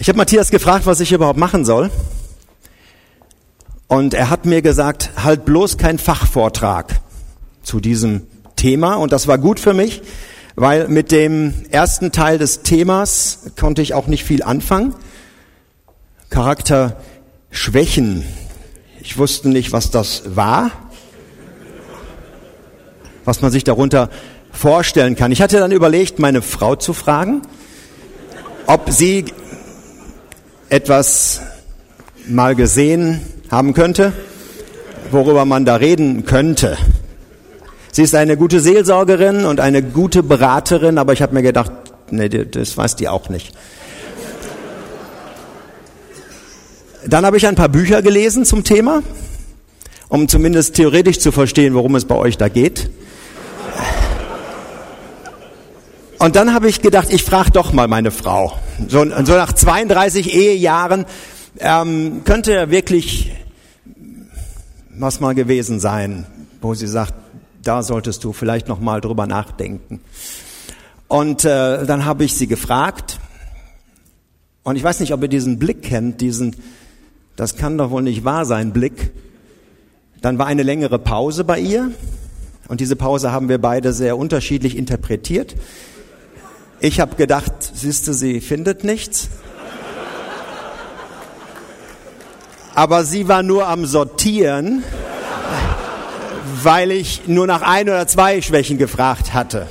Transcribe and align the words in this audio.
Ich 0.00 0.08
habe 0.08 0.16
Matthias 0.16 0.52
gefragt, 0.52 0.86
was 0.86 1.00
ich 1.00 1.10
überhaupt 1.10 1.40
machen 1.40 1.64
soll. 1.64 1.90
Und 3.88 4.14
er 4.14 4.30
hat 4.30 4.46
mir 4.46 4.62
gesagt, 4.62 5.10
halt 5.24 5.44
bloß 5.44 5.76
kein 5.76 5.98
Fachvortrag 5.98 7.00
zu 7.64 7.80
diesem 7.80 8.28
Thema. 8.54 8.94
Und 8.94 9.10
das 9.10 9.26
war 9.26 9.38
gut 9.38 9.58
für 9.58 9.74
mich, 9.74 10.02
weil 10.54 10.86
mit 10.86 11.10
dem 11.10 11.52
ersten 11.70 12.12
Teil 12.12 12.38
des 12.38 12.62
Themas 12.62 13.50
konnte 13.58 13.82
ich 13.82 13.92
auch 13.92 14.06
nicht 14.06 14.22
viel 14.22 14.44
anfangen. 14.44 14.94
Charakter 16.30 17.00
Schwächen. 17.50 18.24
Ich 19.00 19.18
wusste 19.18 19.48
nicht, 19.48 19.72
was 19.72 19.90
das 19.90 20.36
war, 20.36 20.70
was 23.24 23.42
man 23.42 23.50
sich 23.50 23.64
darunter 23.64 24.10
vorstellen 24.52 25.16
kann. 25.16 25.32
Ich 25.32 25.42
hatte 25.42 25.58
dann 25.58 25.72
überlegt, 25.72 26.20
meine 26.20 26.40
Frau 26.40 26.76
zu 26.76 26.92
fragen, 26.92 27.42
ob 28.66 28.90
sie 28.90 29.24
etwas 30.70 31.40
mal 32.26 32.54
gesehen 32.54 33.20
haben 33.50 33.72
könnte, 33.74 34.12
worüber 35.10 35.44
man 35.44 35.64
da 35.64 35.76
reden 35.76 36.24
könnte. 36.24 36.76
Sie 37.90 38.02
ist 38.02 38.14
eine 38.14 38.36
gute 38.36 38.60
Seelsorgerin 38.60 39.44
und 39.44 39.60
eine 39.60 39.82
gute 39.82 40.22
Beraterin, 40.22 40.98
aber 40.98 41.14
ich 41.14 41.22
habe 41.22 41.34
mir 41.34 41.42
gedacht, 41.42 41.72
nee, 42.10 42.28
das 42.28 42.76
weiß 42.76 42.96
die 42.96 43.08
auch 43.08 43.28
nicht. 43.28 43.52
Dann 47.06 47.24
habe 47.24 47.38
ich 47.38 47.46
ein 47.46 47.54
paar 47.54 47.70
Bücher 47.70 48.02
gelesen 48.02 48.44
zum 48.44 48.64
Thema, 48.64 49.02
um 50.08 50.28
zumindest 50.28 50.74
theoretisch 50.74 51.18
zu 51.18 51.32
verstehen, 51.32 51.74
worum 51.74 51.94
es 51.94 52.04
bei 52.04 52.14
euch 52.14 52.36
da 52.36 52.48
geht. 52.48 52.90
Und 56.18 56.34
dann 56.34 56.52
habe 56.52 56.68
ich 56.68 56.82
gedacht, 56.82 57.12
ich 57.12 57.22
frage 57.22 57.52
doch 57.52 57.72
mal 57.72 57.86
meine 57.86 58.10
Frau. 58.10 58.58
So, 58.88 59.04
so 59.04 59.32
nach 59.34 59.52
32 59.52 60.34
Ehejahren 60.34 61.06
ähm, 61.60 62.22
könnte 62.24 62.70
wirklich 62.70 63.32
was 64.90 65.20
mal 65.20 65.34
gewesen 65.34 65.78
sein, 65.78 66.26
wo 66.60 66.74
sie 66.74 66.88
sagt, 66.88 67.14
da 67.62 67.84
solltest 67.84 68.24
du 68.24 68.32
vielleicht 68.32 68.66
noch 68.66 68.80
mal 68.80 69.00
drüber 69.00 69.28
nachdenken. 69.28 70.00
Und 71.06 71.44
äh, 71.44 71.86
dann 71.86 72.04
habe 72.04 72.24
ich 72.24 72.34
sie 72.34 72.48
gefragt. 72.48 73.20
Und 74.64 74.74
ich 74.74 74.82
weiß 74.82 74.98
nicht, 74.98 75.12
ob 75.12 75.22
ihr 75.22 75.28
diesen 75.28 75.60
Blick 75.60 75.82
kennt, 75.82 76.20
diesen, 76.20 76.56
das 77.36 77.56
kann 77.56 77.78
doch 77.78 77.90
wohl 77.90 78.02
nicht 78.02 78.24
wahr 78.24 78.44
sein, 78.44 78.72
Blick. 78.72 79.12
Dann 80.20 80.38
war 80.38 80.46
eine 80.46 80.64
längere 80.64 80.98
Pause 80.98 81.44
bei 81.44 81.60
ihr. 81.60 81.92
Und 82.66 82.80
diese 82.80 82.96
Pause 82.96 83.30
haben 83.30 83.48
wir 83.48 83.58
beide 83.58 83.92
sehr 83.92 84.18
unterschiedlich 84.18 84.76
interpretiert. 84.76 85.54
Ich 86.80 87.00
habe 87.00 87.16
gedacht, 87.16 87.52
siehste, 87.74 88.14
sie 88.14 88.40
findet 88.40 88.84
nichts. 88.84 89.28
Aber 92.74 93.04
sie 93.04 93.26
war 93.26 93.42
nur 93.42 93.66
am 93.66 93.84
Sortieren, 93.84 94.84
weil 96.62 96.92
ich 96.92 97.26
nur 97.26 97.48
nach 97.48 97.62
ein 97.62 97.88
oder 97.88 98.06
zwei 98.06 98.40
Schwächen 98.40 98.78
gefragt 98.78 99.34
hatte. 99.34 99.66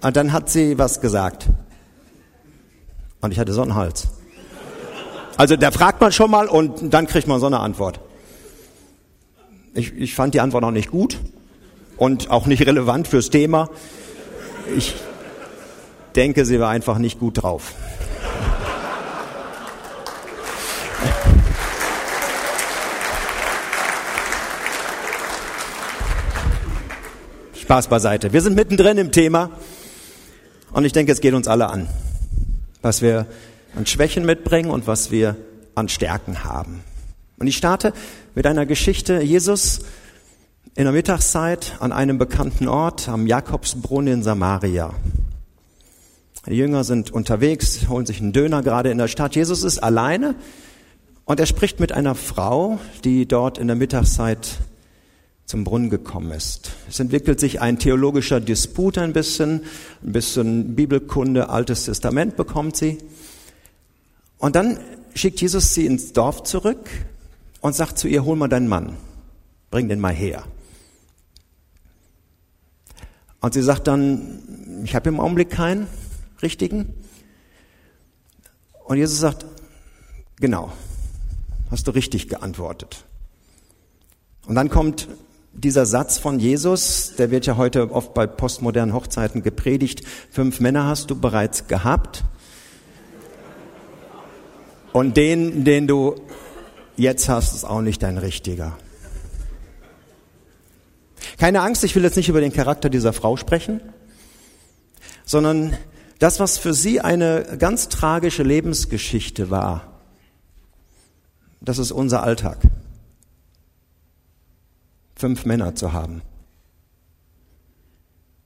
Und 0.00 0.16
dann 0.16 0.32
hat 0.32 0.48
sie 0.48 0.78
was 0.78 1.00
gesagt. 1.00 1.46
Und 3.20 3.32
ich 3.32 3.40
hatte 3.40 3.52
so 3.52 3.62
einen 3.62 3.74
Hals. 3.74 4.08
Also 5.36 5.56
da 5.56 5.72
fragt 5.72 6.00
man 6.00 6.12
schon 6.12 6.30
mal 6.30 6.46
und 6.46 6.94
dann 6.94 7.08
kriegt 7.08 7.26
man 7.26 7.40
so 7.40 7.46
eine 7.46 7.58
Antwort. 7.58 7.98
Ich, 9.72 9.92
ich 9.94 10.14
fand 10.14 10.34
die 10.34 10.40
Antwort 10.40 10.62
noch 10.62 10.70
nicht 10.70 10.92
gut 10.92 11.18
und 11.96 12.30
auch 12.30 12.46
nicht 12.46 12.66
relevant 12.66 13.08
fürs 13.08 13.30
Thema. 13.30 13.70
Ich 14.76 14.94
denke, 16.16 16.44
sie 16.44 16.60
war 16.60 16.70
einfach 16.70 16.98
nicht 16.98 17.18
gut 17.18 17.42
drauf. 17.42 17.72
Spaß 27.64 27.88
beiseite. 27.88 28.32
Wir 28.32 28.42
sind 28.42 28.56
mittendrin 28.56 28.98
im 28.98 29.10
Thema 29.10 29.50
und 30.72 30.84
ich 30.84 30.92
denke, 30.92 31.12
es 31.12 31.20
geht 31.20 31.32
uns 31.32 31.48
alle 31.48 31.70
an, 31.70 31.88
was 32.82 33.00
wir 33.00 33.26
an 33.74 33.86
Schwächen 33.86 34.26
mitbringen 34.26 34.70
und 34.70 34.86
was 34.86 35.10
wir 35.10 35.36
an 35.74 35.88
Stärken 35.88 36.44
haben. 36.44 36.84
Und 37.38 37.46
ich 37.46 37.56
starte 37.56 37.92
mit 38.34 38.46
einer 38.46 38.66
Geschichte. 38.66 39.22
Jesus 39.22 39.80
in 40.76 40.84
der 40.84 40.92
Mittagszeit 40.92 41.76
an 41.78 41.92
einem 41.92 42.18
bekannten 42.18 42.66
Ort 42.66 43.08
am 43.08 43.28
Jakobsbrunnen 43.28 44.14
in 44.14 44.22
Samaria. 44.24 44.92
Die 46.46 46.54
Jünger 46.54 46.82
sind 46.82 47.12
unterwegs, 47.12 47.88
holen 47.88 48.06
sich 48.06 48.20
einen 48.20 48.32
Döner 48.32 48.60
gerade 48.60 48.90
in 48.90 48.98
der 48.98 49.06
Stadt. 49.06 49.36
Jesus 49.36 49.62
ist 49.62 49.78
alleine 49.78 50.34
und 51.26 51.38
er 51.38 51.46
spricht 51.46 51.78
mit 51.78 51.92
einer 51.92 52.16
Frau, 52.16 52.80
die 53.04 53.26
dort 53.26 53.56
in 53.58 53.68
der 53.68 53.76
Mittagszeit 53.76 54.58
zum 55.46 55.62
Brunnen 55.62 55.90
gekommen 55.90 56.32
ist. 56.32 56.72
Es 56.88 56.98
entwickelt 56.98 57.38
sich 57.38 57.60
ein 57.60 57.78
theologischer 57.78 58.40
Disput 58.40 58.98
ein 58.98 59.12
bisschen, 59.12 59.62
ein 60.02 60.12
bisschen 60.12 60.74
Bibelkunde, 60.74 61.50
Altes 61.50 61.84
Testament 61.84 62.36
bekommt 62.36 62.76
sie. 62.76 62.98
Und 64.38 64.56
dann 64.56 64.80
schickt 65.14 65.40
Jesus 65.40 65.72
sie 65.72 65.86
ins 65.86 66.12
Dorf 66.12 66.42
zurück 66.42 66.90
und 67.60 67.76
sagt 67.76 67.96
zu 67.96 68.08
ihr, 68.08 68.24
hol 68.24 68.34
mal 68.34 68.48
deinen 68.48 68.66
Mann, 68.66 68.96
bring 69.70 69.88
den 69.88 70.00
mal 70.00 70.12
her. 70.12 70.44
Und 73.44 73.52
sie 73.52 73.60
sagt 73.60 73.88
dann, 73.88 74.82
ich 74.84 74.94
habe 74.94 75.10
im 75.10 75.20
Augenblick 75.20 75.50
keinen 75.50 75.86
richtigen. 76.40 76.94
Und 78.86 78.96
Jesus 78.96 79.18
sagt, 79.18 79.44
genau, 80.36 80.72
hast 81.70 81.86
du 81.86 81.90
richtig 81.90 82.28
geantwortet. 82.28 83.04
Und 84.46 84.54
dann 84.54 84.70
kommt 84.70 85.08
dieser 85.52 85.84
Satz 85.84 86.16
von 86.16 86.40
Jesus, 86.40 87.16
der 87.18 87.30
wird 87.30 87.44
ja 87.44 87.58
heute 87.58 87.90
oft 87.92 88.14
bei 88.14 88.26
postmodernen 88.26 88.94
Hochzeiten 88.94 89.42
gepredigt, 89.42 90.04
fünf 90.30 90.60
Männer 90.60 90.86
hast 90.86 91.10
du 91.10 91.14
bereits 91.14 91.68
gehabt. 91.68 92.24
Und 94.94 95.18
den, 95.18 95.64
den 95.64 95.86
du 95.86 96.14
jetzt 96.96 97.28
hast, 97.28 97.54
ist 97.54 97.64
auch 97.66 97.82
nicht 97.82 98.02
dein 98.02 98.16
richtiger. 98.16 98.78
Keine 101.38 101.62
Angst, 101.62 101.84
ich 101.84 101.94
will 101.94 102.04
jetzt 102.04 102.16
nicht 102.16 102.28
über 102.28 102.40
den 102.40 102.52
Charakter 102.52 102.90
dieser 102.90 103.12
Frau 103.12 103.36
sprechen, 103.36 103.80
sondern 105.24 105.76
das, 106.18 106.40
was 106.40 106.58
für 106.58 106.74
sie 106.74 107.00
eine 107.00 107.56
ganz 107.58 107.88
tragische 107.88 108.42
Lebensgeschichte 108.42 109.50
war, 109.50 110.00
das 111.60 111.78
ist 111.78 111.92
unser 111.92 112.22
Alltag. 112.22 112.58
Fünf 115.16 115.44
Männer 115.44 115.74
zu 115.74 115.92
haben. 115.92 116.22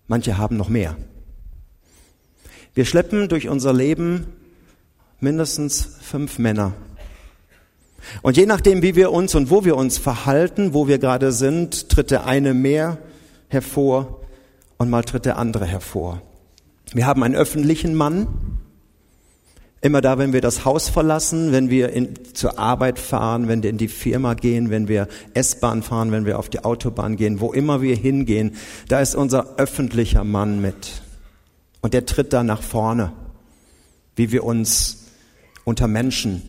Manche 0.06 0.39
haben 0.39 0.56
noch 0.56 0.69
mehr. 0.69 0.97
Wir 2.75 2.84
schleppen 2.84 3.28
durch 3.28 3.49
unser 3.49 3.72
Leben 3.72 4.27
mindestens 5.21 5.99
fünf 6.00 6.39
Männer 6.39 6.75
und 8.23 8.37
je 8.37 8.47
nachdem, 8.47 8.83
wie 8.83 8.95
wir 8.97 9.13
uns 9.13 9.35
und 9.35 9.51
wo 9.51 9.65
wir 9.65 9.77
uns 9.77 9.99
verhalten, 9.99 10.75
wo 10.75 10.89
wir 10.89 10.99
gerade 10.99 11.33
sind, 11.33 11.89
tritt 11.89 12.11
der 12.11 12.27
eine 12.27 12.55
mehr 12.55 12.99
hervor 13.49 14.21
und 14.77 14.91
mal 14.91 15.03
tritt 15.03 15.25
der 15.25 15.39
andere 15.39 15.67
hervor. 15.67 16.23
Wir 16.93 17.07
haben 17.07 17.23
einen 17.23 17.35
öffentlichen 17.35 17.95
Mann, 17.95 18.29
immer 19.81 20.01
da, 20.01 20.19
wenn 20.19 20.33
wir 20.33 20.41
das 20.41 20.65
Haus 20.65 20.89
verlassen, 20.89 21.53
wenn 21.53 21.71
wir 21.71 21.91
in, 21.91 22.35
zur 22.35 22.59
Arbeit 22.59 22.99
fahren, 22.99 23.49
wenn 23.49 23.63
wir 23.63 23.71
in 23.71 23.79
die 23.79 23.89
Firma 23.89 24.35
gehen, 24.35 24.71
wenn 24.71 24.89
wir 24.89 25.07
S-Bahn 25.35 25.83
fahren, 25.83 26.11
wenn 26.11 26.27
wir 26.27 26.39
auf 26.39 26.49
die 26.49 26.65
Autobahn 26.65 27.17
gehen, 27.17 27.41
wo 27.41 27.53
immer 27.53 27.83
wir 27.83 27.95
hingehen, 27.95 28.57
da 28.89 29.01
ist 29.01 29.15
unser 29.15 29.57
öffentlicher 29.57 30.25
Mann 30.25 30.61
mit. 30.61 31.03
Und 31.81 31.95
der 31.95 32.07
tritt 32.07 32.33
da 32.33 32.43
nach 32.43 32.63
vorne, 32.63 33.13
wie 34.16 34.33
wir 34.33 34.45
uns 34.45 35.04
unter 35.65 35.87
Menschen 35.87 36.43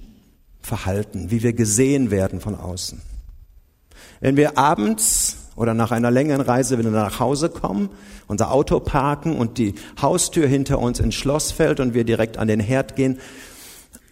verhalten, 0.61 1.31
wie 1.31 1.43
wir 1.43 1.53
gesehen 1.53 2.11
werden 2.11 2.41
von 2.41 2.55
außen. 2.55 3.01
Wenn 4.19 4.37
wir 4.37 4.57
abends 4.57 5.37
oder 5.55 5.73
nach 5.73 5.91
einer 5.91 6.11
längeren 6.11 6.41
Reise 6.41 6.77
wieder 6.77 6.89
nach 6.89 7.19
Hause 7.19 7.49
kommen, 7.49 7.89
unser 8.27 8.51
Auto 8.51 8.79
parken 8.79 9.35
und 9.35 9.57
die 9.57 9.75
Haustür 10.01 10.47
hinter 10.47 10.79
uns 10.79 10.99
ins 10.99 11.15
Schloss 11.15 11.51
fällt 11.51 11.79
und 11.79 11.93
wir 11.93 12.03
direkt 12.03 12.37
an 12.37 12.47
den 12.47 12.59
Herd 12.59 12.95
gehen, 12.95 13.19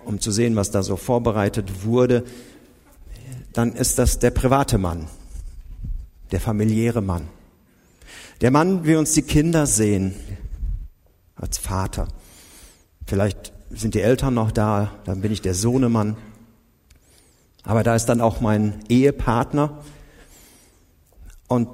um 0.04 0.20
zu 0.20 0.32
sehen, 0.32 0.56
was 0.56 0.72
da 0.72 0.84
so 0.84 0.96
vorbereitet 0.96 1.86
wurde, 1.86 2.24
dann 3.54 3.74
ist 3.74 3.98
das 3.98 4.20
der 4.20 4.32
private 4.32 4.78
Mann, 4.78 5.08
der 6.32 6.40
familiäre 6.40 7.02
Mann. 7.02 7.28
Der 8.42 8.52
Mann, 8.52 8.86
wie 8.86 8.96
uns 8.96 9.14
die 9.14 9.24
Kinder 9.24 9.66
sehen, 9.66 10.14
als 11.36 11.58
Vater. 11.58 12.08
Vielleicht 13.06 13.54
sind 13.70 13.96
die 13.96 14.02
Eltern 14.02 14.34
noch 14.34 14.52
da, 14.52 14.92
dann 15.06 15.22
bin 15.22 15.32
ich 15.32 15.42
der 15.42 15.54
Sohnemann. 15.54 16.18
Aber 17.68 17.84
da 17.84 17.96
ist 17.96 18.06
dann 18.06 18.22
auch 18.22 18.40
mein 18.40 18.80
Ehepartner 18.88 19.84
und 21.50 21.68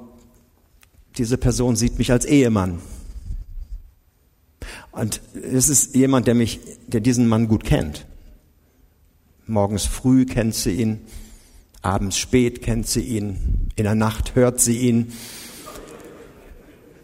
diese 1.16 1.38
Person 1.38 1.76
sieht 1.76 1.98
mich 1.98 2.10
als 2.10 2.24
Ehemann. 2.24 2.80
Und 4.90 5.20
es 5.34 5.68
ist 5.68 5.94
jemand, 5.94 6.26
der 6.26 6.34
mich, 6.34 6.58
der 6.88 7.00
diesen 7.00 7.28
Mann 7.28 7.46
gut 7.46 7.62
kennt. 7.62 8.06
Morgens 9.46 9.84
früh 9.84 10.26
kennt 10.26 10.56
sie 10.56 10.72
ihn, 10.72 10.98
abends 11.80 12.18
spät 12.18 12.60
kennt 12.60 12.88
sie 12.88 13.02
ihn, 13.02 13.68
in 13.76 13.84
der 13.84 13.94
Nacht 13.94 14.34
hört 14.34 14.60
sie 14.60 14.78
ihn. 14.78 15.12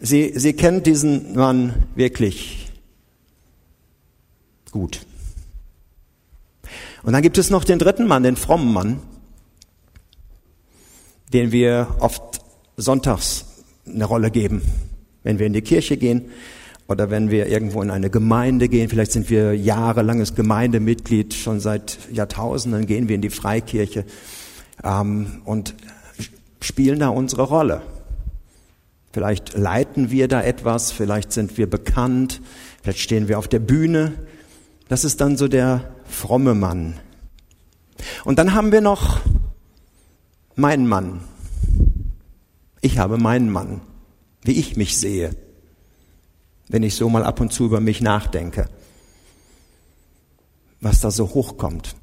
Sie, 0.01 0.33
sie 0.35 0.51
kennt 0.51 0.85
diesen 0.85 1.33
Mann 1.35 1.87
wirklich 1.95 2.69
gut. 4.69 5.05
Und 7.03 7.13
dann 7.13 7.21
gibt 7.21 7.37
es 7.37 7.49
noch 7.49 7.63
den 7.63 7.79
dritten 7.79 8.07
Mann, 8.07 8.23
den 8.23 8.35
frommen 8.35 8.73
Mann, 8.73 8.99
den 11.33 11.51
wir 11.51 11.87
oft 11.99 12.41
sonntags 12.77 13.45
eine 13.87 14.05
Rolle 14.05 14.31
geben, 14.31 14.61
wenn 15.23 15.39
wir 15.39 15.47
in 15.47 15.53
die 15.53 15.61
Kirche 15.61 15.97
gehen 15.97 16.25
oder 16.87 17.09
wenn 17.09 17.31
wir 17.31 17.47
irgendwo 17.47 17.81
in 17.81 17.89
eine 17.89 18.09
Gemeinde 18.09 18.69
gehen. 18.69 18.89
Vielleicht 18.89 19.11
sind 19.11 19.29
wir 19.29 19.55
jahrelanges 19.55 20.35
Gemeindemitglied, 20.35 21.33
schon 21.33 21.59
seit 21.59 21.97
Jahrtausenden 22.11 22.85
gehen 22.85 23.07
wir 23.07 23.15
in 23.15 23.21
die 23.21 23.29
Freikirche 23.29 24.05
ähm, 24.83 25.41
und 25.45 25.73
spielen 26.61 26.99
da 26.99 27.09
unsere 27.09 27.43
Rolle. 27.43 27.81
Vielleicht 29.13 29.57
leiten 29.57 30.11
wir 30.11 30.27
da 30.27 30.41
etwas, 30.41 30.91
vielleicht 30.91 31.33
sind 31.33 31.57
wir 31.57 31.69
bekannt, 31.69 32.41
vielleicht 32.81 32.99
stehen 32.99 33.27
wir 33.27 33.39
auf 33.39 33.47
der 33.47 33.59
Bühne. 33.59 34.13
Das 34.87 35.03
ist 35.03 35.19
dann 35.21 35.37
so 35.37 35.47
der 35.47 35.91
fromme 36.11 36.53
Mann. 36.53 36.99
Und 38.23 38.39
dann 38.39 38.53
haben 38.53 38.71
wir 38.71 38.81
noch 38.81 39.19
meinen 40.55 40.87
Mann. 40.87 41.21
Ich 42.81 42.97
habe 42.97 43.17
meinen 43.17 43.49
Mann, 43.49 43.81
wie 44.43 44.53
ich 44.53 44.75
mich 44.75 44.97
sehe, 44.97 45.35
wenn 46.67 46.83
ich 46.83 46.95
so 46.95 47.09
mal 47.09 47.23
ab 47.23 47.39
und 47.39 47.53
zu 47.53 47.65
über 47.65 47.79
mich 47.79 48.01
nachdenke, 48.01 48.69
was 50.79 50.99
da 50.99 51.11
so 51.11 51.29
hochkommt. 51.33 51.95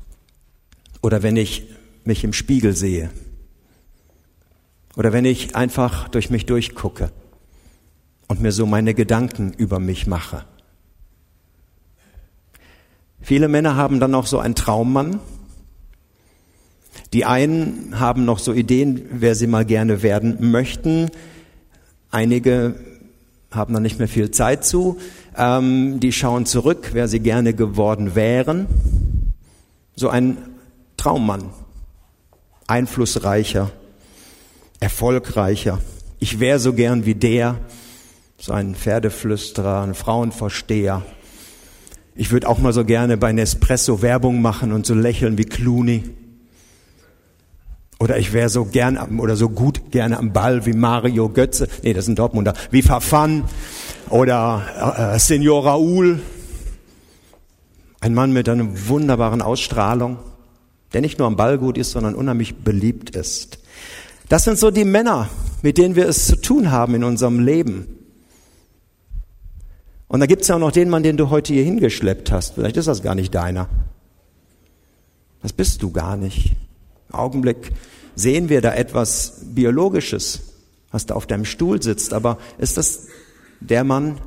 Oder 1.03 1.23
wenn 1.23 1.37
ich 1.37 1.69
mich 2.05 2.25
im 2.25 2.33
Spiegel 2.33 2.75
sehe. 2.75 3.11
Oder 4.97 5.13
wenn 5.13 5.25
ich 5.25 5.55
einfach 5.55 6.09
durch 6.09 6.31
mich 6.31 6.47
durchgucke 6.47 7.13
und 8.27 8.41
mir 8.41 8.53
so 8.53 8.67
meine 8.67 8.95
Gedanken 8.95 9.53
über 9.53 9.79
mich 9.79 10.07
mache. 10.07 10.45
Viele 13.29 13.49
Männer 13.49 13.77
haben 13.77 14.01
dann 14.01 14.15
auch 14.15 14.25
so 14.25 14.39
einen 14.39 14.55
Traummann. 14.55 15.21
Die 17.13 17.27
einen 17.27 18.01
haben 18.01 18.25
noch 18.25 18.39
so 18.39 18.55
Ideen, 18.55 19.03
wer 19.11 19.35
sie 19.35 19.47
mal 19.47 19.67
gerne 19.67 20.03
werden 20.03 20.51
möchten. 20.51 21.11
Einige 22.11 22.77
haben 23.51 23.75
da 23.75 23.81
nicht 23.81 23.99
mehr 23.99 24.09
viel 24.09 24.31
Zeit 24.31 24.65
zu. 24.65 24.97
Ähm, 25.37 26.01
die 26.01 26.13
schauen 26.13 26.47
zurück, 26.47 26.93
wer 26.95 27.07
sie 27.07 27.21
gerne 27.21 27.53
geworden 27.53 28.15
wären. 28.15 28.67
So 29.95 30.09
ein 30.09 30.39
Traummann, 30.97 31.51
einflussreicher, 32.67 33.71
erfolgreicher. 34.81 35.81
Ich 36.19 36.41
wäre 36.41 36.59
so 36.59 36.73
gern 36.73 37.05
wie 37.05 37.15
der, 37.15 37.57
so 38.39 38.53
ein 38.55 38.75
Pferdeflüsterer, 38.75 39.83
ein 39.83 39.95
Frauenversteher. 39.95 41.03
Ich 42.21 42.33
würde 42.33 42.49
auch 42.49 42.59
mal 42.59 42.73
so 42.73 42.85
gerne 42.85 43.17
bei 43.17 43.33
Nespresso 43.33 44.03
Werbung 44.03 44.43
machen 44.43 44.73
und 44.73 44.85
so 44.85 44.93
lächeln 44.93 45.39
wie 45.39 45.45
Clooney. 45.45 46.03
Oder 48.01 48.19
ich 48.19 48.33
wäre 48.33 48.49
so 48.49 48.65
gern 48.65 48.99
oder 49.21 49.37
so 49.37 49.49
gut 49.49 49.93
gerne 49.93 50.19
am 50.19 50.33
Ball 50.33 50.67
wie 50.67 50.73
Mario 50.73 51.29
Götze. 51.29 51.69
Nee, 51.85 51.93
das 51.93 52.07
sind 52.07 52.19
Dortmunder. 52.19 52.55
Wie 52.73 52.83
Fafan 52.83 53.45
oder 54.11 55.15
äh, 55.15 55.19
Senior 55.21 55.65
Raoul. 55.65 56.21
Ein 58.01 58.15
Mann 58.15 58.33
mit 58.33 58.49
einer 58.49 58.67
wunderbaren 58.89 59.41
Ausstrahlung, 59.41 60.19
der 60.95 61.03
nicht 61.03 61.21
nur 61.21 61.29
am 61.29 61.37
Ball 61.37 61.57
gut 61.57 61.79
ist, 61.79 61.93
sondern 61.93 62.17
unheimlich 62.17 62.57
beliebt 62.57 63.11
ist. 63.11 63.61
Das 64.29 64.43
sind 64.43 64.59
so 64.59 64.73
die 64.73 64.85
Männer, 64.85 65.29
mit 65.63 65.79
denen 65.79 65.95
wir 65.95 66.09
es 66.09 66.27
zu 66.27 66.35
tun 66.35 66.73
haben 66.73 66.97
in 66.97 67.05
unserem 67.05 67.39
Leben. 67.39 67.98
Und 70.09 70.21
da 70.21 70.27
gibt 70.27 70.43
es 70.43 70.49
ja 70.49 70.57
auch 70.57 70.61
noch 70.61 70.73
den 70.73 70.89
Mann, 70.89 71.03
den 71.03 71.19
du 71.19 71.29
heute 71.29 71.53
hier 71.53 71.65
hingeschleppt 71.65 72.33
hast. 72.33 72.55
Vielleicht 72.55 72.79
ist 72.79 72.89
das 72.89 73.03
gar 73.03 73.15
nicht 73.15 73.35
deiner. 73.35 73.69
Das 75.43 75.53
bist 75.53 75.83
du 75.83 75.91
gar 75.91 76.17
nicht. 76.17 76.57
Im 77.11 77.15
Augenblick 77.15 77.73
sehen 78.15 78.49
wir 78.49 78.61
da 78.61 78.75
etwas 78.75 79.43
Biologisches, 79.45 80.41
was 80.91 81.07
da 81.07 81.15
auf 81.15 81.27
deinem 81.27 81.45
Stuhl 81.45 81.83
sitzt. 81.83 82.15
Aber 82.15 82.39
ist 82.57 82.79
das 82.79 83.07
der 83.61 83.85
Mann, 83.85 84.19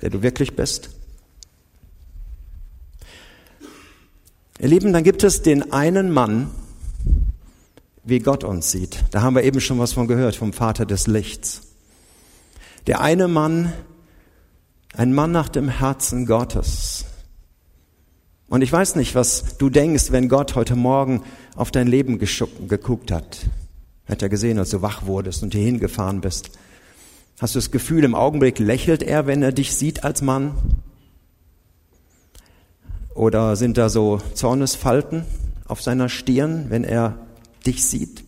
der 0.00 0.10
du 0.10 0.22
wirklich 0.22 0.56
bist? 0.56 0.90
Ihr 4.58 4.68
Lieben, 4.68 4.92
dann 4.92 5.04
gibt 5.04 5.24
es 5.24 5.42
den 5.42 5.72
einen 5.72 6.10
Mann, 6.10 6.50
wie 8.04 8.18
Gott 8.18 8.44
uns 8.44 8.70
sieht. 8.70 9.04
Da 9.10 9.22
haben 9.22 9.34
wir 9.34 9.44
eben 9.44 9.60
schon 9.60 9.78
was 9.78 9.92
von 9.92 10.08
gehört, 10.08 10.36
vom 10.36 10.52
Vater 10.52 10.86
des 10.86 11.06
Lichts. 11.06 11.62
Der 12.86 13.00
eine 13.00 13.28
Mann, 13.28 13.72
ein 14.94 15.14
Mann 15.14 15.32
nach 15.32 15.48
dem 15.48 15.68
Herzen 15.68 16.26
Gottes. 16.26 17.04
Und 18.48 18.60
ich 18.62 18.70
weiß 18.70 18.96
nicht, 18.96 19.14
was 19.14 19.56
du 19.56 19.70
denkst, 19.70 20.12
wenn 20.12 20.28
Gott 20.28 20.54
heute 20.54 20.76
Morgen 20.76 21.22
auf 21.56 21.70
dein 21.70 21.86
Leben 21.86 22.18
geguckt 22.18 23.10
hat. 23.10 23.46
Hat 24.06 24.20
er 24.20 24.28
gesehen, 24.28 24.58
als 24.58 24.70
du 24.70 24.82
wach 24.82 25.06
wurdest 25.06 25.42
und 25.42 25.54
hier 25.54 25.64
hingefahren 25.64 26.20
bist. 26.20 26.50
Hast 27.40 27.54
du 27.54 27.58
das 27.58 27.70
Gefühl, 27.70 28.04
im 28.04 28.14
Augenblick 28.14 28.58
lächelt 28.58 29.02
er, 29.02 29.26
wenn 29.26 29.42
er 29.42 29.52
dich 29.52 29.74
sieht 29.74 30.04
als 30.04 30.20
Mann? 30.20 30.54
Oder 33.14 33.56
sind 33.56 33.78
da 33.78 33.88
so 33.88 34.20
Zornesfalten 34.34 35.24
auf 35.66 35.80
seiner 35.80 36.10
Stirn, 36.10 36.66
wenn 36.68 36.84
er 36.84 37.18
dich 37.64 37.84
sieht? 37.84 38.24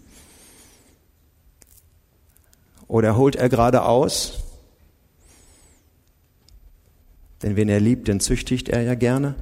Oder 2.88 3.16
holt 3.16 3.36
er 3.36 3.48
gerade 3.50 3.82
aus 3.82 4.43
denn 7.44 7.56
wen 7.56 7.68
er 7.68 7.78
liebt, 7.78 8.08
den 8.08 8.20
züchtigt 8.20 8.70
er 8.70 8.80
ja 8.80 8.94
gerne. 8.94 9.34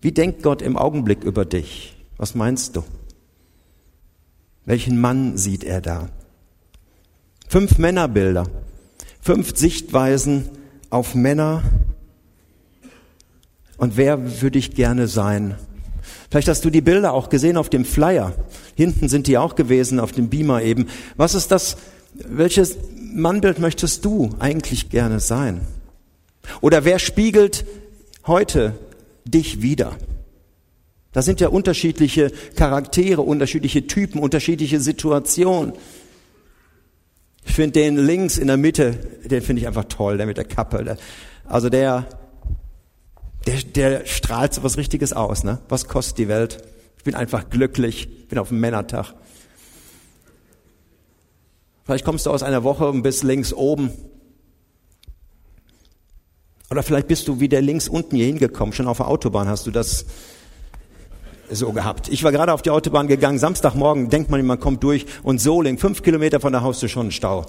Wie 0.00 0.10
denkt 0.10 0.42
Gott 0.42 0.62
im 0.62 0.76
Augenblick 0.76 1.22
über 1.22 1.44
dich? 1.44 1.96
Was 2.16 2.34
meinst 2.34 2.74
du? 2.74 2.82
Welchen 4.64 5.00
Mann 5.00 5.38
sieht 5.38 5.62
er 5.62 5.80
da? 5.80 6.08
Fünf 7.46 7.78
Männerbilder, 7.78 8.48
fünf 9.20 9.56
Sichtweisen 9.56 10.48
auf 10.90 11.14
Männer. 11.14 11.62
Und 13.76 13.96
wer 13.96 14.42
würde 14.42 14.58
ich 14.58 14.74
gerne 14.74 15.06
sein? 15.06 15.54
Vielleicht 16.30 16.48
hast 16.48 16.64
du 16.64 16.70
die 16.70 16.80
Bilder 16.80 17.12
auch 17.12 17.28
gesehen 17.28 17.56
auf 17.56 17.70
dem 17.70 17.84
Flyer. 17.84 18.34
Hinten 18.74 19.08
sind 19.08 19.28
die 19.28 19.38
auch 19.38 19.54
gewesen, 19.54 20.00
auf 20.00 20.10
dem 20.10 20.28
Beamer 20.28 20.62
eben. 20.62 20.88
Was 21.16 21.36
ist 21.36 21.52
das? 21.52 21.76
Welches 22.14 22.76
Mannbild 22.96 23.60
möchtest 23.60 24.04
du 24.04 24.30
eigentlich 24.40 24.90
gerne 24.90 25.20
sein? 25.20 25.60
Oder 26.60 26.84
wer 26.84 26.98
spiegelt 26.98 27.64
heute 28.26 28.78
dich 29.24 29.62
wieder? 29.62 29.96
Da 31.12 31.22
sind 31.22 31.40
ja 31.40 31.48
unterschiedliche 31.48 32.30
Charaktere, 32.54 33.22
unterschiedliche 33.22 33.86
Typen, 33.86 34.20
unterschiedliche 34.20 34.80
Situationen. 34.80 35.72
Ich 37.44 37.54
finde 37.54 37.80
den 37.80 37.96
links 37.96 38.36
in 38.36 38.46
der 38.46 38.58
Mitte, 38.58 38.92
den 39.24 39.42
finde 39.42 39.60
ich 39.60 39.66
einfach 39.66 39.84
toll, 39.84 40.18
der 40.18 40.26
mit 40.26 40.36
der 40.36 40.44
Kappe. 40.44 40.96
Also 41.44 41.70
der, 41.70 42.06
der, 43.46 43.62
der 43.62 44.06
strahlt 44.06 44.52
so 44.52 44.62
was 44.62 44.76
Richtiges 44.76 45.12
aus. 45.12 45.44
Ne? 45.44 45.58
Was 45.68 45.88
kostet 45.88 46.18
die 46.18 46.28
Welt? 46.28 46.62
Ich 46.98 47.04
bin 47.04 47.14
einfach 47.14 47.48
glücklich, 47.48 48.28
bin 48.28 48.38
auf 48.38 48.48
dem 48.48 48.60
Männertag. 48.60 49.14
Vielleicht 51.84 52.04
kommst 52.04 52.26
du 52.26 52.30
aus 52.30 52.42
einer 52.42 52.64
Woche 52.64 52.86
und 52.86 53.02
bist 53.02 53.22
links 53.22 53.54
oben 53.54 53.90
oder 56.70 56.82
vielleicht 56.82 57.08
bist 57.08 57.28
du 57.28 57.40
wieder 57.40 57.60
links 57.60 57.88
unten 57.88 58.16
hier 58.16 58.26
hingekommen, 58.26 58.72
schon 58.72 58.86
auf 58.86 58.98
der 58.98 59.08
Autobahn 59.08 59.48
hast 59.48 59.66
du 59.66 59.70
das 59.70 60.06
so 61.50 61.72
gehabt. 61.72 62.08
Ich 62.08 62.24
war 62.24 62.32
gerade 62.32 62.52
auf 62.52 62.62
die 62.62 62.70
Autobahn 62.70 63.08
gegangen, 63.08 63.38
Samstagmorgen 63.38 64.10
denkt 64.10 64.30
man, 64.30 64.44
man 64.44 64.60
kommt 64.60 64.82
durch 64.82 65.06
und 65.22 65.40
Soling, 65.40 65.78
fünf 65.78 66.02
Kilometer 66.02 66.40
von 66.40 66.52
der 66.52 66.62
Haustür 66.62 66.88
schon 66.88 67.08
ein 67.08 67.12
Stau. 67.12 67.46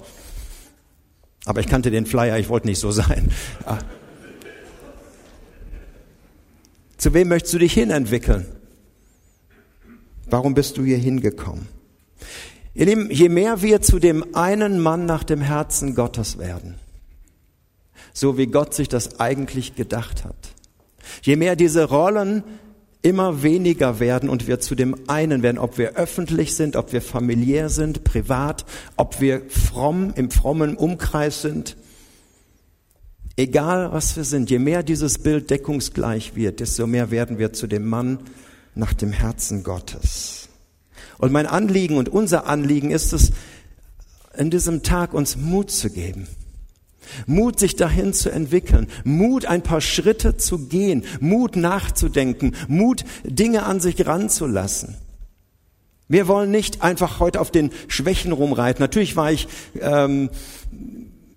Aber 1.44 1.60
ich 1.60 1.66
kannte 1.66 1.90
den 1.90 2.06
Flyer, 2.06 2.38
ich 2.38 2.48
wollte 2.48 2.66
nicht 2.66 2.78
so 2.78 2.90
sein. 2.90 3.30
Ah. 3.64 3.78
Zu 6.96 7.14
wem 7.14 7.28
möchtest 7.28 7.54
du 7.54 7.58
dich 7.58 7.72
hinentwickeln? 7.72 8.46
Warum 10.28 10.54
bist 10.54 10.76
du 10.76 10.84
hier 10.84 10.98
hingekommen? 10.98 11.66
Ihr 12.74 12.86
Lieben, 12.86 13.10
je 13.10 13.28
mehr 13.28 13.62
wir 13.62 13.82
zu 13.82 13.98
dem 13.98 14.34
einen 14.34 14.80
Mann 14.80 15.06
nach 15.06 15.24
dem 15.24 15.40
Herzen 15.40 15.94
Gottes 15.94 16.38
werden, 16.38 16.76
so 18.12 18.36
wie 18.38 18.46
Gott 18.46 18.74
sich 18.74 18.88
das 18.88 19.20
eigentlich 19.20 19.74
gedacht 19.74 20.24
hat. 20.24 20.54
Je 21.22 21.36
mehr 21.36 21.56
diese 21.56 21.84
Rollen 21.84 22.44
immer 23.02 23.42
weniger 23.42 23.98
werden 23.98 24.28
und 24.28 24.46
wir 24.46 24.60
zu 24.60 24.74
dem 24.74 24.94
einen 25.08 25.42
werden, 25.42 25.58
ob 25.58 25.78
wir 25.78 25.96
öffentlich 25.96 26.54
sind, 26.54 26.76
ob 26.76 26.92
wir 26.92 27.00
familiär 27.00 27.68
sind, 27.68 28.04
privat, 28.04 28.66
ob 28.96 29.20
wir 29.20 29.42
fromm, 29.48 30.12
im 30.16 30.30
frommen 30.30 30.76
Umkreis 30.76 31.40
sind, 31.40 31.76
Egal 33.40 33.90
was 33.90 34.16
wir 34.16 34.24
sind, 34.24 34.50
je 34.50 34.58
mehr 34.58 34.82
dieses 34.82 35.16
Bild 35.16 35.48
deckungsgleich 35.48 36.36
wird, 36.36 36.60
desto 36.60 36.86
mehr 36.86 37.10
werden 37.10 37.38
wir 37.38 37.54
zu 37.54 37.66
dem 37.66 37.88
Mann 37.88 38.18
nach 38.74 38.92
dem 38.92 39.12
Herzen 39.12 39.62
Gottes. 39.62 40.50
Und 41.16 41.32
mein 41.32 41.46
Anliegen 41.46 41.96
und 41.96 42.10
unser 42.10 42.46
Anliegen 42.46 42.90
ist 42.90 43.14
es, 43.14 43.32
in 44.36 44.50
diesem 44.50 44.82
Tag 44.82 45.14
uns 45.14 45.38
Mut 45.38 45.70
zu 45.70 45.88
geben. 45.88 46.28
Mut, 47.26 47.58
sich 47.58 47.76
dahin 47.76 48.12
zu 48.12 48.30
entwickeln. 48.30 48.88
Mut, 49.04 49.46
ein 49.46 49.62
paar 49.62 49.80
Schritte 49.80 50.36
zu 50.36 50.68
gehen. 50.68 51.04
Mut, 51.20 51.56
nachzudenken. 51.56 52.54
Mut, 52.68 53.04
Dinge 53.24 53.64
an 53.64 53.80
sich 53.80 54.06
ranzulassen. 54.06 54.96
Wir 56.08 56.26
wollen 56.26 56.50
nicht 56.50 56.82
einfach 56.82 57.20
heute 57.20 57.40
auf 57.40 57.52
den 57.52 57.70
Schwächen 57.86 58.32
rumreiten. 58.32 58.82
Natürlich 58.82 59.14
war 59.14 59.30
ich 59.30 59.46
ähm, 59.80 60.28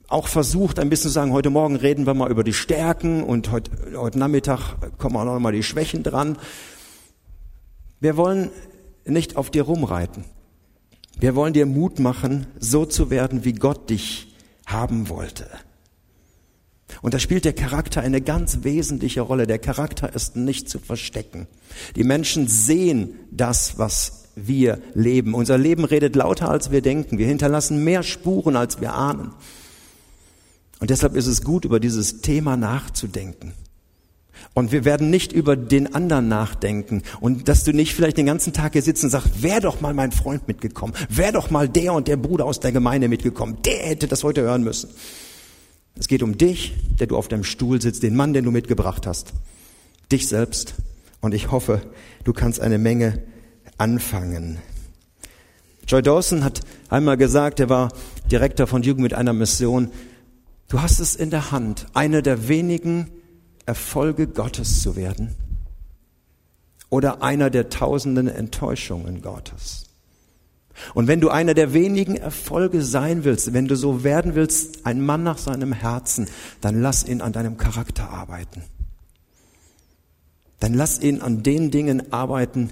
auch 0.07 0.27
versucht, 0.27 0.79
ein 0.79 0.89
bisschen 0.89 1.09
zu 1.09 1.13
sagen, 1.13 1.31
heute 1.31 1.51
Morgen 1.51 1.75
reden 1.75 2.07
wir 2.07 2.15
mal 2.15 2.31
über 2.31 2.43
die 2.43 2.53
Stärken 2.53 3.23
und 3.23 3.51
heute, 3.51 3.71
heute 3.95 4.17
Nachmittag 4.17 4.97
kommen 4.97 5.15
auch 5.15 5.25
noch 5.25 5.39
mal 5.39 5.51
die 5.51 5.63
Schwächen 5.63 6.01
dran. 6.01 6.37
Wir 7.99 8.17
wollen 8.17 8.49
nicht 9.05 9.37
auf 9.37 9.49
dir 9.49 9.63
rumreiten. 9.63 10.25
Wir 11.19 11.35
wollen 11.35 11.53
dir 11.53 11.65
Mut 11.65 11.99
machen, 11.99 12.47
so 12.59 12.85
zu 12.85 13.09
werden, 13.09 13.45
wie 13.45 13.53
Gott 13.53 13.89
dich 13.89 14.32
haben 14.73 15.07
wollte. 15.09 15.47
Und 17.01 17.13
da 17.13 17.19
spielt 17.19 17.45
der 17.45 17.53
Charakter 17.53 18.01
eine 18.01 18.21
ganz 18.21 18.59
wesentliche 18.63 19.21
Rolle. 19.21 19.47
Der 19.47 19.59
Charakter 19.59 20.13
ist 20.13 20.35
nicht 20.35 20.69
zu 20.69 20.79
verstecken. 20.79 21.47
Die 21.95 22.03
Menschen 22.03 22.47
sehen 22.47 23.15
das, 23.31 23.77
was 23.77 24.25
wir 24.35 24.81
leben. 24.93 25.33
Unser 25.33 25.57
Leben 25.57 25.85
redet 25.85 26.15
lauter, 26.15 26.49
als 26.49 26.71
wir 26.71 26.81
denken. 26.81 27.17
Wir 27.17 27.27
hinterlassen 27.27 27.83
mehr 27.83 28.03
Spuren, 28.03 28.55
als 28.55 28.81
wir 28.81 28.93
ahnen. 28.93 29.31
Und 30.79 30.89
deshalb 30.89 31.15
ist 31.15 31.27
es 31.27 31.43
gut, 31.43 31.65
über 31.65 31.79
dieses 31.79 32.21
Thema 32.21 32.57
nachzudenken. 32.57 33.53
Und 34.53 34.71
wir 34.71 34.85
werden 34.85 35.09
nicht 35.09 35.31
über 35.31 35.55
den 35.55 35.95
anderen 35.95 36.27
nachdenken. 36.27 37.03
Und 37.19 37.47
dass 37.47 37.63
du 37.63 37.71
nicht 37.71 37.93
vielleicht 37.93 38.17
den 38.17 38.25
ganzen 38.25 38.53
Tag 38.53 38.73
hier 38.73 38.81
sitzt 38.81 39.03
und 39.03 39.09
sagst, 39.09 39.41
wäre 39.41 39.61
doch 39.61 39.81
mal 39.81 39.93
mein 39.93 40.11
Freund 40.11 40.47
mitgekommen, 40.47 40.93
wäre 41.09 41.33
doch 41.33 41.49
mal 41.49 41.67
der 41.69 41.93
und 41.93 42.07
der 42.07 42.17
Bruder 42.17 42.45
aus 42.45 42.59
der 42.59 42.71
Gemeinde 42.71 43.07
mitgekommen, 43.07 43.57
der 43.65 43.79
hätte 43.79 44.07
das 44.07 44.23
heute 44.23 44.41
hören 44.41 44.63
müssen. 44.63 44.89
Es 45.95 46.07
geht 46.07 46.23
um 46.23 46.37
dich, 46.37 46.73
der 46.99 47.07
du 47.07 47.17
auf 47.17 47.27
deinem 47.27 47.43
Stuhl 47.43 47.81
sitzt, 47.81 48.03
den 48.03 48.15
Mann, 48.15 48.33
den 48.33 48.45
du 48.45 48.51
mitgebracht 48.51 49.05
hast, 49.05 49.33
dich 50.11 50.27
selbst. 50.27 50.75
Und 51.21 51.33
ich 51.33 51.51
hoffe, 51.51 51.81
du 52.23 52.33
kannst 52.33 52.59
eine 52.59 52.77
Menge 52.77 53.21
anfangen. 53.77 54.59
Joy 55.87 56.01
Dawson 56.01 56.43
hat 56.43 56.61
einmal 56.89 57.17
gesagt, 57.17 57.59
er 57.59 57.69
war 57.69 57.89
Direktor 58.31 58.67
von 58.67 58.83
Jugend 58.83 59.03
mit 59.03 59.13
einer 59.13 59.33
Mission, 59.33 59.91
du 60.69 60.81
hast 60.81 60.99
es 60.99 61.15
in 61.15 61.29
der 61.29 61.51
Hand, 61.51 61.85
eine 61.93 62.23
der 62.23 62.47
wenigen 62.47 63.09
Erfolge 63.65 64.27
Gottes 64.27 64.81
zu 64.81 64.95
werden 64.95 65.35
oder 66.89 67.23
einer 67.23 67.49
der 67.49 67.69
tausenden 67.69 68.27
Enttäuschungen 68.27 69.21
Gottes. 69.21 69.85
Und 70.93 71.07
wenn 71.07 71.21
du 71.21 71.29
einer 71.29 71.53
der 71.53 71.73
wenigen 71.73 72.15
Erfolge 72.15 72.81
sein 72.81 73.23
willst, 73.23 73.53
wenn 73.53 73.67
du 73.67 73.75
so 73.75 74.03
werden 74.03 74.35
willst, 74.35 74.85
ein 74.85 75.01
Mann 75.01 75.23
nach 75.23 75.37
seinem 75.37 75.71
Herzen, 75.71 76.27
dann 76.61 76.81
lass 76.81 77.03
ihn 77.03 77.21
an 77.21 77.31
deinem 77.31 77.57
Charakter 77.57 78.09
arbeiten. 78.09 78.63
Dann 80.59 80.73
lass 80.73 80.99
ihn 80.99 81.21
an 81.21 81.43
den 81.43 81.71
Dingen 81.71 82.11
arbeiten, 82.13 82.71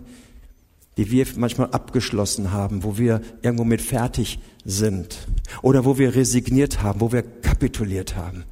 die 0.98 1.10
wir 1.12 1.26
manchmal 1.36 1.72
abgeschlossen 1.72 2.52
haben, 2.52 2.84
wo 2.84 2.98
wir 2.98 3.22
irgendwo 3.42 3.64
mit 3.64 3.82
fertig 3.82 4.40
sind 4.66 5.28
oder 5.62 5.86
wo 5.86 5.98
wir 5.98 6.16
resigniert 6.16 6.84
haben, 6.84 7.02
wo 7.02 7.12
wir 7.12 7.24
kapituliert 7.24 8.16
haben. 8.16 8.44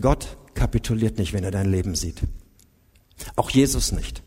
Gott 0.00 0.36
kapituliert 0.54 1.18
nicht, 1.18 1.32
wenn 1.32 1.44
er 1.44 1.50
dein 1.50 1.70
Leben 1.70 1.94
sieht. 1.94 2.22
Auch 3.36 3.50
Jesus 3.50 3.92
nicht. 3.92 4.22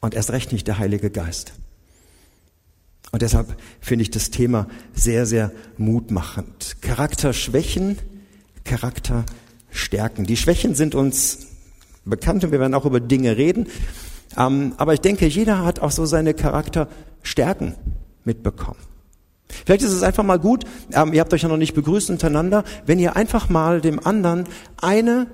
Und 0.00 0.14
erst 0.14 0.30
recht 0.30 0.52
nicht 0.52 0.66
der 0.66 0.78
Heilige 0.78 1.10
Geist. 1.10 1.52
Und 3.12 3.22
deshalb 3.22 3.56
finde 3.80 4.02
ich 4.02 4.10
das 4.10 4.30
Thema 4.30 4.66
sehr, 4.94 5.26
sehr 5.26 5.52
mutmachend. 5.76 6.76
Charakterschwächen, 6.80 7.98
Charakterstärken. 8.64 10.24
Die 10.24 10.36
Schwächen 10.36 10.74
sind 10.74 10.94
uns 10.94 11.46
bekannt 12.04 12.44
und 12.44 12.52
wir 12.52 12.60
werden 12.60 12.74
auch 12.74 12.86
über 12.86 13.00
Dinge 13.00 13.36
reden. 13.36 13.66
Ähm, 14.36 14.74
aber 14.78 14.94
ich 14.94 15.00
denke, 15.00 15.26
jeder 15.26 15.64
hat 15.64 15.80
auch 15.80 15.90
so 15.90 16.06
seine 16.06 16.32
Charakterstärken 16.32 17.74
mitbekommen. 18.24 18.80
Vielleicht 19.64 19.82
ist 19.82 19.92
es 19.92 20.02
einfach 20.02 20.24
mal 20.24 20.38
gut, 20.38 20.64
ähm, 20.92 21.12
ihr 21.12 21.20
habt 21.20 21.32
euch 21.32 21.42
ja 21.42 21.48
noch 21.48 21.56
nicht 21.56 21.74
begrüßt 21.74 22.10
untereinander, 22.10 22.64
wenn 22.86 22.98
ihr 22.98 23.16
einfach 23.16 23.48
mal 23.48 23.80
dem 23.80 24.04
anderen 24.04 24.44
eine, 24.80 25.26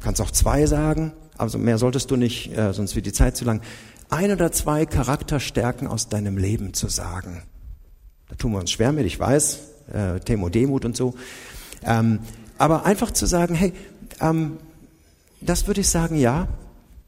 kannst 0.00 0.20
auch 0.20 0.30
zwei 0.30 0.66
sagen, 0.66 1.12
also 1.38 1.58
mehr 1.58 1.78
solltest 1.78 2.10
du 2.10 2.16
nicht, 2.16 2.56
äh, 2.56 2.72
sonst 2.72 2.94
wird 2.94 3.06
die 3.06 3.12
Zeit 3.12 3.36
zu 3.36 3.44
lang, 3.44 3.62
ein 4.10 4.30
oder 4.32 4.52
zwei 4.52 4.86
Charakterstärken 4.86 5.86
aus 5.86 6.08
deinem 6.08 6.36
Leben 6.36 6.74
zu 6.74 6.88
sagen. 6.88 7.42
Da 8.28 8.34
tun 8.36 8.52
wir 8.52 8.58
uns 8.58 8.70
schwer 8.70 8.92
mit, 8.92 9.06
ich 9.06 9.18
weiß, 9.18 9.60
äh, 9.92 10.20
Themo 10.20 10.48
Demut 10.48 10.84
und 10.84 10.96
so. 10.96 11.14
Ähm, 11.84 12.20
aber 12.58 12.84
einfach 12.84 13.10
zu 13.12 13.26
sagen, 13.26 13.54
hey, 13.54 13.72
ähm, 14.20 14.58
das 15.40 15.66
würde 15.66 15.80
ich 15.80 15.88
sagen, 15.88 16.16
ja, 16.16 16.48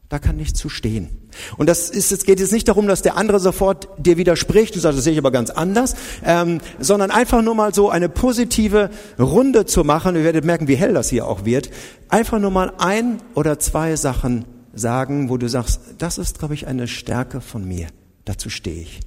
da 0.09 0.19
kann 0.19 0.39
ich 0.39 0.53
zu 0.53 0.69
stehen. 0.69 1.09
Und 1.57 1.67
das 1.67 1.89
ist, 1.89 2.11
es 2.11 2.23
geht 2.23 2.39
jetzt 2.39 2.51
nicht 2.51 2.67
darum, 2.67 2.87
dass 2.87 3.01
der 3.01 3.17
andere 3.17 3.39
sofort 3.39 3.87
dir 3.97 4.17
widerspricht 4.17 4.75
und 4.75 4.81
sagt, 4.81 4.97
das 4.97 5.03
sehe 5.03 5.13
ich 5.13 5.19
aber 5.19 5.31
ganz 5.31 5.49
anders, 5.49 5.95
ähm, 6.23 6.59
sondern 6.79 7.09
einfach 7.09 7.41
nur 7.41 7.55
mal 7.55 7.73
so 7.73 7.89
eine 7.89 8.09
positive 8.09 8.89
Runde 9.17 9.65
zu 9.65 9.83
machen. 9.83 10.15
Ihr 10.15 10.23
werdet 10.23 10.45
merken, 10.45 10.67
wie 10.67 10.75
hell 10.75 10.93
das 10.93 11.09
hier 11.09 11.27
auch 11.27 11.45
wird. 11.45 11.69
Einfach 12.09 12.39
nur 12.39 12.51
mal 12.51 12.73
ein 12.77 13.21
oder 13.33 13.57
zwei 13.59 13.95
Sachen 13.95 14.45
sagen, 14.73 15.29
wo 15.29 15.37
du 15.37 15.47
sagst, 15.47 15.81
das 15.97 16.17
ist, 16.17 16.39
glaube 16.39 16.53
ich, 16.53 16.67
eine 16.67 16.87
Stärke 16.87 17.41
von 17.41 17.67
mir. 17.67 17.87
Dazu 18.25 18.49
stehe 18.49 18.81
ich. 18.81 18.99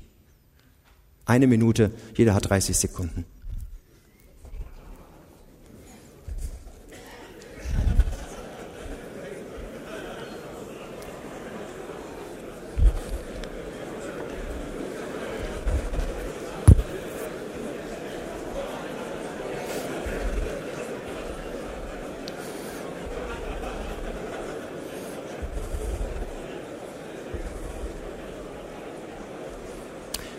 Eine 1.25 1.47
Minute, 1.47 1.91
jeder 2.17 2.35
hat 2.35 2.49
30 2.49 2.77
Sekunden. 2.77 3.25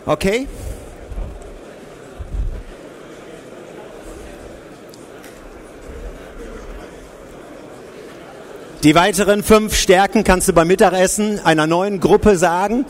Okay? 0.07 0.47
Die 8.83 8.95
weiteren 8.95 9.43
fünf 9.43 9.75
Stärken 9.75 10.23
kannst 10.23 10.47
du 10.47 10.53
beim 10.53 10.69
Mittagessen 10.69 11.41
einer 11.43 11.67
neuen 11.67 11.99
Gruppe 11.99 12.37
sagen. 12.37 12.85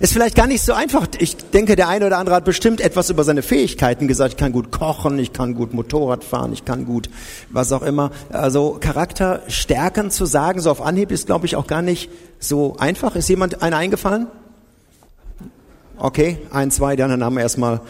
Ist 0.00 0.12
vielleicht 0.12 0.34
gar 0.34 0.46
nicht 0.46 0.62
so 0.62 0.72
einfach. 0.72 1.06
Ich 1.18 1.36
denke, 1.36 1.76
der 1.76 1.88
eine 1.88 2.06
oder 2.06 2.18
andere 2.18 2.36
hat 2.36 2.44
bestimmt 2.44 2.80
etwas 2.80 3.10
über 3.10 3.24
seine 3.24 3.42
Fähigkeiten 3.42 4.08
gesagt. 4.08 4.34
Ich 4.34 4.36
kann 4.36 4.52
gut 4.52 4.70
kochen, 4.70 5.18
ich 5.18 5.32
kann 5.32 5.54
gut 5.54 5.74
Motorrad 5.74 6.24
fahren, 6.24 6.52
ich 6.52 6.64
kann 6.64 6.86
gut 6.86 7.08
was 7.50 7.72
auch 7.72 7.82
immer. 7.82 8.10
Also 8.30 8.78
Charakterstärken 8.80 10.10
zu 10.10 10.26
sagen, 10.26 10.60
so 10.60 10.70
auf 10.70 10.80
Anhieb, 10.80 11.10
ist, 11.10 11.26
glaube 11.26 11.46
ich, 11.46 11.56
auch 11.56 11.66
gar 11.66 11.82
nicht 11.82 12.10
so 12.38 12.76
einfach. 12.78 13.16
Ist 13.16 13.28
jemand 13.28 13.62
einer 13.62 13.76
eingefallen? 13.76 14.26
Okay, 15.96 16.38
ein, 16.50 16.70
zwei, 16.70 16.96
die 16.96 17.02
anderen 17.02 17.24
haben 17.24 17.38
erstmal, 17.38 17.80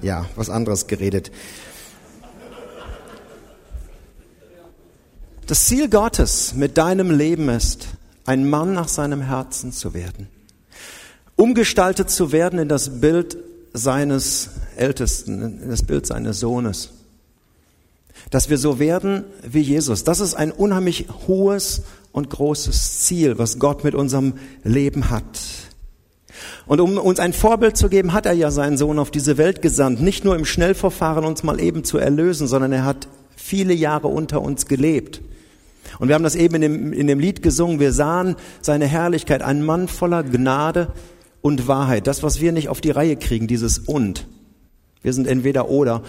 ja, 0.00 0.26
was 0.36 0.48
anderes 0.48 0.86
geredet. 0.86 1.32
Das 5.46 5.66
Ziel 5.66 5.90
Gottes 5.90 6.54
mit 6.54 6.78
deinem 6.78 7.10
Leben 7.10 7.50
ist, 7.50 7.88
ein 8.24 8.48
Mann 8.48 8.72
nach 8.72 8.88
seinem 8.88 9.20
Herzen 9.20 9.72
zu 9.72 9.92
werden. 9.92 10.28
Umgestaltet 11.36 12.10
zu 12.10 12.32
werden 12.32 12.58
in 12.58 12.68
das 12.68 13.00
Bild 13.00 13.36
seines 13.72 14.50
Ältesten, 14.76 15.60
in 15.62 15.68
das 15.68 15.82
Bild 15.82 16.06
seines 16.06 16.40
Sohnes. 16.40 16.90
Dass 18.30 18.48
wir 18.48 18.58
so 18.58 18.78
werden 18.78 19.24
wie 19.42 19.60
Jesus. 19.60 20.04
Das 20.04 20.20
ist 20.20 20.34
ein 20.34 20.52
unheimlich 20.52 21.06
hohes 21.26 21.82
und 22.12 22.30
großes 22.30 23.00
Ziel, 23.00 23.38
was 23.38 23.58
Gott 23.58 23.82
mit 23.82 23.94
unserem 23.94 24.34
Leben 24.62 25.10
hat. 25.10 25.40
Und 26.66 26.80
um 26.80 26.96
uns 26.96 27.18
ein 27.18 27.32
Vorbild 27.32 27.76
zu 27.76 27.88
geben, 27.88 28.12
hat 28.12 28.26
er 28.26 28.32
ja 28.32 28.50
seinen 28.50 28.78
Sohn 28.78 28.98
auf 28.98 29.10
diese 29.10 29.36
Welt 29.36 29.62
gesandt, 29.62 30.00
nicht 30.00 30.24
nur 30.24 30.36
im 30.36 30.44
Schnellverfahren 30.44 31.24
uns 31.24 31.42
mal 31.42 31.60
eben 31.60 31.84
zu 31.84 31.98
erlösen, 31.98 32.46
sondern 32.46 32.72
er 32.72 32.84
hat 32.84 33.08
viele 33.36 33.74
Jahre 33.74 34.08
unter 34.08 34.40
uns 34.40 34.66
gelebt. 34.66 35.20
Und 35.98 36.08
wir 36.08 36.14
haben 36.14 36.24
das 36.24 36.34
eben 36.34 36.54
in 36.56 36.62
dem, 36.62 36.92
in 36.92 37.06
dem 37.06 37.20
Lied 37.20 37.42
gesungen, 37.42 37.80
wir 37.80 37.92
sahen 37.92 38.36
seine 38.60 38.86
Herrlichkeit, 38.86 39.42
ein 39.42 39.64
Mann 39.64 39.88
voller 39.88 40.22
Gnade 40.22 40.92
und 41.44 41.68
Wahrheit. 41.68 42.06
Das, 42.06 42.22
was 42.22 42.40
wir 42.40 42.52
nicht 42.52 42.70
auf 42.70 42.80
die 42.80 42.90
Reihe 42.90 43.16
kriegen, 43.16 43.46
dieses 43.46 43.78
und. 43.78 44.26
Wir 45.02 45.12
sind 45.12 45.26
entweder 45.26 45.68
oder. 45.68 46.02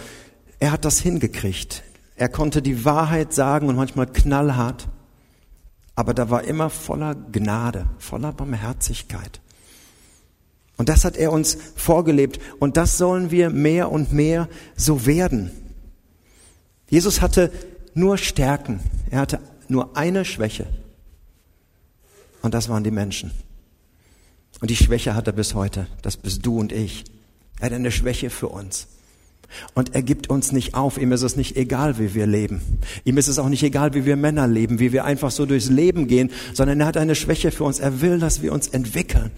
Er 0.60 0.72
hat 0.72 0.86
das 0.86 1.00
hingekriegt. 1.00 1.84
Er 2.15 2.30
konnte 2.30 2.62
die 2.62 2.86
Wahrheit 2.86 3.34
sagen 3.34 3.68
und 3.68 3.75
manchmal 3.75 4.08
knallhart, 4.08 4.88
aber 5.94 6.13
da 6.13 6.30
war 6.30 6.46
immer 6.46 6.70
voller 6.70 7.15
Gnade, 7.15 7.86
voller 8.00 8.32
Barmherzigkeit. 8.32 9.42
Und 10.77 10.88
das 10.88 11.04
hat 11.04 11.18
er 11.18 11.34
uns 11.34 11.58
vorgelebt 11.75 12.39
und 12.60 12.77
das 12.77 12.98
sollen 12.98 13.30
wir 13.30 13.50
mehr 13.50 13.92
und 13.92 14.13
mehr 14.13 14.48
so 14.77 15.06
werden. 15.06 15.51
Jesus 16.89 17.20
hatte 17.20 17.51
nur 17.94 18.18
Stärken, 18.18 18.80
er 19.10 19.20
hatte 19.20 19.42
nur 19.68 19.98
eine 19.98 20.24
Schwäche 20.24 20.65
und 22.42 22.54
das 22.54 22.70
waren 22.70 22.86
die 22.86 22.92
Menschen. 22.92 23.32
Und 24.62 24.69
die 24.69 24.75
Schwäche 24.75 25.15
hat 25.15 25.27
er 25.27 25.33
bis 25.33 25.53
heute, 25.53 25.88
das 26.01 26.17
bist 26.17 26.45
du 26.45 26.59
und 26.59 26.71
ich. 26.71 27.03
Er 27.59 27.67
hat 27.67 27.74
eine 27.74 27.91
Schwäche 27.91 28.29
für 28.29 28.50
uns. 28.50 28.88
Und 29.74 29.95
er 29.95 30.01
gibt 30.01 30.29
uns 30.29 30.51
nicht 30.51 30.74
auf. 30.74 30.97
Ihm 30.97 31.12
ist 31.12 31.21
es 31.21 31.35
nicht 31.35 31.55
egal, 31.55 32.00
wie 32.00 32.13
wir 32.13 32.25
leben. 32.25 32.62
Ihm 33.03 33.17
ist 33.17 33.27
es 33.27 33.39
auch 33.39 33.50
nicht 33.50 33.63
egal, 33.63 33.93
wie 33.93 34.05
wir 34.05 34.15
Männer 34.15 34.47
leben, 34.47 34.79
wie 34.79 34.91
wir 34.91 35.05
einfach 35.05 35.31
so 35.31 35.45
durchs 35.45 35.69
Leben 35.69 36.07
gehen, 36.07 36.31
sondern 36.53 36.79
er 36.79 36.88
hat 36.88 36.97
eine 36.97 37.15
Schwäche 37.15 37.51
für 37.51 37.63
uns. 37.63 37.79
Er 37.79 38.01
will, 38.01 38.19
dass 38.19 38.41
wir 38.41 38.51
uns 38.51 38.67
entwickeln. 38.67 39.31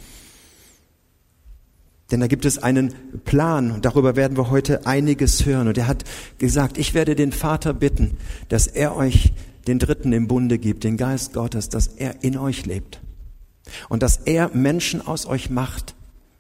Denn 2.10 2.22
da 2.22 2.28
gibt 2.28 2.46
es 2.46 2.58
einen 2.58 2.94
Plan 3.26 3.72
und 3.72 3.84
darüber 3.84 4.16
werden 4.16 4.38
wir 4.38 4.50
heute 4.50 4.88
einiges 4.88 5.46
hören. 5.46 5.68
Und 5.68 5.78
er 5.78 5.88
hat 5.88 6.06
gesagt, 6.38 6.78
ich 6.78 6.94
werde 6.94 7.16
den 7.16 7.34
Vater 7.34 7.74
bitten, 7.74 8.18
dass 8.48 8.68
er 8.68 8.96
euch 8.96 9.34
den 9.68 9.78
Dritten 9.78 10.14
im 10.14 10.30
Bunde 10.30 10.58
gibt, 10.58 10.86
den 10.86 10.96
Geist 10.96 11.34
Gottes, 11.34 11.68
dass 11.68 11.88
er 11.88 12.24
in 12.24 12.38
euch 12.38 12.66
lebt. 12.66 13.02
Und 13.90 14.04
dass 14.04 14.18
er 14.18 14.50
Menschen 14.54 15.06
aus 15.06 15.26
euch 15.26 15.50
macht, 15.50 15.96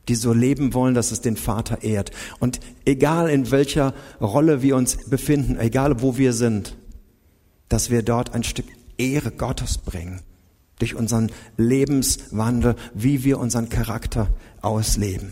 die 0.07 0.15
so 0.15 0.33
leben 0.33 0.73
wollen, 0.73 0.95
dass 0.95 1.11
es 1.11 1.21
den 1.21 1.37
Vater 1.37 1.83
ehrt. 1.83 2.11
Und 2.39 2.59
egal 2.85 3.29
in 3.29 3.51
welcher 3.51 3.93
Rolle 4.21 4.61
wir 4.61 4.75
uns 4.75 4.97
befinden, 5.09 5.59
egal 5.59 6.01
wo 6.01 6.17
wir 6.17 6.33
sind, 6.33 6.77
dass 7.69 7.89
wir 7.89 8.03
dort 8.03 8.33
ein 8.33 8.43
Stück 8.43 8.65
Ehre 8.97 9.31
Gottes 9.31 9.77
bringen. 9.77 10.21
Durch 10.79 10.95
unseren 10.95 11.31
Lebenswandel, 11.57 12.75
wie 12.93 13.23
wir 13.23 13.39
unseren 13.39 13.69
Charakter 13.69 14.29
ausleben. 14.61 15.31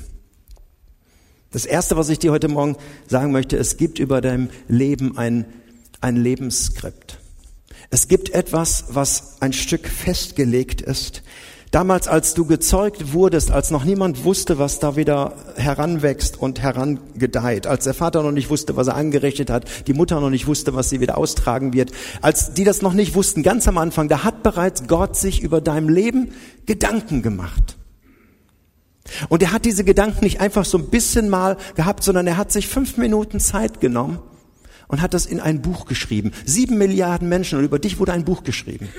Das 1.51 1.65
erste, 1.65 1.95
was 1.95 2.09
ich 2.09 2.19
dir 2.19 2.31
heute 2.31 2.47
Morgen 2.47 2.75
sagen 3.07 3.31
möchte, 3.31 3.55
es 3.57 3.77
gibt 3.77 3.99
über 3.99 4.21
deinem 4.21 4.49
Leben 4.67 5.17
ein, 5.17 5.45
ein 6.01 6.17
Lebensskript. 6.17 7.19
Es 7.91 8.07
gibt 8.07 8.31
etwas, 8.31 8.85
was 8.89 9.41
ein 9.41 9.53
Stück 9.53 9.87
festgelegt 9.87 10.81
ist, 10.81 11.23
Damals, 11.71 12.07
als 12.07 12.33
du 12.33 12.45
gezeugt 12.45 13.13
wurdest, 13.13 13.51
als 13.51 13.71
noch 13.71 13.83
niemand 13.83 14.23
wusste, 14.23 14.59
was 14.59 14.79
da 14.79 14.95
wieder 14.95 15.33
heranwächst 15.55 16.39
und 16.39 16.61
herangedeiht, 16.61 17.67
als 17.67 17.83
der 17.83 17.93
Vater 17.93 18.23
noch 18.23 18.31
nicht 18.31 18.49
wusste, 18.49 18.75
was 18.75 18.87
er 18.87 18.95
angerichtet 18.95 19.49
hat, 19.49 19.65
die 19.87 19.93
Mutter 19.93 20.21
noch 20.21 20.29
nicht 20.29 20.47
wusste, 20.47 20.73
was 20.73 20.89
sie 20.89 21.01
wieder 21.01 21.17
austragen 21.17 21.73
wird, 21.73 21.91
als 22.21 22.53
die 22.53 22.63
das 22.63 22.81
noch 22.81 22.93
nicht 22.93 23.15
wussten, 23.15 23.43
ganz 23.43 23.67
am 23.67 23.77
Anfang, 23.77 24.07
da 24.07 24.23
hat 24.23 24.43
bereits 24.43 24.87
Gott 24.87 25.17
sich 25.17 25.41
über 25.41 25.59
deinem 25.59 25.89
Leben 25.89 26.31
Gedanken 26.65 27.21
gemacht. 27.21 27.77
Und 29.29 29.43
er 29.43 29.51
hat 29.51 29.65
diese 29.65 29.83
Gedanken 29.83 30.23
nicht 30.23 30.41
einfach 30.41 30.65
so 30.65 30.77
ein 30.77 30.89
bisschen 30.89 31.29
mal 31.29 31.57
gehabt, 31.75 32.03
sondern 32.03 32.25
er 32.25 32.37
hat 32.37 32.51
sich 32.51 32.67
fünf 32.67 32.97
Minuten 32.97 33.39
Zeit 33.39 33.79
genommen 33.79 34.19
und 34.87 35.01
hat 35.01 35.13
das 35.13 35.25
in 35.25 35.39
ein 35.39 35.61
Buch 35.61 35.85
geschrieben. 35.85 36.31
Sieben 36.45 36.77
Milliarden 36.77 37.29
Menschen 37.29 37.59
und 37.59 37.65
über 37.65 37.79
dich 37.79 37.99
wurde 37.99 38.13
ein 38.13 38.25
Buch 38.25 38.43
geschrieben. 38.43 38.89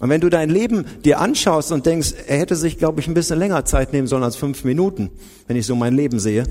Und 0.00 0.08
wenn 0.08 0.20
du 0.20 0.30
dein 0.30 0.48
Leben 0.48 0.86
dir 1.04 1.20
anschaust 1.20 1.70
und 1.72 1.86
denkst, 1.86 2.14
er 2.26 2.38
hätte 2.38 2.56
sich, 2.56 2.78
glaube 2.78 3.00
ich, 3.00 3.06
ein 3.06 3.14
bisschen 3.14 3.38
länger 3.38 3.64
Zeit 3.66 3.92
nehmen 3.92 4.06
sollen 4.06 4.24
als 4.24 4.36
fünf 4.36 4.64
Minuten, 4.64 5.10
wenn 5.46 5.56
ich 5.56 5.66
so 5.66 5.76
mein 5.76 5.94
Leben 5.94 6.18
sehe, 6.18 6.44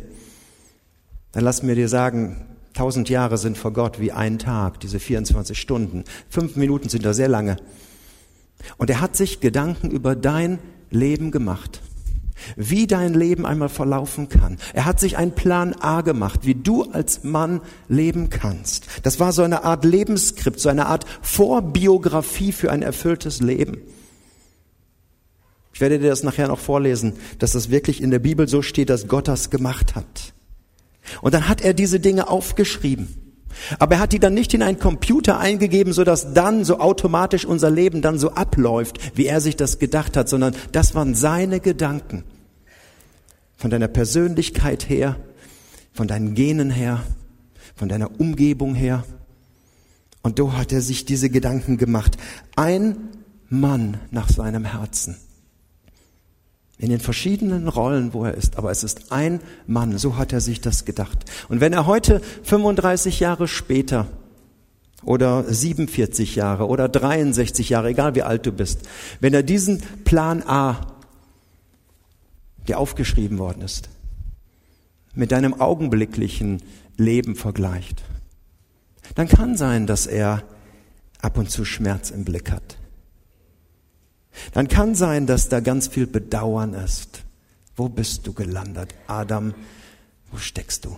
dann 1.32 1.44
lass 1.44 1.63
mir 1.63 1.75
dir 1.75 1.89
sagen, 1.89 2.46
tausend 2.74 3.10
Jahre 3.10 3.38
sind 3.38 3.58
vor 3.58 3.74
Gott 3.74 4.00
wie 4.00 4.12
ein 4.12 4.39
Tag, 4.39 4.80
diese 4.80 5.00
24 5.00 5.60
Stunden. 5.60 6.04
Fünf 6.30 6.56
Minuten 6.56 6.89
sind 6.89 7.06
da 7.06 7.13
sehr 7.13 7.28
lange. 7.28 7.58
Und 8.78 8.89
er 8.89 9.02
hat 9.02 9.15
sich 9.15 9.39
Gedanken 9.39 9.89
über 9.89 10.15
dein 10.15 10.60
Leben 10.91 11.32
gemacht 11.32 11.82
wie 12.56 12.88
dein 12.88 13.13
Leben 13.13 13.45
einmal 13.45 13.69
verlaufen 13.69 14.30
kann. 14.30 14.58
Er 14.73 14.86
hat 14.86 14.99
sich 14.99 15.17
einen 15.17 15.34
Plan 15.34 15.73
A 15.73 16.02
gemacht, 16.02 16.41
wie 16.43 16.56
du 16.56 16.84
als 16.84 17.23
Mann 17.23 17.62
leben 17.88 18.30
kannst. 18.30 18.88
Das 19.04 19.19
war 19.19 19.32
so 19.32 19.43
eine 19.43 19.63
Art 19.63 19.86
Lebensskript, 19.86 20.60
so 20.60 20.69
eine 20.69 20.88
Art 20.88 21.06
Vorbiografie 21.21 22.52
für 22.52 22.71
ein 22.71 22.82
erfülltes 22.82 23.41
Leben. 23.41 23.82
Ich 25.73 25.82
werde 25.82 25.99
dir 25.99 26.10
das 26.10 26.23
nachher 26.23 26.49
noch 26.49 26.60
vorlesen, 26.60 27.13
dass 27.38 27.54
das 27.54 27.69
wirklich 27.69 28.02
in 28.02 28.12
der 28.12 28.19
Bibel 28.19 28.47
so 28.47 28.62
steht, 28.62 28.89
dass 28.89 29.08
Gott 29.08 29.28
das 29.28 29.49
gemacht 29.49 29.95
hat. 29.95 30.34
Und 31.21 31.34
dann 31.34 31.47
hat 31.47 31.62
er 31.62 31.73
diese 31.73 31.99
Dinge 31.99 32.28
aufgeschrieben. 32.28 33.29
Aber 33.78 33.95
er 33.95 34.02
hat 34.02 34.13
die 34.13 34.19
dann 34.19 34.34
nicht 34.34 34.54
in 34.54 34.62
einen 34.62 34.80
Computer 34.80 35.39
eingegeben, 35.39 35.93
sodass 35.93 36.34
dann 36.34 36.63
so 36.63 36.80
automatisch 36.80 37.45
unser 37.45 37.69
Leben 37.69 38.02
dann 38.02 38.19
so 38.19 38.32
abläuft, 38.32 39.17
wie 39.17 39.26
er 39.26 39.41
sich 39.41 39.56
das 39.56 39.80
gedacht 39.80 40.17
hat, 40.17 40.30
sondern 40.30 40.56
das 40.72 40.95
waren 40.95 41.15
seine 41.15 41.60
Gedanken. 41.60 42.24
Von 43.58 43.69
deiner 43.69 43.88
Persönlichkeit 43.88 44.88
her, 44.89 45.17
von 45.93 46.08
deinen 46.08 46.34
Genen 46.34 46.72
her, 46.72 47.04
von 47.76 47.89
deiner 47.89 48.19
Umgebung 48.19 48.76
her. 48.76 49.04
Und 50.22 50.38
so 50.38 50.54
hat 50.54 50.72
er 50.72 50.82
sich 50.82 51.06
diese 51.06 51.30
Gedanken 51.30 51.78
gemacht. 51.78 52.17
Ein 52.56 52.98
Mann 53.50 53.98
nach 54.12 54.30
seinem 54.30 54.65
Herzen 54.65 55.17
in 56.80 56.89
den 56.89 57.02
verschiedenen 57.02 57.68
Rollen, 57.68 58.13
wo 58.13 58.24
er 58.24 58.34
ist. 58.34 58.58
Aber 58.58 58.72
es 58.72 58.84
ist 58.84 59.12
ein 59.12 59.42
Mann, 59.68 59.98
so 59.98 60.18
hat 60.18 60.32
er 60.32 60.39
sich 60.39 60.62
das 60.62 60.86
gedacht. 60.86 61.26
Und 61.50 61.60
wenn 61.60 61.74
er 61.74 61.86
heute 61.86 62.22
35 62.44 63.20
Jahre 63.20 63.50
später 63.50 64.08
oder 65.04 65.44
47 65.44 66.36
Jahre 66.36 66.68
oder 66.68 66.88
63 66.88 67.70
Jahre, 67.70 67.89
egal 67.89 68.15
wie 68.15 68.24
alt 68.24 68.46
du 68.46 68.54
bist, 68.54 68.88
wenn 69.20 69.34
er 69.34 69.44
diesen 69.44 69.82
Plan 70.06 70.42
A, 70.42 70.96
der 72.68 72.80
aufgeschrieben 72.80 73.39
worden 73.39 73.62
ist, 73.62 73.89
mit 75.13 75.34
deinem 75.34 75.60
augenblicklichen 75.60 76.63
Leben 76.96 77.36
vergleicht, 77.36 78.04
dann 79.15 79.28
kann 79.28 79.58
sein, 79.58 79.86
dass 79.86 80.08
er 80.08 80.44
ab 81.22 81.38
und 81.38 81.52
zu 81.52 81.65
Schmerz 81.65 82.10
im 82.10 82.24
Blick 82.24 82.52
hat 82.52 82.79
dann 84.54 84.67
kann 84.67 84.95
sein, 84.95 85.28
dass 85.28 85.49
da 85.49 85.60
ganz 85.60 85.88
viel 85.88 86.08
Bedauern 86.08 86.73
ist. 86.73 87.23
Wo 87.75 87.89
bist 87.89 88.28
du 88.28 88.34
gelandet? 88.34 88.93
Adam, 89.08 89.54
wo 90.32 90.38
steckst 90.38 90.86
du? 90.86 90.97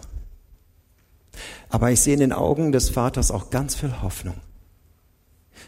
Aber 1.69 1.91
ich 1.91 2.01
sehe 2.01 2.13
in 2.13 2.19
den 2.19 2.33
Augen 2.33 2.71
des 2.71 2.89
Vaters 2.89 3.31
auch 3.31 3.49
ganz 3.49 3.75
viel 3.75 4.01
Hoffnung, 4.01 4.35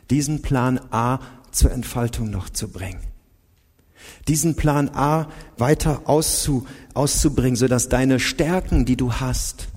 diesen 0.09 0.41
Plan 0.41 0.79
A 0.91 1.19
zur 1.51 1.71
Entfaltung 1.71 2.29
noch 2.29 2.49
zu 2.49 2.67
bringen. 2.67 2.99
Diesen 4.27 4.55
Plan 4.55 4.89
A 4.89 5.29
weiter 5.57 6.01
auszu, 6.05 6.67
auszubringen, 6.93 7.55
sodass 7.55 7.89
deine 7.89 8.19
Stärken, 8.19 8.85
die 8.85 8.97
du 8.97 9.13
hast, 9.13 9.67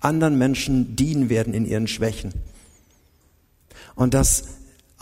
anderen 0.00 0.38
Menschen 0.38 0.96
dienen 0.96 1.28
werden 1.28 1.54
in 1.54 1.66
ihren 1.66 1.88
Schwächen. 1.88 2.32
Und 3.94 4.14
dass 4.14 4.44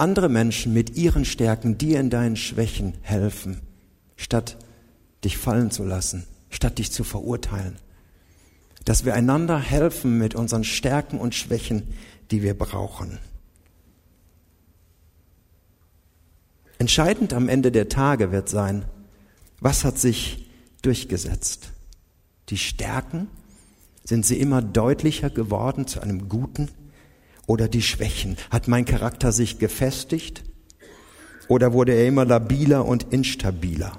andere 0.03 0.29
Menschen 0.29 0.73
mit 0.73 0.97
ihren 0.97 1.25
Stärken 1.25 1.79
dir 1.79 2.01
in 2.01 2.11
deinen 2.11 2.35
Schwächen 2.37 2.95
helfen, 3.03 3.61
statt 4.17 4.57
dich 5.23 5.39
fallen 5.39 5.71
zu 5.71 5.85
lassen, 5.85 6.27
statt 6.51 6.79
dich 6.79 6.91
zu 6.91 7.05
verurteilen. 7.05 7.77
Dass 8.85 9.05
wir 9.05 9.15
einander 9.15 9.61
helfen 9.61 10.19
mit 10.19 10.35
unseren 10.35 10.65
Stärken 10.65 11.19
und 11.19 11.37
Schwächen, 11.37 11.85
die 12.33 12.43
wir 12.43 12.59
brauchen. 12.59 13.19
Entscheidend 16.79 17.33
am 17.33 17.49
Ende 17.49 17.71
der 17.71 17.89
Tage 17.89 18.33
wird 18.33 18.49
sein, 18.49 18.85
was 19.61 19.85
hat 19.85 20.01
sich 20.01 20.51
durchgesetzt? 20.83 21.71
Die 22.49 22.59
Stärken? 22.59 23.29
Sind 24.03 24.27
sie 24.27 24.41
immer 24.41 24.63
deutlicher 24.63 25.31
geworden 25.31 25.87
zu 25.87 26.01
einem 26.01 26.29
guten? 26.29 26.69
Oder 27.47 27.69
die 27.69 27.83
Schwächen? 27.83 28.37
Hat 28.51 28.69
mein 28.69 28.85
Charakter 28.85 29.33
sich 29.33 29.59
gefestigt 29.59 30.45
oder 31.49 31.73
wurde 31.73 31.93
er 31.93 32.07
immer 32.07 32.25
labiler 32.25 32.85
und 32.85 33.13
instabiler? 33.13 33.99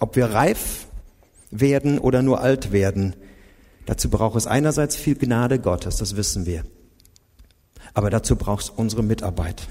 Ob 0.00 0.16
wir 0.16 0.26
reif 0.26 0.86
werden 1.50 1.98
oder 1.98 2.22
nur 2.22 2.40
alt 2.40 2.72
werden, 2.72 3.16
dazu 3.86 4.10
braucht 4.10 4.36
es 4.36 4.46
einerseits 4.46 4.96
viel 4.96 5.16
Gnade 5.16 5.58
Gottes, 5.58 5.96
das 5.96 6.16
wissen 6.16 6.46
wir. 6.46 6.64
Aber 7.94 8.10
dazu 8.10 8.36
braucht 8.36 8.64
es 8.64 8.70
unsere 8.70 9.02
Mitarbeit. 9.02 9.68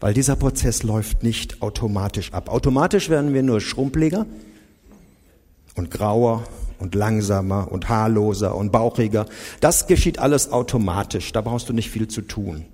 Weil 0.00 0.14
dieser 0.14 0.36
Prozess 0.36 0.82
läuft 0.82 1.22
nicht 1.22 1.60
automatisch 1.60 2.32
ab. 2.32 2.48
Automatisch 2.48 3.10
werden 3.10 3.34
wir 3.34 3.42
nur 3.42 3.60
schrumpeliger 3.60 4.26
und 5.74 5.90
grauer 5.90 6.44
und 6.78 6.94
langsamer 6.94 7.70
und 7.70 7.88
haarloser 7.88 8.54
und 8.54 8.72
bauchiger. 8.72 9.26
Das 9.60 9.86
geschieht 9.86 10.18
alles 10.18 10.50
automatisch, 10.50 11.32
da 11.32 11.40
brauchst 11.40 11.68
du 11.68 11.72
nicht 11.72 11.90
viel 11.90 12.08
zu 12.08 12.22
tun. 12.22 12.66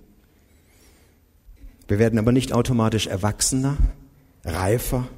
Wir 1.89 1.99
werden 1.99 2.19
aber 2.19 2.33
nicht 2.33 2.53
automatisch 2.53 3.09
erwachsener, 3.09 3.77
reifer, 4.45 5.09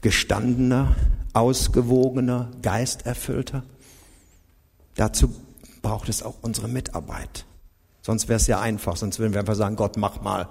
gestandener, 0.00 0.94
ausgewogener, 1.32 2.50
geisterfüllter? 2.62 3.62
Dazu 4.96 5.34
braucht 5.82 6.08
es 6.08 6.22
auch 6.22 6.36
unsere 6.42 6.68
Mitarbeit. 6.68 7.44
Sonst 8.02 8.28
wäre 8.28 8.38
es 8.38 8.46
ja 8.46 8.60
einfach, 8.60 8.96
sonst 8.96 9.18
würden 9.18 9.32
wir 9.32 9.40
einfach 9.40 9.54
sagen, 9.54 9.76
Gott, 9.76 9.96
mach 9.96 10.22
mal. 10.22 10.48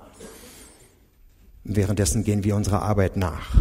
Währenddessen 1.64 2.24
gehen 2.24 2.44
wir 2.44 2.56
unserer 2.56 2.84
Arbeit 2.84 3.18
nach. 3.18 3.56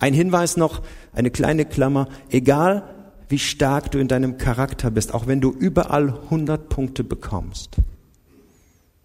Ein 0.00 0.14
Hinweis 0.14 0.56
noch, 0.56 0.82
eine 1.12 1.30
kleine 1.30 1.64
Klammer, 1.66 2.08
egal 2.30 2.82
wie 3.28 3.38
stark 3.38 3.92
du 3.92 3.98
in 3.98 4.08
deinem 4.08 4.38
Charakter 4.38 4.90
bist, 4.90 5.14
auch 5.14 5.28
wenn 5.28 5.40
du 5.40 5.52
überall 5.52 6.08
100 6.24 6.68
Punkte 6.68 7.04
bekommst, 7.04 7.76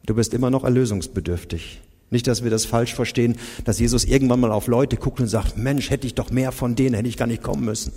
du 0.05 0.15
bist 0.15 0.34
immer 0.34 0.49
noch 0.49 0.63
erlösungsbedürftig. 0.63 1.81
Nicht, 2.10 2.27
dass 2.27 2.43
wir 2.43 2.49
das 2.49 2.65
falsch 2.65 2.95
verstehen, 2.95 3.36
dass 3.65 3.79
Jesus 3.79 4.05
irgendwann 4.05 4.39
mal 4.39 4.51
auf 4.51 4.67
Leute 4.67 4.95
guckt 4.95 5.19
und 5.19 5.27
sagt, 5.27 5.58
Mensch, 5.58 5.89
hätte 5.89 6.08
ich 6.08 6.15
doch 6.15 6.31
mehr 6.31 6.51
von 6.51 6.75
denen, 6.75 6.95
hätte 6.95 7.10
ich 7.10 7.17
gar 7.17 7.27
nicht 7.27 7.43
kommen 7.43 7.65
müssen. 7.65 7.93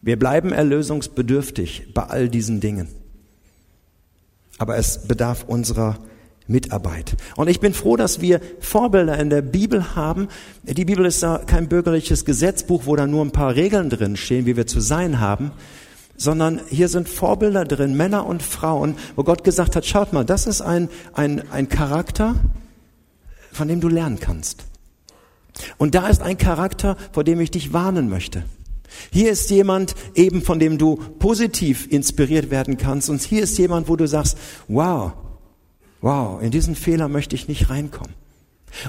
Wir 0.00 0.18
bleiben 0.18 0.52
erlösungsbedürftig 0.52 1.92
bei 1.92 2.04
all 2.04 2.28
diesen 2.28 2.60
Dingen. 2.60 2.88
Aber 4.58 4.76
es 4.76 5.06
bedarf 5.06 5.44
unserer 5.46 5.98
Mitarbeit. 6.50 7.16
Und 7.36 7.48
ich 7.48 7.60
bin 7.60 7.72
froh, 7.72 7.96
dass 7.96 8.20
wir 8.20 8.40
Vorbilder 8.60 9.18
in 9.18 9.30
der 9.30 9.42
Bibel 9.42 9.94
haben. 9.94 10.28
Die 10.64 10.84
Bibel 10.84 11.06
ist 11.06 11.24
kein 11.46 11.68
bürgerliches 11.68 12.24
Gesetzbuch, 12.24 12.82
wo 12.86 12.96
da 12.96 13.06
nur 13.06 13.24
ein 13.24 13.30
paar 13.30 13.54
Regeln 13.54 13.88
drin 13.88 14.16
stehen, 14.16 14.46
wie 14.46 14.56
wir 14.56 14.66
zu 14.66 14.80
sein 14.80 15.20
haben, 15.20 15.52
sondern 16.16 16.60
hier 16.68 16.88
sind 16.88 17.08
Vorbilder 17.08 17.64
drin, 17.64 17.96
Männer 17.96 18.26
und 18.26 18.42
Frauen, 18.42 18.96
wo 19.16 19.24
Gott 19.24 19.44
gesagt 19.44 19.76
hat, 19.76 19.86
schaut 19.86 20.12
mal, 20.12 20.24
das 20.24 20.46
ist 20.46 20.60
ein, 20.60 20.88
ein, 21.14 21.42
ein 21.50 21.68
Charakter, 21.68 22.34
von 23.52 23.68
dem 23.68 23.80
du 23.80 23.88
lernen 23.88 24.20
kannst. 24.20 24.64
Und 25.78 25.94
da 25.94 26.08
ist 26.08 26.22
ein 26.22 26.36
Charakter, 26.36 26.96
vor 27.12 27.24
dem 27.24 27.40
ich 27.40 27.50
dich 27.50 27.72
warnen 27.72 28.08
möchte. 28.08 28.44
Hier 29.12 29.30
ist 29.30 29.50
jemand 29.50 29.94
eben, 30.14 30.42
von 30.42 30.58
dem 30.58 30.78
du 30.78 30.96
positiv 31.18 31.90
inspiriert 31.90 32.50
werden 32.50 32.76
kannst. 32.76 33.08
Und 33.08 33.22
hier 33.22 33.44
ist 33.44 33.56
jemand, 33.56 33.88
wo 33.88 33.96
du 33.96 34.06
sagst, 34.06 34.36
wow, 34.68 35.12
wow, 36.00 36.40
in 36.40 36.50
diesen 36.50 36.74
Fehler 36.74 37.08
möchte 37.08 37.34
ich 37.34 37.48
nicht 37.48 37.70
reinkommen. 37.70 38.14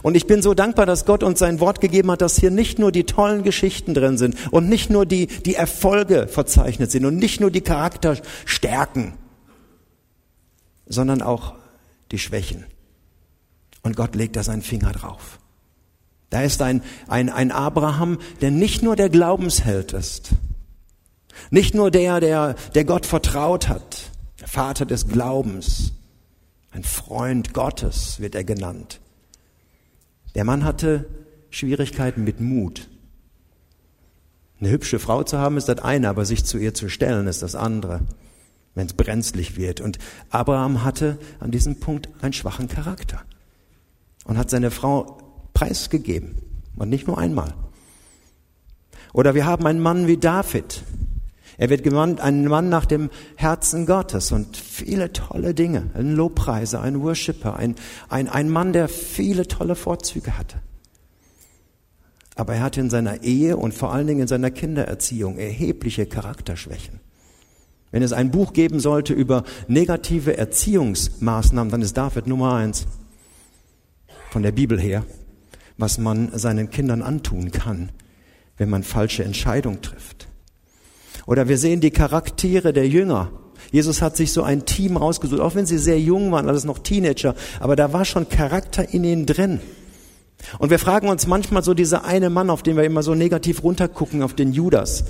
Und 0.04 0.16
ich 0.16 0.28
bin 0.28 0.42
so 0.42 0.54
dankbar, 0.54 0.86
dass 0.86 1.06
Gott 1.06 1.24
uns 1.24 1.40
sein 1.40 1.60
Wort 1.60 1.82
gegeben 1.82 2.12
hat, 2.12 2.22
dass 2.22 2.40
hier 2.40 2.52
nicht 2.52 2.78
nur 2.78 2.92
die 2.92 3.04
tollen 3.04 3.44
Geschichten 3.44 3.94
drin 3.94 4.18
sind 4.18 4.36
und 4.52 4.70
nicht 4.70 4.90
nur 4.90 5.06
die, 5.06 5.28
die 5.28 5.56
Erfolge 5.56 6.28
verzeichnet 6.28 6.92
sind 6.92 7.06
und 7.06 7.18
nicht 7.18 7.42
nur 7.42 7.52
die 7.52 7.62
Charakterstärken, 7.62 9.14
sondern 10.86 11.22
auch 11.22 11.56
die 12.12 12.20
Schwächen. 12.20 12.66
Und 13.82 13.96
Gott 13.96 14.16
legt 14.16 14.36
da 14.36 14.44
seinen 14.44 14.62
Finger 14.62 14.92
drauf. 14.92 15.40
Da 16.30 16.44
ist 16.44 16.62
ein, 16.62 16.82
ein, 17.08 17.30
ein 17.30 17.52
Abraham, 17.52 18.20
der 18.40 18.52
nicht 18.52 18.84
nur 18.84 18.96
der 18.96 19.10
Glaubensheld 19.10 19.94
ist, 19.94 20.30
nicht 21.50 21.74
nur 21.74 21.92
der, 21.92 22.20
der, 22.20 22.56
der 22.76 22.86
Gott 22.86 23.06
vertraut 23.06 23.68
hat, 23.68 24.12
der 24.40 24.48
Vater 24.48 24.86
des 24.86 25.08
Glaubens, 25.08 25.94
ein 26.72 26.84
Freund 26.84 27.54
Gottes 27.54 28.20
wird 28.20 28.36
er 28.36 28.44
genannt. 28.44 29.00
Der 30.36 30.46
Mann 30.46 30.64
hatte 30.64 31.06
Schwierigkeiten 31.50 32.24
mit 32.24 32.40
Mut. 32.40 32.90
Eine 34.60 34.70
hübsche 34.70 35.00
Frau 35.00 35.24
zu 35.24 35.38
haben 35.38 35.58
ist 35.58 35.68
das 35.68 35.80
eine, 35.80 36.08
aber 36.08 36.24
sich 36.24 36.46
zu 36.46 36.58
ihr 36.58 36.74
zu 36.74 36.88
stellen 36.88 37.28
ist 37.28 37.42
das 37.42 37.56
andere, 37.56 38.02
wenn 38.74 38.88
es 38.88 38.94
brenzlig 38.94 39.58
wird. 39.58 39.82
Und 39.82 39.98
Abraham 40.30 40.84
hatte 40.84 41.18
an 41.40 41.52
diesem 41.52 41.80
Punkt 41.80 42.10
einen 42.22 42.34
schwachen 42.34 42.68
Charakter 42.68 43.24
und 44.24 44.38
hat 44.38 44.50
seine 44.50 44.72
Frau 44.72 45.18
preisgegeben. 45.54 46.36
Und 46.78 46.90
nicht 46.90 47.06
nur 47.06 47.18
einmal. 47.18 47.54
Oder 49.14 49.36
wir 49.36 49.46
haben 49.46 49.66
einen 49.66 49.82
Mann 49.82 50.08
wie 50.08 50.18
David, 50.18 50.84
er 51.62 51.70
wird 51.70 51.84
genannt 51.84 52.20
ein 52.22 52.46
Mann 52.46 52.70
nach 52.70 52.88
dem 52.88 53.12
Herzen 53.36 53.86
Gottes 53.86 54.32
und 54.32 54.58
viele 54.58 55.14
tolle 55.14 55.54
Dinge. 55.54 55.92
Ein 55.94 56.16
Lobpreiser, 56.16 56.82
ein 56.82 57.04
Worshipper, 57.04 57.56
ein, 57.56 57.76
ein, 58.10 58.28
ein 58.28 58.50
Mann, 58.50 58.74
der 58.74 58.88
viele 58.88 59.48
tolle 59.48 59.76
Vorzüge 59.76 60.40
hatte. 60.40 60.58
Aber 62.34 62.56
er 62.56 62.64
hatte 62.64 62.82
in 62.82 62.90
seiner 62.90 63.22
Ehe 63.22 63.58
und 63.58 63.76
vor 63.76 63.94
allen 63.94 64.08
Dingen 64.08 64.22
in 64.22 64.28
seiner 64.28 64.50
Kindererziehung 64.50 65.38
erhebliche 65.38 66.08
Charakterschwächen. 66.08 67.00
Wenn 67.92 68.02
es 68.02 68.12
ein 68.12 68.32
Buch 68.32 68.54
geben 68.54 68.80
sollte 68.80 69.14
über 69.14 69.44
negative 69.68 70.36
Erziehungsmaßnahmen, 70.36 71.70
dann 71.70 71.84
ist 71.84 71.96
David 71.96 72.26
Nummer 72.26 72.56
eins 72.56 72.88
von 74.32 74.42
der 74.42 74.52
Bibel 74.52 74.80
her, 74.82 75.06
was 75.78 76.00
man 76.00 76.36
seinen 76.40 76.72
Kindern 76.72 77.04
antun 77.04 77.52
kann, 77.52 77.92
wenn 78.58 78.72
man 78.72 78.82
falsche 78.82 79.24
Entscheidungen 79.24 79.84
trifft. 79.84 80.31
Oder 81.32 81.48
wir 81.48 81.58
sehen 81.58 81.80
die 81.80 81.92
Charaktere 81.92 82.74
der 82.74 82.90
Jünger. 82.90 83.32
Jesus 83.72 84.02
hat 84.02 84.18
sich 84.18 84.34
so 84.34 84.44
ein 84.44 84.66
Team 84.66 84.98
rausgesucht, 84.98 85.40
auch 85.40 85.56
wenn 85.56 85.66
sie 85.66 85.78
sehr 85.78 85.98
jung 85.98 86.30
waren, 86.34 86.50
alles 86.50 86.66
noch 86.66 86.80
Teenager, 86.80 87.36
aber 87.62 87.78
da 87.78 87.94
war 87.94 88.04
schon 88.04 88.28
Charakter 88.28 88.94
in 88.94 89.06
ihnen 89.06 89.26
drin. 89.26 89.62
Und 90.60 90.72
wir 90.72 90.78
fragen 90.78 91.08
uns 91.08 91.28
manchmal 91.28 91.64
so 91.64 91.74
dieser 91.74 92.04
eine 92.04 92.30
Mann, 92.30 92.50
auf 92.50 92.64
den 92.64 92.76
wir 92.76 92.84
immer 92.84 93.02
so 93.02 93.16
negativ 93.16 93.64
runtergucken, 93.64 94.24
auf 94.24 94.34
den 94.34 94.52
Judas, 94.52 95.06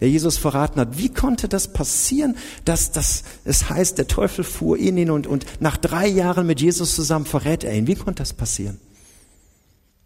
der 0.00 0.08
Jesus 0.08 0.38
verraten 0.38 0.80
hat. 0.80 0.96
Wie 0.96 1.10
konnte 1.10 1.48
das 1.50 1.70
passieren, 1.70 2.38
dass, 2.64 2.90
dass 2.90 3.24
es 3.44 3.68
heißt, 3.68 3.98
der 3.98 4.08
Teufel 4.08 4.44
fuhr 4.44 4.78
in 4.78 4.96
ihn 4.96 5.10
und, 5.10 5.26
und 5.26 5.44
nach 5.60 5.76
drei 5.76 6.06
Jahren 6.06 6.46
mit 6.46 6.62
Jesus 6.62 6.94
zusammen 6.94 7.26
verrät 7.26 7.62
er 7.62 7.74
ihn? 7.74 7.86
Wie 7.86 7.94
konnte 7.94 8.22
das 8.22 8.32
passieren? 8.32 8.80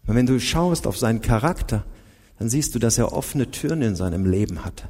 Und 0.07 0.15
wenn 0.15 0.25
du 0.25 0.41
schaust 0.41 0.87
auf 0.87 0.97
seinen 0.97 1.21
Charakter, 1.21 1.85
dann 2.37 2.49
siehst 2.49 2.75
du, 2.75 2.79
dass 2.79 2.97
er 2.97 3.13
offene 3.13 3.49
Türen 3.49 3.81
in 3.81 3.95
seinem 3.95 4.25
Leben 4.25 4.65
hatte. 4.65 4.89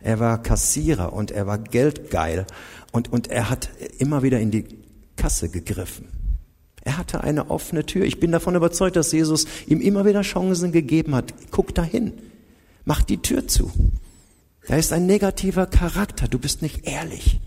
Er 0.00 0.18
war 0.18 0.42
Kassierer 0.42 1.12
und 1.12 1.30
er 1.30 1.46
war 1.46 1.58
geldgeil 1.58 2.46
und, 2.92 3.12
und 3.12 3.28
er 3.28 3.50
hat 3.50 3.70
immer 3.98 4.22
wieder 4.22 4.40
in 4.40 4.50
die 4.50 4.64
Kasse 5.16 5.50
gegriffen. 5.50 6.08
Er 6.82 6.96
hatte 6.96 7.22
eine 7.22 7.50
offene 7.50 7.84
Tür. 7.84 8.04
Ich 8.04 8.20
bin 8.20 8.32
davon 8.32 8.54
überzeugt, 8.54 8.96
dass 8.96 9.12
Jesus 9.12 9.46
ihm 9.66 9.80
immer 9.80 10.06
wieder 10.06 10.22
Chancen 10.22 10.72
gegeben 10.72 11.14
hat. 11.14 11.34
Guck 11.50 11.74
dahin. 11.74 12.12
Mach 12.84 13.02
die 13.02 13.18
Tür 13.18 13.46
zu. 13.46 13.70
Da 14.66 14.76
ist 14.76 14.92
ein 14.92 15.06
negativer 15.06 15.66
Charakter. 15.66 16.26
Du 16.26 16.38
bist 16.38 16.62
nicht 16.62 16.86
ehrlich. 16.86 17.40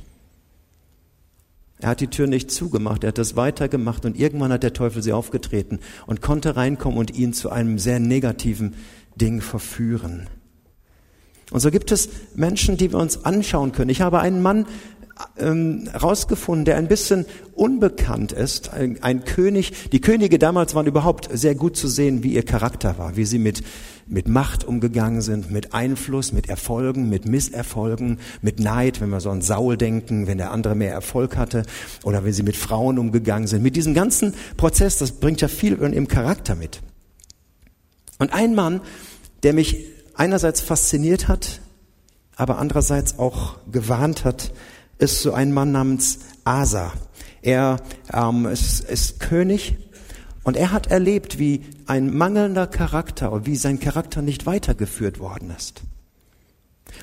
Er 1.80 1.90
hat 1.90 2.00
die 2.00 2.08
Tür 2.08 2.28
nicht 2.28 2.50
zugemacht, 2.50 3.04
er 3.04 3.10
hat 3.10 3.18
das 3.18 3.36
weitergemacht 3.36 4.06
und 4.06 4.18
irgendwann 4.18 4.54
hat 4.54 4.64
der 4.64 4.72
Teufel 4.72 5.04
sie 5.04 5.12
aufgetreten 5.12 5.80
und 6.08 6.22
konnte 6.22 6.56
reinkommen 6.56 6.98
und 6.98 7.14
ihn 7.14 7.34
zu 7.34 7.50
einem 7.50 7.78
sehr 7.78 8.00
negativen 8.00 8.76
Ding 9.20 9.42
verführen. 9.42 10.30
Und 11.54 11.60
so 11.60 11.70
gibt 11.70 11.92
es 11.92 12.10
Menschen, 12.36 12.78
die 12.78 12.92
wir 12.92 13.00
uns 13.00 13.26
anschauen 13.26 13.72
können. 13.72 13.92
Ich 13.92 14.02
habe 14.02 14.20
einen 14.20 14.42
Mann 14.42 14.66
ähm, 15.38 15.88
rausgefunden, 16.02 16.66
der 16.66 16.78
ein 16.78 16.88
bisschen 16.88 17.28
unbekannt 17.54 18.32
ist, 18.32 18.74
ein, 18.74 19.02
ein, 19.04 19.24
König. 19.24 19.92
Die 19.92 20.02
Könige 20.02 20.40
damals 20.40 20.74
waren 20.74 20.88
überhaupt 20.88 21.30
sehr 21.32 21.54
gut 21.54 21.78
zu 21.78 21.88
sehen, 21.88 22.24
wie 22.24 22.34
ihr 22.34 22.44
Charakter 22.44 22.98
war, 22.98 23.16
wie 23.16 23.26
sie 23.26 23.38
mit, 23.38 23.62
mit 24.08 24.28
Macht 24.28 24.64
umgegangen 24.64 25.22
sind, 25.22 25.52
mit 25.52 25.76
Einfluss, 25.76 26.34
mit 26.34 26.50
Erfolgen, 26.50 27.08
mit 27.08 27.28
Misserfolgen, 27.28 28.18
mit 28.42 28.60
Neid, 28.60 29.00
wenn 29.00 29.10
wir 29.10 29.20
so 29.20 29.30
an 29.30 29.44
Saul 29.44 29.78
denken, 29.78 30.26
wenn 30.26 30.40
der 30.40 30.50
andere 30.50 30.74
mehr 30.74 30.92
Erfolg 30.92 31.38
hatte, 31.38 31.62
oder 32.04 32.26
wenn 32.26 32.34
sie 32.34 32.42
mit 32.44 32.56
Frauen 32.56 32.98
umgegangen 32.98 33.48
sind. 33.48 33.62
Mit 33.62 33.76
diesem 33.76 33.94
ganzen 33.94 34.34
Prozess, 34.58 34.98
das 34.98 35.12
bringt 35.12 35.40
ja 35.42 35.48
viel 35.48 35.74
im 35.74 36.08
Charakter 36.08 36.56
mit. 36.56 36.82
Und 38.18 38.34
ein 38.34 38.56
Mann, 38.56 38.82
der 39.44 39.54
mich 39.54 39.94
einerseits 40.16 40.62
fasziniert 40.62 41.28
hat, 41.28 41.62
aber 42.36 42.58
andererseits 42.58 43.20
auch 43.20 43.58
gewarnt 43.72 44.26
hat, 44.26 44.52
ist 44.98 45.22
so 45.22 45.34
ein 45.34 45.54
Mann 45.54 45.72
namens 45.72 46.20
Asa. 46.44 46.94
Er 47.42 47.78
ähm, 48.12 48.46
ist, 48.46 48.82
ist 48.82 49.20
König 49.20 49.78
und 50.44 50.56
er 50.56 50.72
hat 50.72 50.88
erlebt, 50.88 51.40
wie 51.40 51.62
ein 51.88 52.16
mangelnder 52.16 52.68
Charakter 52.68 53.46
wie 53.46 53.56
sein 53.56 53.80
Charakter 53.80 54.22
nicht 54.22 54.46
weitergeführt 54.46 55.20
worden 55.20 55.54
ist. 55.56 55.82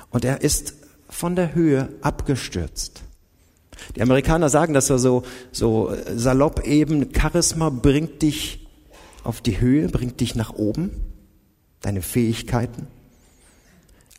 Und 0.09 0.25
er 0.25 0.41
ist 0.41 0.73
von 1.09 1.35
der 1.35 1.53
Höhe 1.53 1.89
abgestürzt. 2.01 3.03
Die 3.95 4.01
Amerikaner 4.01 4.49
sagen 4.49 4.73
das 4.73 4.89
ja 4.89 4.97
so, 4.97 5.23
so 5.51 5.93
salopp 6.15 6.65
eben, 6.65 7.13
Charisma 7.13 7.69
bringt 7.69 8.21
dich 8.21 8.67
auf 9.23 9.41
die 9.41 9.59
Höhe, 9.59 9.87
bringt 9.89 10.19
dich 10.19 10.35
nach 10.35 10.53
oben, 10.53 10.91
deine 11.81 12.01
Fähigkeiten. 12.01 12.87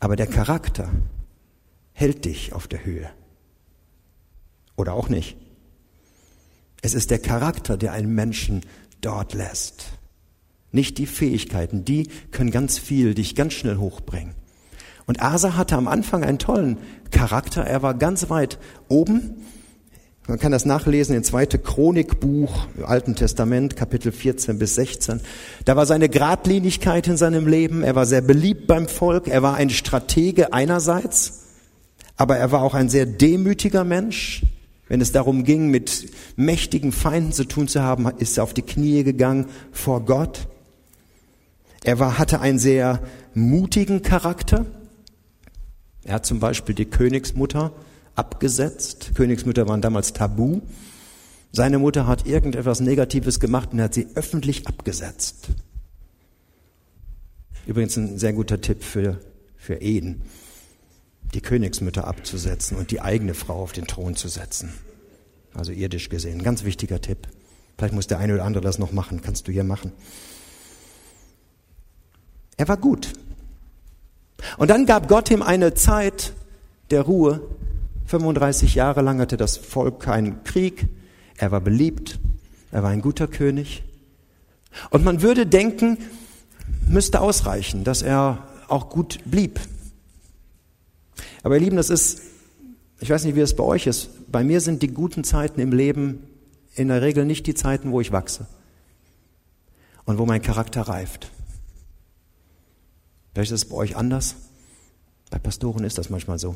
Aber 0.03 0.17
der 0.17 0.27
Charakter 0.27 0.89
hält 1.93 2.25
dich 2.25 2.51
auf 2.51 2.67
der 2.67 2.83
Höhe. 2.83 3.09
Oder 4.75 4.95
auch 4.95 5.07
nicht. 5.07 5.37
Es 6.81 6.93
ist 6.93 7.09
der 7.09 7.19
Charakter, 7.19 7.77
der 7.77 7.93
einen 7.93 8.13
Menschen 8.13 8.65
dort 8.99 9.33
lässt. 9.33 9.93
Nicht 10.73 10.97
die 10.97 11.05
Fähigkeiten, 11.05 11.85
die 11.85 12.09
können 12.31 12.51
ganz 12.51 12.77
viel, 12.79 13.13
dich 13.13 13.33
ganz 13.33 13.53
schnell 13.53 13.77
hochbringen. 13.77 14.35
Und 15.05 15.21
Asa 15.21 15.55
hatte 15.55 15.77
am 15.77 15.87
Anfang 15.87 16.25
einen 16.25 16.37
tollen 16.37 16.79
Charakter. 17.09 17.63
Er 17.63 17.81
war 17.81 17.93
ganz 17.93 18.29
weit 18.29 18.59
oben. 18.89 19.45
Man 20.25 20.39
kann 20.39 20.53
das 20.53 20.63
nachlesen 20.63 21.17
in 21.17 21.23
2. 21.25 21.47
Chronikbuch 21.47 22.67
Alten 22.85 23.13
Testament, 23.15 23.75
Kapitel 23.75 24.13
14 24.13 24.57
bis 24.57 24.75
16. 24.75 25.19
Da 25.65 25.75
war 25.75 25.85
seine 25.85 26.07
Gradlinigkeit 26.07 27.09
in 27.09 27.17
seinem 27.17 27.45
Leben. 27.45 27.83
Er 27.83 27.95
war 27.95 28.05
sehr 28.05 28.21
beliebt 28.21 28.65
beim 28.65 28.87
Volk. 28.87 29.27
Er 29.27 29.43
war 29.43 29.55
ein 29.55 29.69
Stratege 29.69 30.53
einerseits, 30.53 31.43
aber 32.15 32.37
er 32.37 32.53
war 32.53 32.61
auch 32.61 32.73
ein 32.73 32.87
sehr 32.87 33.05
demütiger 33.05 33.83
Mensch. 33.83 34.43
Wenn 34.87 35.01
es 35.01 35.11
darum 35.11 35.43
ging, 35.43 35.67
mit 35.67 36.09
mächtigen 36.37 36.93
Feinden 36.93 37.33
zu 37.33 37.43
tun 37.43 37.67
zu 37.67 37.81
haben, 37.81 38.09
ist 38.17 38.37
er 38.37 38.43
auf 38.43 38.53
die 38.53 38.61
Knie 38.61 39.03
gegangen 39.03 39.47
vor 39.73 40.05
Gott. 40.05 40.47
Er 41.83 41.99
war, 41.99 42.17
hatte 42.17 42.39
einen 42.39 42.59
sehr 42.59 43.01
mutigen 43.33 44.03
Charakter. 44.03 44.65
Er 46.05 46.15
hat 46.15 46.25
zum 46.25 46.39
Beispiel 46.39 46.75
die 46.75 46.85
Königsmutter 46.85 47.73
abgesetzt. 48.15 49.11
Königsmütter 49.15 49.67
waren 49.67 49.81
damals 49.81 50.13
tabu. 50.13 50.61
Seine 51.51 51.79
Mutter 51.79 52.07
hat 52.07 52.25
irgendetwas 52.25 52.79
Negatives 52.79 53.39
gemacht 53.39 53.73
und 53.73 53.81
hat 53.81 53.93
sie 53.93 54.07
öffentlich 54.15 54.67
abgesetzt. 54.67 55.49
Übrigens 57.65 57.95
ein 57.95 58.17
sehr 58.17 58.33
guter 58.33 58.59
Tipp 58.59 58.83
für, 58.83 59.19
für 59.55 59.75
Ehen, 59.75 60.23
die 61.33 61.41
Königsmütter 61.41 62.07
abzusetzen 62.07 62.77
und 62.77 62.91
die 62.91 63.01
eigene 63.01 63.33
Frau 63.33 63.61
auf 63.61 63.71
den 63.71 63.85
Thron 63.85 64.15
zu 64.15 64.27
setzen. 64.27 64.73
Also 65.53 65.71
irdisch 65.71 66.09
gesehen. 66.09 66.43
Ganz 66.43 66.63
wichtiger 66.63 66.99
Tipp. 66.99 67.27
Vielleicht 67.77 67.93
muss 67.93 68.07
der 68.07 68.19
eine 68.19 68.33
oder 68.33 68.45
andere 68.45 68.63
das 68.63 68.79
noch 68.79 68.91
machen. 68.91 69.21
Kannst 69.21 69.47
du 69.47 69.51
hier 69.51 69.63
machen. 69.63 69.91
Er 72.57 72.67
war 72.67 72.77
gut. 72.77 73.13
Und 74.57 74.69
dann 74.69 74.85
gab 74.85 75.07
Gott 75.07 75.29
ihm 75.31 75.41
eine 75.41 75.73
Zeit 75.73 76.33
der 76.91 77.01
Ruhe, 77.01 77.41
35 78.05 78.75
Jahre 78.75 79.01
lang 79.01 79.19
hatte 79.19 79.37
das 79.37 79.57
Volk 79.57 79.99
keinen 79.99 80.43
Krieg. 80.43 80.87
Er 81.37 81.51
war 81.51 81.61
beliebt. 81.61 82.19
Er 82.71 82.83
war 82.83 82.89
ein 82.89 83.01
guter 83.01 83.27
König. 83.27 83.83
Und 84.89 85.03
man 85.03 85.21
würde 85.21 85.45
denken, 85.45 85.97
müsste 86.87 87.21
ausreichen, 87.21 87.83
dass 87.83 88.01
er 88.01 88.47
auch 88.67 88.89
gut 88.89 89.19
blieb. 89.25 89.59
Aber 91.43 91.55
ihr 91.55 91.61
Lieben, 91.61 91.77
das 91.77 91.89
ist, 91.89 92.21
ich 92.99 93.09
weiß 93.09 93.25
nicht, 93.25 93.35
wie 93.35 93.41
es 93.41 93.55
bei 93.55 93.63
euch 93.63 93.87
ist. 93.87 94.31
Bei 94.31 94.43
mir 94.43 94.61
sind 94.61 94.81
die 94.81 94.87
guten 94.87 95.23
Zeiten 95.23 95.59
im 95.59 95.71
Leben 95.71 96.23
in 96.75 96.87
der 96.87 97.01
Regel 97.01 97.25
nicht 97.25 97.45
die 97.45 97.53
Zeiten, 97.53 97.91
wo 97.91 98.01
ich 98.01 98.11
wachse 98.11 98.47
und 100.05 100.17
wo 100.17 100.25
mein 100.25 100.41
Charakter 100.41 100.81
reift. 100.81 101.29
Vielleicht 103.33 103.51
ist 103.51 103.63
es 103.63 103.69
bei 103.69 103.75
euch 103.75 103.95
anders. 103.95 104.35
Bei 105.29 105.39
Pastoren 105.39 105.83
ist 105.83 105.97
das 105.97 106.09
manchmal 106.09 106.39
so 106.39 106.55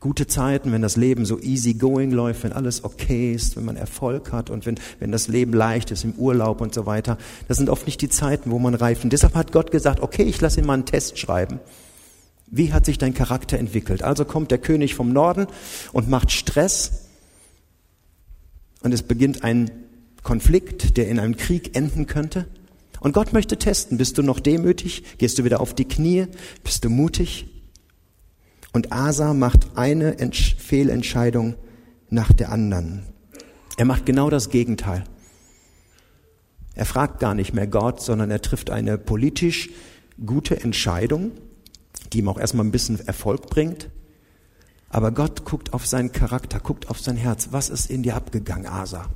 gute 0.00 0.26
Zeiten, 0.26 0.70
wenn 0.70 0.82
das 0.82 0.96
Leben 0.96 1.24
so 1.24 1.40
easy 1.40 1.74
going 1.74 2.12
läuft, 2.12 2.44
wenn 2.44 2.52
alles 2.52 2.84
okay 2.84 3.32
ist, 3.32 3.56
wenn 3.56 3.64
man 3.64 3.76
Erfolg 3.76 4.32
hat 4.32 4.48
und 4.48 4.64
wenn, 4.64 4.76
wenn 5.00 5.10
das 5.10 5.26
Leben 5.28 5.52
leicht 5.52 5.90
ist 5.90 6.04
im 6.04 6.12
Urlaub 6.12 6.60
und 6.60 6.72
so 6.72 6.86
weiter. 6.86 7.18
Das 7.48 7.56
sind 7.56 7.68
oft 7.68 7.86
nicht 7.86 8.00
die 8.00 8.08
Zeiten, 8.08 8.50
wo 8.50 8.58
man 8.58 8.74
reift. 8.74 9.02
Und 9.02 9.12
deshalb 9.12 9.34
hat 9.34 9.50
Gott 9.50 9.70
gesagt, 9.70 10.00
okay, 10.00 10.22
ich 10.22 10.40
lasse 10.40 10.60
ihn 10.60 10.66
mal 10.66 10.74
einen 10.74 10.86
Test 10.86 11.18
schreiben. 11.18 11.58
Wie 12.46 12.72
hat 12.72 12.86
sich 12.86 12.96
dein 12.96 13.12
Charakter 13.12 13.58
entwickelt? 13.58 14.02
Also 14.02 14.24
kommt 14.24 14.50
der 14.50 14.58
König 14.58 14.94
vom 14.94 15.12
Norden 15.12 15.48
und 15.92 16.08
macht 16.08 16.30
Stress 16.30 17.06
und 18.82 18.94
es 18.94 19.02
beginnt 19.02 19.42
ein 19.42 19.70
Konflikt, 20.22 20.96
der 20.96 21.08
in 21.08 21.18
einem 21.18 21.36
Krieg 21.36 21.76
enden 21.76 22.06
könnte. 22.06 22.46
Und 23.00 23.12
Gott 23.12 23.32
möchte 23.32 23.56
testen, 23.56 23.98
bist 23.98 24.16
du 24.18 24.22
noch 24.22 24.40
demütig? 24.40 25.18
Gehst 25.18 25.38
du 25.38 25.44
wieder 25.44 25.60
auf 25.60 25.74
die 25.74 25.86
Knie? 25.86 26.26
Bist 26.64 26.84
du 26.84 26.90
mutig? 26.90 27.46
Und 28.78 28.92
Asa 28.92 29.34
macht 29.34 29.76
eine 29.76 30.14
Fehlentscheidung 30.32 31.56
nach 32.10 32.32
der 32.32 32.52
anderen. 32.52 33.02
Er 33.76 33.86
macht 33.86 34.06
genau 34.06 34.30
das 34.30 34.50
Gegenteil. 34.50 35.02
Er 36.76 36.84
fragt 36.84 37.18
gar 37.18 37.34
nicht 37.34 37.52
mehr 37.52 37.66
Gott, 37.66 38.00
sondern 38.00 38.30
er 38.30 38.40
trifft 38.40 38.70
eine 38.70 38.96
politisch 38.96 39.70
gute 40.24 40.60
Entscheidung, 40.60 41.32
die 42.12 42.20
ihm 42.20 42.28
auch 42.28 42.38
erstmal 42.38 42.66
ein 42.66 42.70
bisschen 42.70 43.04
Erfolg 43.04 43.50
bringt. 43.50 43.90
Aber 44.90 45.10
Gott 45.10 45.44
guckt 45.44 45.72
auf 45.72 45.84
seinen 45.84 46.12
Charakter, 46.12 46.60
guckt 46.60 46.88
auf 46.88 47.00
sein 47.00 47.16
Herz. 47.16 47.48
Was 47.50 47.70
ist 47.70 47.90
in 47.90 48.04
dir 48.04 48.14
abgegangen, 48.14 48.66
Asa? 48.66 49.10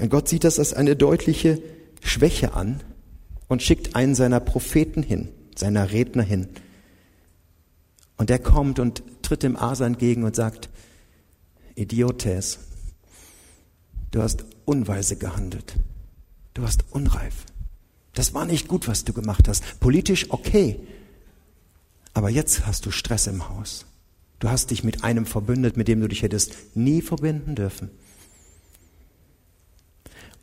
Und 0.00 0.08
Gott 0.08 0.30
sieht 0.30 0.44
das 0.44 0.58
als 0.58 0.72
eine 0.72 0.96
deutliche 0.96 1.60
Schwäche 2.02 2.54
an, 2.54 2.80
und 3.48 3.62
schickt 3.62 3.94
einen 3.96 4.14
seiner 4.14 4.40
Propheten 4.40 5.02
hin, 5.02 5.28
seiner 5.54 5.92
Redner 5.92 6.22
hin. 6.22 6.48
Und 8.16 8.30
der 8.30 8.38
kommt 8.38 8.78
und 8.78 9.02
tritt 9.22 9.42
dem 9.42 9.56
Asa 9.56 9.86
entgegen 9.86 10.24
und 10.24 10.34
sagt, 10.34 10.70
Idiotes, 11.74 12.58
du 14.10 14.22
hast 14.22 14.44
unweise 14.64 15.16
gehandelt. 15.16 15.74
Du 16.54 16.62
hast 16.62 16.84
unreif. 16.90 17.44
Das 18.14 18.32
war 18.32 18.46
nicht 18.46 18.66
gut, 18.66 18.88
was 18.88 19.04
du 19.04 19.12
gemacht 19.12 19.46
hast. 19.46 19.78
Politisch 19.78 20.30
okay. 20.30 20.80
Aber 22.14 22.30
jetzt 22.30 22.66
hast 22.66 22.86
du 22.86 22.90
Stress 22.90 23.26
im 23.26 23.50
Haus. 23.50 23.84
Du 24.38 24.48
hast 24.48 24.70
dich 24.70 24.84
mit 24.84 25.04
einem 25.04 25.26
verbündet, 25.26 25.76
mit 25.76 25.86
dem 25.86 26.00
du 26.00 26.08
dich 26.08 26.22
hättest 26.22 26.54
nie 26.74 27.02
verbinden 27.02 27.54
dürfen. 27.54 27.90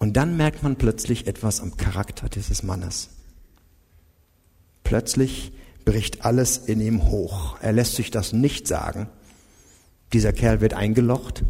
Und 0.04 0.18
dann 0.18 0.36
merkt 0.36 0.64
man 0.64 0.76
plötzlich 0.76 1.28
etwas 1.28 1.62
am 1.62 1.78
Charakter 1.78 2.28
dieses 2.28 2.62
Mannes. 2.62 3.08
Plötzlich 4.84 5.54
bricht 5.86 6.26
alles 6.26 6.58
in 6.58 6.82
ihm 6.82 7.10
hoch. 7.10 7.56
Er 7.62 7.72
lässt 7.72 7.96
sich 7.96 8.12
das 8.12 8.34
nicht 8.34 8.68
sagen. 8.68 9.08
Dieser 10.12 10.34
Kerl 10.34 10.60
wird 10.60 10.74
eingelocht. 10.74 11.46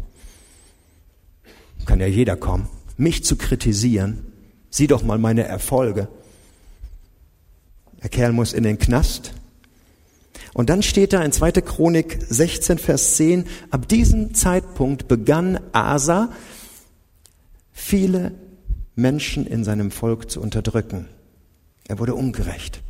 Kann 1.84 1.98
ja 1.98 2.06
jeder 2.06 2.36
kommen. 2.36 2.68
Mich 2.96 3.24
zu 3.24 3.34
kritisieren. 3.34 4.24
Sieh 4.70 4.86
doch 4.86 5.02
mal 5.02 5.18
meine 5.18 5.42
Erfolge. 5.42 6.06
Der 8.04 8.08
Kerl 8.08 8.30
muss 8.30 8.52
in 8.52 8.62
den 8.62 8.78
Knast. 8.78 9.32
Und 10.52 10.70
dann 10.70 10.84
steht 10.84 11.12
da 11.12 11.24
in 11.24 11.32
2. 11.32 11.50
Chronik 11.54 12.24
16, 12.28 12.78
Vers 12.78 13.16
10, 13.16 13.46
ab 13.72 13.88
diesem 13.88 14.32
Zeitpunkt 14.32 15.08
begann 15.08 15.58
Asa, 15.72 16.30
viele 17.72 18.43
Menschen 18.96 19.46
in 19.46 19.64
seinem 19.64 19.90
Volk 19.90 20.30
zu 20.30 20.40
unterdrücken. 20.40 21.06
Er 21.86 21.98
wurde 21.98 22.14
ungerecht. 22.14 22.82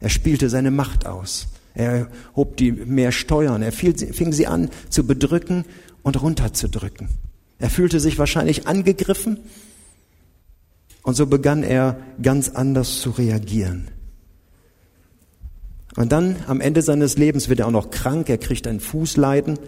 Er 0.00 0.08
spielte 0.10 0.48
seine 0.48 0.70
Macht 0.70 1.06
aus. 1.06 1.48
Er 1.74 2.08
hob 2.36 2.56
die 2.56 2.72
mehr 2.72 3.12
Steuern. 3.12 3.62
Er 3.62 3.72
fing 3.72 4.32
sie 4.32 4.46
an 4.46 4.70
zu 4.90 5.06
bedrücken 5.06 5.64
und 6.02 6.20
runterzudrücken. 6.22 7.08
Er 7.58 7.70
fühlte 7.70 8.00
sich 8.00 8.18
wahrscheinlich 8.18 8.66
angegriffen 8.66 9.38
und 11.02 11.14
so 11.14 11.26
begann 11.26 11.62
er 11.62 11.98
ganz 12.22 12.48
anders 12.50 13.00
zu 13.00 13.10
reagieren. 13.10 13.88
Und 15.96 16.12
dann 16.12 16.36
am 16.46 16.60
Ende 16.60 16.82
seines 16.82 17.16
Lebens 17.16 17.48
wird 17.48 17.60
er 17.60 17.68
auch 17.68 17.72
noch 17.72 17.90
krank, 17.90 18.28
er 18.28 18.38
kriegt 18.38 18.66
ein 18.66 18.80
Fußleiden. 18.80 19.58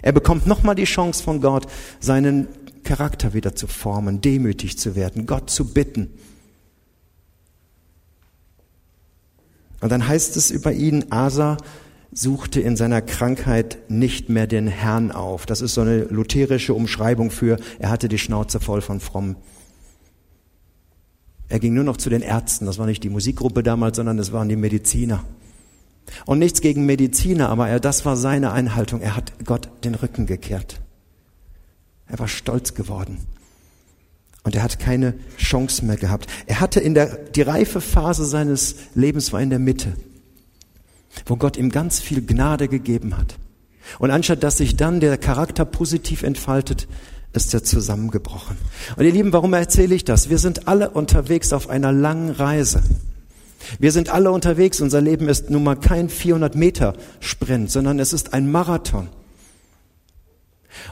Er 0.00 0.12
bekommt 0.12 0.46
nochmal 0.46 0.74
die 0.74 0.84
Chance 0.84 1.22
von 1.22 1.40
Gott, 1.40 1.66
seinen 1.98 2.46
Charakter 2.84 3.34
wieder 3.34 3.54
zu 3.54 3.66
formen, 3.66 4.20
demütig 4.20 4.78
zu 4.78 4.94
werden, 4.94 5.26
Gott 5.26 5.50
zu 5.50 5.72
bitten. 5.72 6.10
Und 9.80 9.90
dann 9.90 10.06
heißt 10.06 10.36
es 10.36 10.50
über 10.50 10.72
ihn, 10.72 11.06
Asa 11.10 11.56
suchte 12.12 12.60
in 12.60 12.76
seiner 12.76 13.02
Krankheit 13.02 13.78
nicht 13.88 14.28
mehr 14.28 14.46
den 14.46 14.66
Herrn 14.66 15.10
auf. 15.10 15.46
Das 15.46 15.60
ist 15.60 15.74
so 15.74 15.80
eine 15.80 16.04
lutherische 16.04 16.74
Umschreibung 16.74 17.30
für, 17.30 17.58
er 17.78 17.90
hatte 17.90 18.08
die 18.08 18.18
Schnauze 18.18 18.60
voll 18.60 18.82
von 18.82 19.00
fromm. 19.00 19.36
Er 21.48 21.58
ging 21.58 21.74
nur 21.74 21.84
noch 21.84 21.96
zu 21.96 22.10
den 22.10 22.22
Ärzten. 22.22 22.64
Das 22.64 22.78
war 22.78 22.86
nicht 22.86 23.02
die 23.02 23.10
Musikgruppe 23.10 23.62
damals, 23.62 23.96
sondern 23.96 24.18
es 24.18 24.32
waren 24.32 24.48
die 24.48 24.56
Mediziner. 24.56 25.24
Und 26.24 26.38
nichts 26.38 26.60
gegen 26.60 26.86
Mediziner, 26.86 27.48
aber 27.48 27.68
er, 27.68 27.80
das 27.80 28.04
war 28.04 28.16
seine 28.16 28.52
Einhaltung. 28.52 29.00
Er 29.00 29.16
hat 29.16 29.32
Gott 29.44 29.68
den 29.84 29.94
Rücken 29.94 30.26
gekehrt. 30.26 30.80
Er 32.08 32.18
war 32.18 32.28
stolz 32.28 32.74
geworden. 32.74 33.18
Und 34.44 34.56
er 34.56 34.62
hat 34.62 34.78
keine 34.78 35.14
Chance 35.38 35.84
mehr 35.84 35.96
gehabt. 35.96 36.28
Er 36.46 36.60
hatte 36.60 36.80
in 36.80 36.94
der, 36.94 37.06
die 37.06 37.42
reife 37.42 37.80
Phase 37.80 38.24
seines 38.24 38.74
Lebens 38.94 39.32
war 39.32 39.40
in 39.40 39.50
der 39.50 39.60
Mitte, 39.60 39.92
wo 41.26 41.36
Gott 41.36 41.56
ihm 41.56 41.70
ganz 41.70 42.00
viel 42.00 42.24
Gnade 42.24 42.68
gegeben 42.68 43.16
hat. 43.16 43.36
Und 43.98 44.10
anstatt 44.10 44.42
dass 44.42 44.58
sich 44.58 44.76
dann 44.76 45.00
der 45.00 45.16
Charakter 45.18 45.64
positiv 45.64 46.22
entfaltet, 46.22 46.88
ist 47.32 47.54
er 47.54 47.64
zusammengebrochen. 47.64 48.56
Und 48.96 49.04
ihr 49.04 49.12
Lieben, 49.12 49.32
warum 49.32 49.52
erzähle 49.54 49.94
ich 49.94 50.04
das? 50.04 50.28
Wir 50.28 50.38
sind 50.38 50.68
alle 50.68 50.90
unterwegs 50.90 51.52
auf 51.52 51.68
einer 51.68 51.92
langen 51.92 52.30
Reise. 52.30 52.82
Wir 53.78 53.92
sind 53.92 54.10
alle 54.10 54.30
unterwegs. 54.32 54.80
Unser 54.80 55.00
Leben 55.00 55.28
ist 55.28 55.50
nun 55.50 55.62
mal 55.62 55.76
kein 55.76 56.08
400 56.08 56.54
Meter 56.56 56.94
Sprint, 57.20 57.70
sondern 57.70 57.98
es 58.00 58.12
ist 58.12 58.34
ein 58.34 58.50
Marathon. 58.50 59.08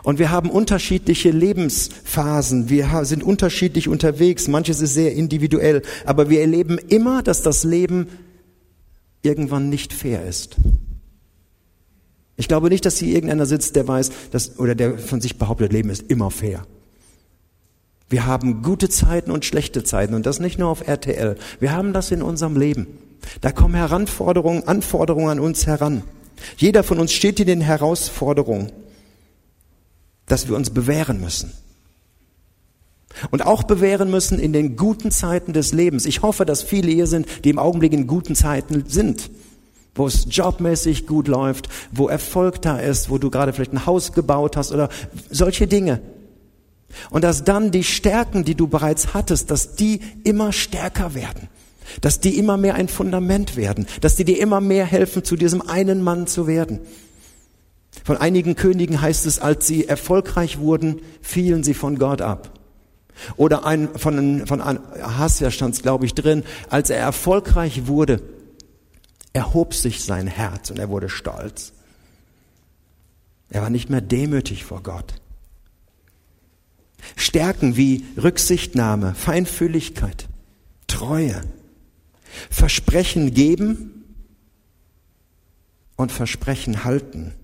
Und 0.03 0.19
wir 0.19 0.31
haben 0.31 0.51
unterschiedliche 0.51 1.31
Lebensphasen, 1.31 2.69
wir 2.69 3.05
sind 3.05 3.23
unterschiedlich 3.23 3.89
unterwegs, 3.89 4.49
manches 4.49 4.81
ist 4.81 4.95
sehr 4.95 5.15
individuell, 5.15 5.83
aber 6.05 6.29
wir 6.31 6.41
erleben 6.41 6.79
immer, 6.79 7.23
dass 7.23 7.43
das 7.43 7.65
Leben 7.65 8.09
irgendwann 9.23 9.69
nicht 9.69 9.93
fair 9.93 10.27
ist. 10.27 10.57
Ich 12.37 12.49
glaube 12.49 12.71
nicht, 12.71 12.87
dass 12.87 12.99
hier 12.99 13.15
irgendeiner 13.15 13.47
sitzt, 13.47 13.77
der 13.77 13.87
weiß, 13.87 14.11
dass, 14.31 14.59
oder 14.59 14.75
der 14.75 14.99
von 14.99 15.21
sich 15.21 15.37
behauptet, 15.37 15.73
Leben 15.73 15.91
ist 15.91 16.11
immer 16.11 16.31
fair. 16.31 16.67
Wir 18.09 18.27
haben 18.27 18.63
gute 18.63 18.89
Zeiten 18.89 19.31
und 19.31 19.45
schlechte 19.45 19.85
Zeiten 19.85 20.15
und 20.15 20.27
das 20.27 20.41
nicht 20.41 20.59
nur 20.59 20.69
auf 20.69 20.87
RTL. 20.87 21.37
Wir 21.61 21.73
haben 21.73 21.93
das 21.93 22.11
in 22.11 22.23
unserem 22.23 22.57
Leben. 22.57 22.87
Da 23.41 23.53
kommen 23.53 23.75
Heranforderungen, 23.75 24.67
Anforderungen 24.67 25.29
an 25.29 25.41
uns 25.41 25.67
heran. 25.67 26.03
Jeder 26.57 26.83
von 26.83 26.99
uns 26.99 27.13
steht 27.13 27.39
in 27.41 27.47
den 27.47 27.61
Herausforderungen, 27.61 28.73
dass 30.31 30.49
wir 30.49 30.57
uns 30.57 30.71
bewähren 30.71 31.21
müssen. 31.21 31.53
Und 33.31 33.45
auch 33.45 33.65
bewähren 33.65 34.11
müssen 34.11 34.39
in 34.39 34.53
den 34.53 34.77
guten 34.77 35.11
Zeiten 35.11 35.53
des 35.53 35.73
Lebens. 35.73 36.07
Ich 36.07 36.23
hoffe, 36.23 36.47
dass 36.47 36.63
viele 36.63 36.91
hier 36.93 37.09
sind, 37.09 37.27
die 37.45 37.51
im 37.51 37.59
Augenblick 37.59 37.93
in 37.93 38.07
guten 38.07 38.37
Zeiten 38.37 38.85
sind. 38.87 39.31
Wo 39.95 40.07
es 40.07 40.27
jobmäßig 40.31 41.09
gut 41.09 41.27
läuft, 41.27 41.69
wo 41.91 42.09
Erfolg 42.09 42.63
da 42.63 42.79
ist, 42.79 43.11
wo 43.11 43.19
du 43.19 43.29
gerade 43.29 43.53
vielleicht 43.53 43.73
ein 43.73 43.87
Haus 43.87 44.13
gebaut 44.13 44.57
hast 44.57 44.71
oder 44.71 44.89
solche 45.31 45.67
Dinge. 45.67 46.01
Und 47.11 47.25
dass 47.25 47.43
dann 47.43 47.73
die 47.73 47.85
Stärken, 47.85 48.45
die 48.45 48.55
du 48.55 48.69
bereits 48.69 49.13
hattest, 49.15 49.51
dass 49.51 49.75
die 49.75 50.01
immer 50.23 50.53
stärker 50.53 51.15
werden. 51.15 51.49
Dass 52.01 52.21
die 52.21 52.39
immer 52.39 52.57
mehr 52.57 52.77
ein 52.77 52.87
Fundament 52.87 53.57
werden. 53.57 53.87
Dass 54.01 54.15
die 54.15 54.25
dir 54.25 54.41
immer 54.41 54.61
mehr 54.61 54.87
helfen, 54.87 55.25
zu 55.25 55.35
diesem 55.35 55.61
einen 55.61 56.03
Mann 56.03 56.29
zu 56.29 56.47
werden. 56.47 56.79
Von 58.05 58.17
einigen 58.17 58.55
Königen 58.55 59.01
heißt 59.01 59.27
es, 59.27 59.39
als 59.39 59.67
sie 59.67 59.87
erfolgreich 59.87 60.59
wurden, 60.59 61.01
fielen 61.21 61.65
sie 61.65 61.75
von 61.75 61.99
Gott 61.99 62.23
ab. 62.23 62.59
Oder 63.37 63.67
ein, 63.67 63.89
von, 63.97 64.47
von 64.47 64.61
Ahasja 64.61 65.51
stand 65.51 65.75
es, 65.75 65.83
glaube 65.83 66.07
ich, 66.07 66.15
drin, 66.15 66.45
als 66.69 66.91
er 66.91 66.99
erfolgreich 66.99 67.87
wurde, 67.87 68.23
erhob 69.33 69.75
sich 69.75 70.03
sein 70.03 70.27
Herz 70.27 70.71
und 70.71 70.79
er 70.79 70.89
wurde 70.89 71.09
stolz. 71.09 71.73
Er 73.51 73.63
war 73.63 73.71
nicht 73.71 73.91
mehr 73.91 74.01
demütig 74.01 74.65
vor 74.65 74.83
Gott. 74.83 75.15
Stärken 77.17 77.77
wie 77.77 78.05
Rücksichtnahme, 78.17 79.15
Feinfühligkeit, 79.15 80.29
Treue, 80.87 81.43
Versprechen 82.51 83.35
geben 83.35 84.05
und 85.97 86.13
Versprechen 86.13 86.85
halten, 86.85 87.35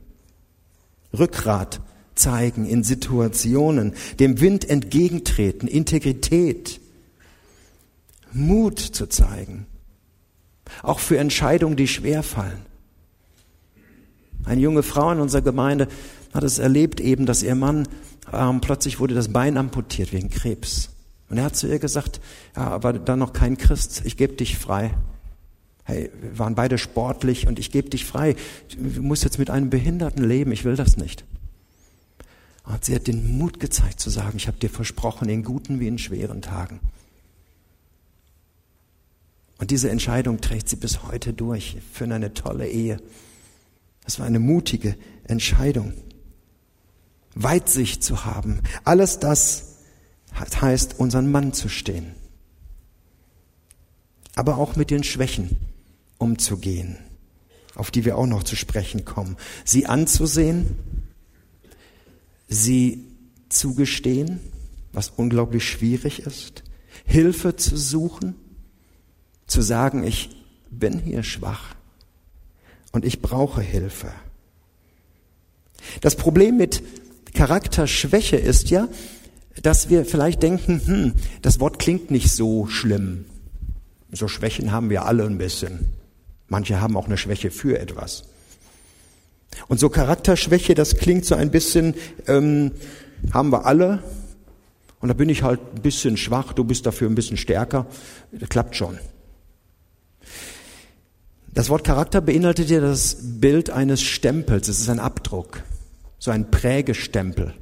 Rückgrat 1.19 1.81
zeigen 2.15 2.67
in 2.67 2.83
Situationen, 2.83 3.95
dem 4.19 4.41
Wind 4.41 4.69
entgegentreten, 4.69 5.69
Integrität, 5.69 6.81
Mut 8.33 8.79
zu 8.81 9.07
zeigen, 9.07 9.67
auch 10.83 10.99
für 10.99 11.19
Entscheidungen, 11.19 11.77
die 11.77 11.89
schwer 11.89 12.23
fallen. 12.23 12.67
Eine 14.45 14.61
junge 14.61 14.83
Frau 14.83 15.11
in 15.11 15.21
unserer 15.21 15.43
Gemeinde 15.43 15.89
hat 16.33 16.45
es 16.45 16.59
erlebt 16.59 17.01
eben, 17.01 17.27
dass 17.27 17.43
ihr 17.43 17.55
Mann 17.55 17.89
ähm, 18.33 18.61
plötzlich 18.61 19.01
wurde 19.01 19.15
das 19.15 19.33
Bein 19.33 19.57
amputiert 19.57 20.13
wegen 20.13 20.31
Krebs. 20.31 20.91
Und 21.29 21.39
er 21.39 21.45
hat 21.45 21.57
zu 21.57 21.67
ihr 21.67 21.79
gesagt, 21.79 22.21
ja, 22.55 22.69
aber 22.69 22.93
dann 22.93 23.19
noch 23.19 23.33
kein 23.33 23.57
Christ, 23.57 24.03
ich 24.05 24.17
gebe 24.17 24.35
dich 24.35 24.59
frei. 24.59 24.95
Hey, 25.87 26.11
wir 26.21 26.37
waren 26.37 26.57
beide 26.57 26.79
sportlich 26.79 27.47
und 27.47 27.61
ich 27.61 27.71
gebe 27.71 27.89
dich 27.89 28.05
frei. 28.05 28.35
Du 28.77 29.03
musst 29.03 29.23
jetzt 29.23 29.39
mit 29.39 29.51
einem 29.51 29.71
Behinderten 29.71 30.25
leben, 30.25 30.51
ich 30.51 30.65
will 30.65 30.75
das 30.75 30.97
nicht. 30.97 31.25
Und 32.65 32.85
sie 32.85 32.97
hat 32.97 33.07
den 33.07 33.39
Mut 33.39 33.61
gezeigt 33.61 34.01
zu 34.01 34.11
sagen, 34.11 34.37
ich 34.37 34.49
habe 34.49 34.59
dir 34.59 34.69
versprochen, 34.69 35.29
in 35.29 35.45
guten 35.45 35.79
wie 35.79 35.87
in 35.87 35.99
schweren 35.99 36.43
Tagen. 36.43 36.81
Und 39.59 39.71
diese 39.71 39.89
Entscheidung 39.89 40.41
trägt 40.41 40.69
sie 40.69 40.75
bis 40.75 41.05
heute 41.05 41.33
durch 41.33 41.77
für 41.93 42.05
eine 42.05 42.35
tolle 42.35 42.69
Ehe. 42.69 43.01
Das 44.05 44.19
war 44.19 44.27
eine 44.27 44.41
mutige 44.41 44.97
Entscheidung. 45.23 45.93
Weitsicht 47.37 48.03
zu 48.03 48.25
haben. 48.25 48.61
Alles 48.83 49.21
das 49.21 49.77
heißt, 50.61 50.99
unseren 50.99 51.31
Mann 51.31 51.53
zu 51.53 51.69
stehen. 51.69 52.17
Aber 54.35 54.59
auch 54.59 54.75
mit 54.75 54.91
den 54.91 55.05
Schwächen 55.05 55.57
umzugehen, 56.19 56.99
auf 57.75 57.91
die 57.91 58.05
wir 58.05 58.17
auch 58.17 58.27
noch 58.27 58.43
zu 58.43 58.57
sprechen 58.57 59.05
kommen. 59.05 59.37
Sie 59.65 59.87
anzusehen, 59.87 60.77
sie 62.49 63.05
zugestehen, 63.49 64.41
was 64.93 65.11
unglaublich 65.11 65.69
schwierig 65.69 66.21
ist, 66.21 66.63
Hilfe 67.05 67.57
zu 67.57 67.77
suchen, 67.77 68.35
zu 69.47 69.63
sagen, 69.63 70.05
ich 70.05 70.31
bin 70.71 70.99
hier 70.99 71.23
schwach 71.23 71.75
und 72.93 73.05
ich 73.05 73.21
brauche 73.23 73.61
Hilfe. 73.61 74.13
Das 76.01 76.17
Problem 76.17 76.57
mit 76.57 76.83
Charakterschwäche 77.35 78.37
ist 78.37 78.71
ja, 78.71 78.89
dass 79.63 79.89
wir 79.89 80.05
vielleicht 80.05 80.43
denken, 80.43 80.81
hm, 80.85 81.13
das 81.43 81.61
Wort 81.61 81.79
klingt 81.79 82.11
nicht 82.11 82.31
so 82.31 82.67
schlimm. 82.67 83.27
So 84.13 84.29
Schwächen 84.29 84.73
haben 84.73 84.91
wir 84.91 85.05
alle 85.05 85.25
ein 85.25 85.39
bisschen. 85.39 85.87
Manche 86.49 86.81
haben 86.81 86.97
auch 86.97 87.07
eine 87.07 87.17
Schwäche 87.17 87.51
für 87.51 87.79
etwas. 87.79 88.25
Und 89.69 89.81
so 89.81 89.89
Charakterschwäche, 89.89 90.75
das 90.75 90.97
klingt 90.97 91.25
so 91.25 91.35
ein 91.35 91.51
bisschen, 91.51 91.95
ähm, 92.27 92.73
haben 93.33 93.51
wir 93.51 93.67
alle. 93.67 94.03
Und 95.01 95.09
da 95.09 95.15
bin 95.15 95.29
ich 95.29 95.43
halt 95.43 95.61
ein 95.75 95.83
bisschen 95.83 96.17
schwach, 96.17 96.53
du 96.53 96.65
bist 96.65 96.87
dafür 96.87 97.09
ein 97.09 97.15
bisschen 97.15 97.37
stärker. 97.37 97.87
Das 98.33 98.49
klappt 98.49 98.77
schon. 98.77 98.99
Das 101.53 101.71
Wort 101.71 101.85
Charakter 101.85 102.21
beinhaltet 102.21 102.69
ja 102.69 102.81
das 102.81 103.17
Bild 103.23 103.71
eines 103.71 104.03
Stempels. 104.03 104.69
Es 104.69 104.79
ist 104.79 104.91
ein 104.91 105.01
Abdruck, 105.01 105.63
so 106.19 106.31
ein 106.31 106.51
Prägestempel. 106.51 107.55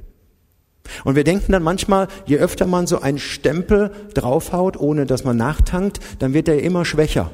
Und 1.03 1.15
wir 1.15 1.23
denken 1.23 1.51
dann 1.51 1.63
manchmal, 1.63 2.07
je 2.25 2.37
öfter 2.37 2.67
man 2.67 2.87
so 2.87 2.99
einen 2.99 3.19
Stempel 3.19 3.91
draufhaut, 4.13 4.77
ohne 4.77 5.05
dass 5.05 5.23
man 5.23 5.37
nachtankt, 5.37 5.99
dann 6.19 6.33
wird 6.33 6.47
er 6.47 6.61
immer 6.61 6.85
schwächer. 6.85 7.31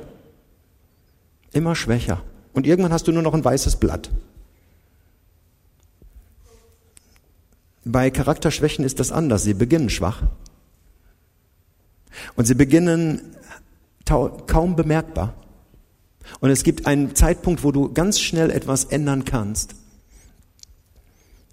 Immer 1.53 1.75
schwächer. 1.75 2.23
Und 2.53 2.67
irgendwann 2.67 2.93
hast 2.93 3.07
du 3.07 3.11
nur 3.11 3.21
noch 3.21 3.33
ein 3.33 3.43
weißes 3.43 3.77
Blatt. 3.77 4.09
Bei 7.83 8.09
Charakterschwächen 8.09 8.85
ist 8.85 8.99
das 8.99 9.11
anders. 9.11 9.43
Sie 9.43 9.53
beginnen 9.53 9.89
schwach. 9.89 10.23
Und 12.35 12.45
sie 12.45 12.55
beginnen 12.55 13.35
kaum 14.05 14.75
bemerkbar. 14.75 15.33
Und 16.39 16.49
es 16.49 16.63
gibt 16.63 16.85
einen 16.85 17.15
Zeitpunkt, 17.15 17.63
wo 17.63 17.71
du 17.71 17.91
ganz 17.93 18.19
schnell 18.19 18.51
etwas 18.51 18.85
ändern 18.85 19.25
kannst. 19.25 19.75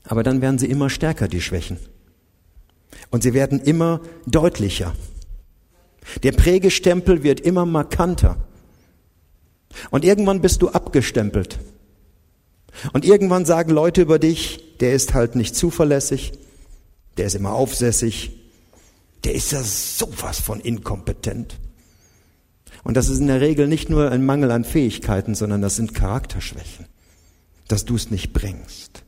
Aber 0.05 0.23
dann 0.23 0.41
werden 0.41 0.59
sie 0.59 0.67
immer 0.67 0.91
stärker, 0.91 1.29
die 1.29 1.41
Schwächen. 1.41 1.79
Und 3.11 3.23
sie 3.23 3.35
werden 3.35 3.61
immer 3.61 4.01
deutlicher. 4.27 4.95
Der 6.23 6.33
Prägestempel 6.33 7.23
wird 7.23 7.41
immer 7.41 7.67
markanter. 7.67 8.48
Und 9.91 10.05
irgendwann 10.05 10.41
bist 10.41 10.63
du 10.63 10.69
abgestempelt. 10.69 11.59
Und 12.93 13.05
irgendwann 13.05 13.45
sagen 13.45 13.71
Leute 13.71 14.03
über 14.03 14.19
dich, 14.19 14.77
der 14.81 14.93
ist 14.93 15.15
halt 15.15 15.35
nicht 15.35 15.57
zuverlässig, 15.57 16.33
der 17.17 17.27
ist 17.27 17.35
immer 17.35 17.53
aufsässig, 17.53 18.31
der 19.25 19.35
ist 19.35 19.53
ja 19.53 19.63
sowas 19.63 20.41
von 20.41 20.61
inkompetent. 20.61 21.59
Und 22.85 22.97
das 22.97 23.09
ist 23.09 23.19
in 23.19 23.27
der 23.27 23.41
Regel 23.41 23.67
nicht 23.67 23.91
nur 23.91 24.11
ein 24.11 24.25
Mangel 24.25 24.51
an 24.51 24.65
Fähigkeiten, 24.65 25.35
sondern 25.35 25.61
das 25.61 25.77
sind 25.77 25.95
Charakterschwächen, 25.95 26.87
dass 27.67 27.85
du 27.85 27.97
es 27.97 28.11
nicht 28.11 28.33
bringst. 28.33 29.03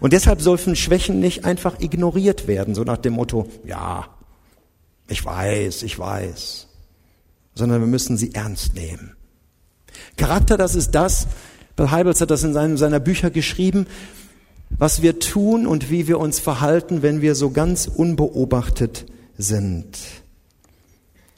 Und 0.00 0.12
deshalb 0.12 0.40
sollten 0.40 0.76
Schwächen 0.76 1.20
nicht 1.20 1.44
einfach 1.44 1.80
ignoriert 1.80 2.46
werden, 2.46 2.74
so 2.74 2.84
nach 2.84 2.98
dem 2.98 3.14
Motto, 3.14 3.48
ja, 3.64 4.08
ich 5.08 5.24
weiß, 5.24 5.82
ich 5.82 5.98
weiß, 5.98 6.68
sondern 7.54 7.80
wir 7.80 7.88
müssen 7.88 8.16
sie 8.16 8.34
ernst 8.34 8.74
nehmen. 8.74 9.17
Charakter, 10.16 10.56
das 10.56 10.74
ist 10.74 10.92
das, 10.92 11.26
Bill 11.76 11.90
Heibels 11.92 12.20
hat 12.20 12.32
das 12.32 12.42
in 12.42 12.52
seinem, 12.52 12.76
seiner 12.76 12.98
Bücher 12.98 13.30
geschrieben, 13.30 13.86
was 14.70 15.00
wir 15.00 15.20
tun 15.20 15.64
und 15.64 15.90
wie 15.90 16.08
wir 16.08 16.18
uns 16.18 16.40
verhalten, 16.40 17.02
wenn 17.02 17.22
wir 17.22 17.36
so 17.36 17.50
ganz 17.50 17.86
unbeobachtet 17.86 19.06
sind. 19.36 19.96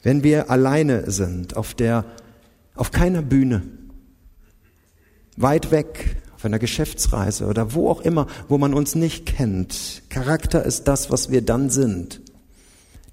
Wenn 0.01 0.23
wir 0.23 0.49
alleine 0.49 1.11
sind, 1.11 1.55
auf 1.55 1.75
der, 1.75 2.05
auf 2.75 2.89
keiner 2.89 3.21
Bühne, 3.21 3.61
weit 5.37 5.69
weg, 5.69 6.17
auf 6.35 6.45
einer 6.45 6.57
Geschäftsreise 6.57 7.45
oder 7.45 7.75
wo 7.75 7.91
auch 7.91 8.01
immer, 8.01 8.25
wo 8.47 8.57
man 8.57 8.73
uns 8.73 8.95
nicht 8.95 9.27
kennt. 9.27 10.01
Charakter 10.09 10.65
ist 10.65 10.87
das, 10.87 11.11
was 11.11 11.29
wir 11.29 11.43
dann 11.43 11.69
sind. 11.69 12.19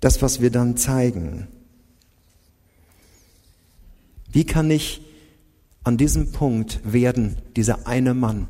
Das, 0.00 0.22
was 0.22 0.40
wir 0.40 0.50
dann 0.50 0.78
zeigen. 0.78 1.46
Wie 4.32 4.46
kann 4.46 4.70
ich 4.70 5.02
an 5.88 5.96
diesem 5.96 6.32
Punkt 6.32 6.80
werden 6.84 7.38
dieser 7.56 7.86
eine 7.86 8.12
Mann, 8.12 8.46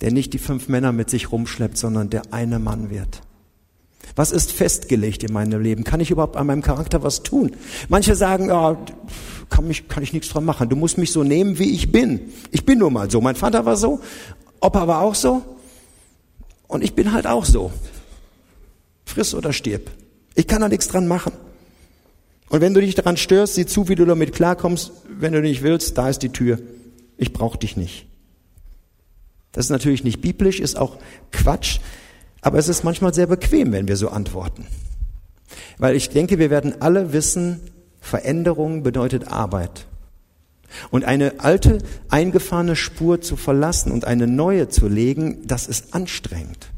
der 0.00 0.12
nicht 0.12 0.32
die 0.32 0.38
fünf 0.38 0.68
Männer 0.68 0.92
mit 0.92 1.10
sich 1.10 1.32
rumschleppt, 1.32 1.76
sondern 1.76 2.10
der 2.10 2.32
eine 2.32 2.60
Mann 2.60 2.90
wird. 2.90 3.22
Was 4.14 4.30
ist 4.30 4.52
festgelegt 4.52 5.24
in 5.24 5.32
meinem 5.32 5.60
Leben? 5.60 5.82
Kann 5.82 5.98
ich 5.98 6.12
überhaupt 6.12 6.36
an 6.36 6.46
meinem 6.46 6.62
Charakter 6.62 7.02
was 7.02 7.24
tun? 7.24 7.56
Manche 7.88 8.14
sagen, 8.14 8.50
ja, 8.50 8.78
kann, 9.48 9.66
mich, 9.66 9.88
kann 9.88 10.04
ich 10.04 10.12
nichts 10.12 10.28
dran 10.28 10.44
machen. 10.44 10.68
Du 10.68 10.76
musst 10.76 10.96
mich 10.96 11.10
so 11.10 11.24
nehmen, 11.24 11.58
wie 11.58 11.72
ich 11.72 11.90
bin. 11.90 12.20
Ich 12.52 12.64
bin 12.64 12.78
nun 12.78 12.92
mal 12.92 13.10
so. 13.10 13.20
Mein 13.20 13.34
Vater 13.34 13.66
war 13.66 13.76
so, 13.76 13.98
Opa 14.60 14.86
war 14.86 15.00
auch 15.00 15.16
so 15.16 15.42
und 16.68 16.84
ich 16.84 16.94
bin 16.94 17.12
halt 17.12 17.26
auch 17.26 17.44
so. 17.44 17.72
Friss 19.06 19.34
oder 19.34 19.52
stirb. 19.52 19.90
Ich 20.36 20.46
kann 20.46 20.60
da 20.60 20.68
nichts 20.68 20.86
dran 20.86 21.08
machen. 21.08 21.32
Und 22.50 22.60
wenn 22.60 22.74
du 22.74 22.80
dich 22.80 22.96
daran 22.96 23.16
störst, 23.16 23.54
sieh 23.54 23.64
zu, 23.64 23.88
wie 23.88 23.94
du 23.94 24.04
damit 24.04 24.34
klarkommst. 24.34 24.92
Wenn 25.08 25.32
du 25.32 25.40
nicht 25.40 25.62
willst, 25.62 25.96
da 25.96 26.08
ist 26.08 26.18
die 26.18 26.30
Tür. 26.30 26.58
Ich 27.16 27.32
brauche 27.32 27.58
dich 27.58 27.76
nicht. 27.76 28.06
Das 29.52 29.66
ist 29.66 29.70
natürlich 29.70 30.04
nicht 30.04 30.20
biblisch, 30.20 30.60
ist 30.60 30.76
auch 30.76 30.98
Quatsch, 31.32 31.78
aber 32.40 32.58
es 32.58 32.68
ist 32.68 32.84
manchmal 32.84 33.14
sehr 33.14 33.26
bequem, 33.26 33.72
wenn 33.72 33.88
wir 33.88 33.96
so 33.96 34.08
antworten. 34.08 34.66
Weil 35.78 35.96
ich 35.96 36.10
denke, 36.10 36.38
wir 36.38 36.50
werden 36.50 36.80
alle 36.80 37.12
wissen, 37.12 37.60
Veränderung 38.00 38.82
bedeutet 38.82 39.28
Arbeit. 39.28 39.86
Und 40.90 41.04
eine 41.04 41.40
alte, 41.40 41.78
eingefahrene 42.08 42.76
Spur 42.76 43.20
zu 43.20 43.36
verlassen 43.36 43.92
und 43.92 44.04
eine 44.04 44.26
neue 44.26 44.68
zu 44.68 44.88
legen, 44.88 45.46
das 45.46 45.66
ist 45.66 45.94
anstrengend. 45.94 46.70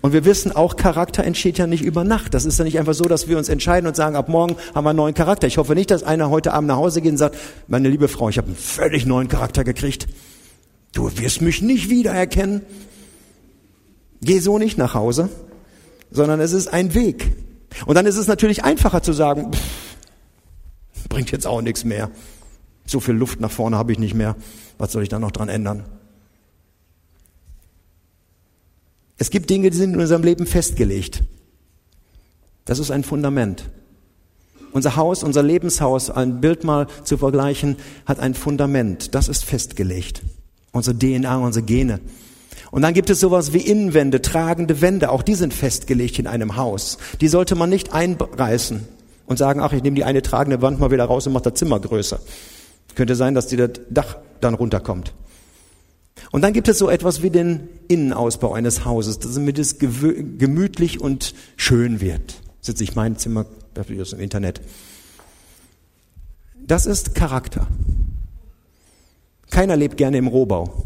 Und 0.00 0.12
wir 0.12 0.24
wissen 0.24 0.52
auch, 0.52 0.76
Charakter 0.76 1.24
entsteht 1.24 1.58
ja 1.58 1.66
nicht 1.66 1.84
über 1.84 2.04
Nacht. 2.04 2.34
Das 2.34 2.44
ist 2.44 2.58
ja 2.58 2.64
nicht 2.64 2.78
einfach 2.78 2.94
so, 2.94 3.04
dass 3.04 3.28
wir 3.28 3.38
uns 3.38 3.48
entscheiden 3.48 3.86
und 3.86 3.96
sagen, 3.96 4.16
ab 4.16 4.28
morgen 4.28 4.56
haben 4.74 4.84
wir 4.84 4.90
einen 4.90 4.96
neuen 4.96 5.14
Charakter. 5.14 5.46
Ich 5.46 5.58
hoffe 5.58 5.74
nicht, 5.74 5.90
dass 5.90 6.02
einer 6.02 6.30
heute 6.30 6.52
Abend 6.52 6.68
nach 6.68 6.76
Hause 6.76 7.00
geht 7.00 7.12
und 7.12 7.18
sagt, 7.18 7.36
meine 7.68 7.88
liebe 7.88 8.08
Frau, 8.08 8.28
ich 8.28 8.38
habe 8.38 8.48
einen 8.48 8.56
völlig 8.56 9.06
neuen 9.06 9.28
Charakter 9.28 9.64
gekriegt. 9.64 10.08
Du 10.92 11.16
wirst 11.18 11.42
mich 11.42 11.62
nicht 11.62 11.90
wiedererkennen. 11.90 12.62
Geh 14.20 14.40
so 14.40 14.58
nicht 14.58 14.78
nach 14.78 14.94
Hause, 14.94 15.28
sondern 16.10 16.40
es 16.40 16.52
ist 16.52 16.68
ein 16.68 16.94
Weg. 16.94 17.32
Und 17.86 17.94
dann 17.94 18.06
ist 18.06 18.16
es 18.16 18.26
natürlich 18.26 18.64
einfacher 18.64 19.02
zu 19.02 19.12
sagen, 19.12 19.52
pff, 19.52 21.08
bringt 21.08 21.30
jetzt 21.30 21.46
auch 21.46 21.62
nichts 21.62 21.84
mehr. 21.84 22.10
So 22.86 23.00
viel 23.00 23.14
Luft 23.14 23.40
nach 23.40 23.50
vorne 23.50 23.76
habe 23.76 23.92
ich 23.92 23.98
nicht 23.98 24.14
mehr. 24.14 24.36
Was 24.78 24.92
soll 24.92 25.02
ich 25.02 25.08
da 25.08 25.18
noch 25.18 25.30
dran 25.30 25.48
ändern? 25.48 25.84
Es 29.18 29.30
gibt 29.30 29.50
Dinge, 29.50 29.70
die 29.70 29.76
sind 29.76 29.94
in 29.94 30.00
unserem 30.00 30.22
Leben 30.22 30.46
festgelegt. 30.46 31.22
Das 32.64 32.78
ist 32.78 32.90
ein 32.90 33.02
Fundament. 33.02 33.64
Unser 34.72 34.96
Haus, 34.96 35.22
unser 35.22 35.42
Lebenshaus, 35.42 36.10
ein 36.10 36.40
Bild 36.40 36.62
mal 36.62 36.86
zu 37.02 37.16
vergleichen, 37.16 37.76
hat 38.06 38.20
ein 38.20 38.34
Fundament. 38.34 39.14
Das 39.14 39.28
ist 39.28 39.44
festgelegt. 39.44 40.22
Unsere 40.72 40.96
DNA, 40.96 41.38
unsere 41.38 41.64
Gene. 41.64 42.00
Und 42.70 42.82
dann 42.82 42.94
gibt 42.94 43.10
es 43.10 43.20
sowas 43.20 43.52
wie 43.52 43.58
Innenwände, 43.58 44.20
tragende 44.20 44.80
Wände. 44.80 45.10
Auch 45.10 45.22
die 45.22 45.34
sind 45.34 45.54
festgelegt 45.54 46.18
in 46.18 46.26
einem 46.26 46.56
Haus. 46.56 46.98
Die 47.20 47.28
sollte 47.28 47.54
man 47.54 47.70
nicht 47.70 47.92
einreißen 47.92 48.86
und 49.26 49.38
sagen, 49.38 49.60
ach, 49.60 49.72
ich 49.72 49.82
nehme 49.82 49.96
die 49.96 50.04
eine 50.04 50.22
tragende 50.22 50.60
Wand 50.60 50.78
mal 50.78 50.90
wieder 50.90 51.04
raus 51.04 51.26
und 51.26 51.32
mache 51.32 51.44
das 51.44 51.54
Zimmer 51.54 51.80
größer. 51.80 52.20
Könnte 52.94 53.16
sein, 53.16 53.34
dass 53.34 53.46
die 53.46 53.56
das 53.56 53.70
Dach 53.88 54.18
dann 54.40 54.54
runterkommt. 54.54 55.14
Und 56.30 56.42
dann 56.42 56.52
gibt 56.52 56.68
es 56.68 56.78
so 56.78 56.88
etwas 56.90 57.22
wie 57.22 57.30
den 57.30 57.68
Innenausbau 57.88 58.52
eines 58.52 58.84
Hauses, 58.84 59.18
damit 59.18 59.58
es 59.58 59.78
gemütlich 59.78 61.00
und 61.00 61.34
schön 61.56 62.00
wird. 62.00 62.42
Ist 62.60 62.80
nicht 62.80 62.96
mein 62.96 63.16
Zimmer, 63.16 63.46
das 63.74 63.88
ist 63.88 64.12
im 64.12 64.20
Internet. 64.20 64.60
Das 66.66 66.84
ist 66.84 67.14
Charakter. 67.14 67.66
Keiner 69.50 69.76
lebt 69.76 69.96
gerne 69.96 70.18
im 70.18 70.26
Rohbau. 70.26 70.84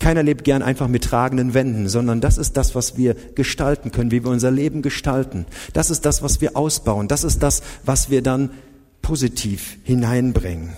Keiner 0.00 0.22
lebt 0.22 0.44
gern 0.44 0.62
einfach 0.62 0.88
mit 0.88 1.04
tragenden 1.04 1.54
Wänden, 1.54 1.88
sondern 1.88 2.20
das 2.20 2.38
ist 2.38 2.56
das, 2.56 2.74
was 2.74 2.96
wir 2.96 3.14
gestalten 3.34 3.92
können, 3.92 4.10
wie 4.10 4.24
wir 4.24 4.30
unser 4.30 4.50
Leben 4.50 4.82
gestalten. 4.82 5.46
Das 5.72 5.90
ist 5.90 6.06
das, 6.06 6.22
was 6.22 6.40
wir 6.40 6.56
ausbauen. 6.56 7.06
Das 7.06 7.22
ist 7.22 7.42
das, 7.42 7.62
was 7.84 8.10
wir 8.10 8.22
dann 8.22 8.50
positiv 9.02 9.76
hineinbringen. 9.84 10.70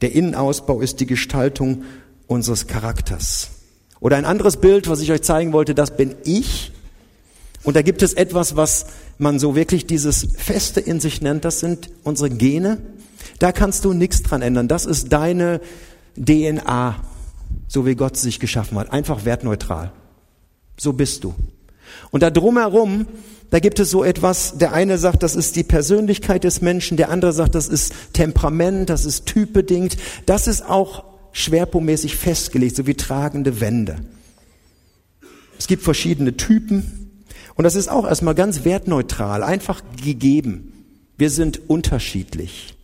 Der 0.00 0.12
Innenausbau 0.12 0.80
ist 0.80 1.00
die 1.00 1.06
Gestaltung 1.06 1.82
unseres 2.28 2.68
Charakters. 2.68 3.50
Oder 3.98 4.16
ein 4.16 4.24
anderes 4.24 4.58
Bild, 4.58 4.88
was 4.88 5.00
ich 5.00 5.10
euch 5.10 5.22
zeigen 5.22 5.52
wollte, 5.52 5.74
das 5.74 5.96
bin 5.96 6.14
ich. 6.24 6.70
Und 7.64 7.74
da 7.74 7.82
gibt 7.82 8.02
es 8.02 8.14
etwas, 8.14 8.54
was 8.54 8.86
man 9.18 9.40
so 9.40 9.56
wirklich 9.56 9.86
dieses 9.86 10.28
Feste 10.36 10.78
in 10.78 11.00
sich 11.00 11.20
nennt, 11.20 11.44
das 11.44 11.58
sind 11.58 11.90
unsere 12.04 12.30
Gene. 12.30 12.78
Da 13.40 13.50
kannst 13.50 13.84
du 13.84 13.92
nichts 13.92 14.22
dran 14.22 14.42
ändern. 14.42 14.68
Das 14.68 14.86
ist 14.86 15.12
deine 15.12 15.60
DNA 16.16 16.96
so 17.68 17.86
wie 17.86 17.94
Gott 17.94 18.16
sich 18.16 18.40
geschaffen 18.40 18.78
hat. 18.78 18.92
Einfach 18.92 19.24
wertneutral. 19.24 19.92
So 20.78 20.92
bist 20.92 21.24
du. 21.24 21.34
Und 22.10 22.22
da 22.22 22.30
drumherum, 22.30 23.06
da 23.50 23.60
gibt 23.60 23.78
es 23.78 23.90
so 23.90 24.04
etwas, 24.04 24.58
der 24.58 24.72
eine 24.72 24.98
sagt, 24.98 25.22
das 25.22 25.36
ist 25.36 25.56
die 25.56 25.62
Persönlichkeit 25.62 26.44
des 26.44 26.60
Menschen, 26.60 26.96
der 26.96 27.10
andere 27.10 27.32
sagt, 27.32 27.54
das 27.54 27.68
ist 27.68 27.92
Temperament, 28.12 28.90
das 28.90 29.04
ist 29.04 29.26
typbedingt. 29.26 29.96
Das 30.26 30.46
ist 30.46 30.68
auch 30.68 31.04
schwerpunktmäßig 31.38 32.16
festgelegt, 32.16 32.76
so 32.76 32.86
wie 32.86 32.94
tragende 32.94 33.60
Wände. 33.60 33.96
Es 35.58 35.66
gibt 35.66 35.82
verschiedene 35.82 36.36
Typen 36.36 37.10
und 37.54 37.64
das 37.64 37.74
ist 37.74 37.88
auch 37.88 38.06
erstmal 38.06 38.34
ganz 38.34 38.64
wertneutral, 38.64 39.42
einfach 39.42 39.82
gegeben. 40.02 40.72
Wir 41.16 41.30
sind 41.30 41.68
unterschiedlich. 41.68 42.74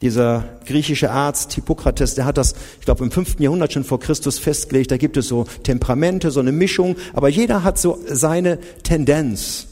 Dieser 0.00 0.60
griechische 0.64 1.10
Arzt 1.10 1.52
Hippokrates, 1.54 2.14
der 2.14 2.24
hat 2.24 2.38
das, 2.38 2.54
ich 2.78 2.84
glaube, 2.84 3.04
im 3.04 3.10
fünften 3.10 3.42
Jahrhundert 3.42 3.72
schon 3.72 3.82
vor 3.82 3.98
Christus 3.98 4.38
festgelegt. 4.38 4.92
Da 4.92 4.96
gibt 4.96 5.16
es 5.16 5.26
so 5.26 5.44
Temperamente, 5.64 6.30
so 6.30 6.38
eine 6.38 6.52
Mischung, 6.52 6.96
aber 7.14 7.28
jeder 7.28 7.64
hat 7.64 7.78
so 7.78 7.98
seine 8.06 8.60
Tendenz. 8.84 9.66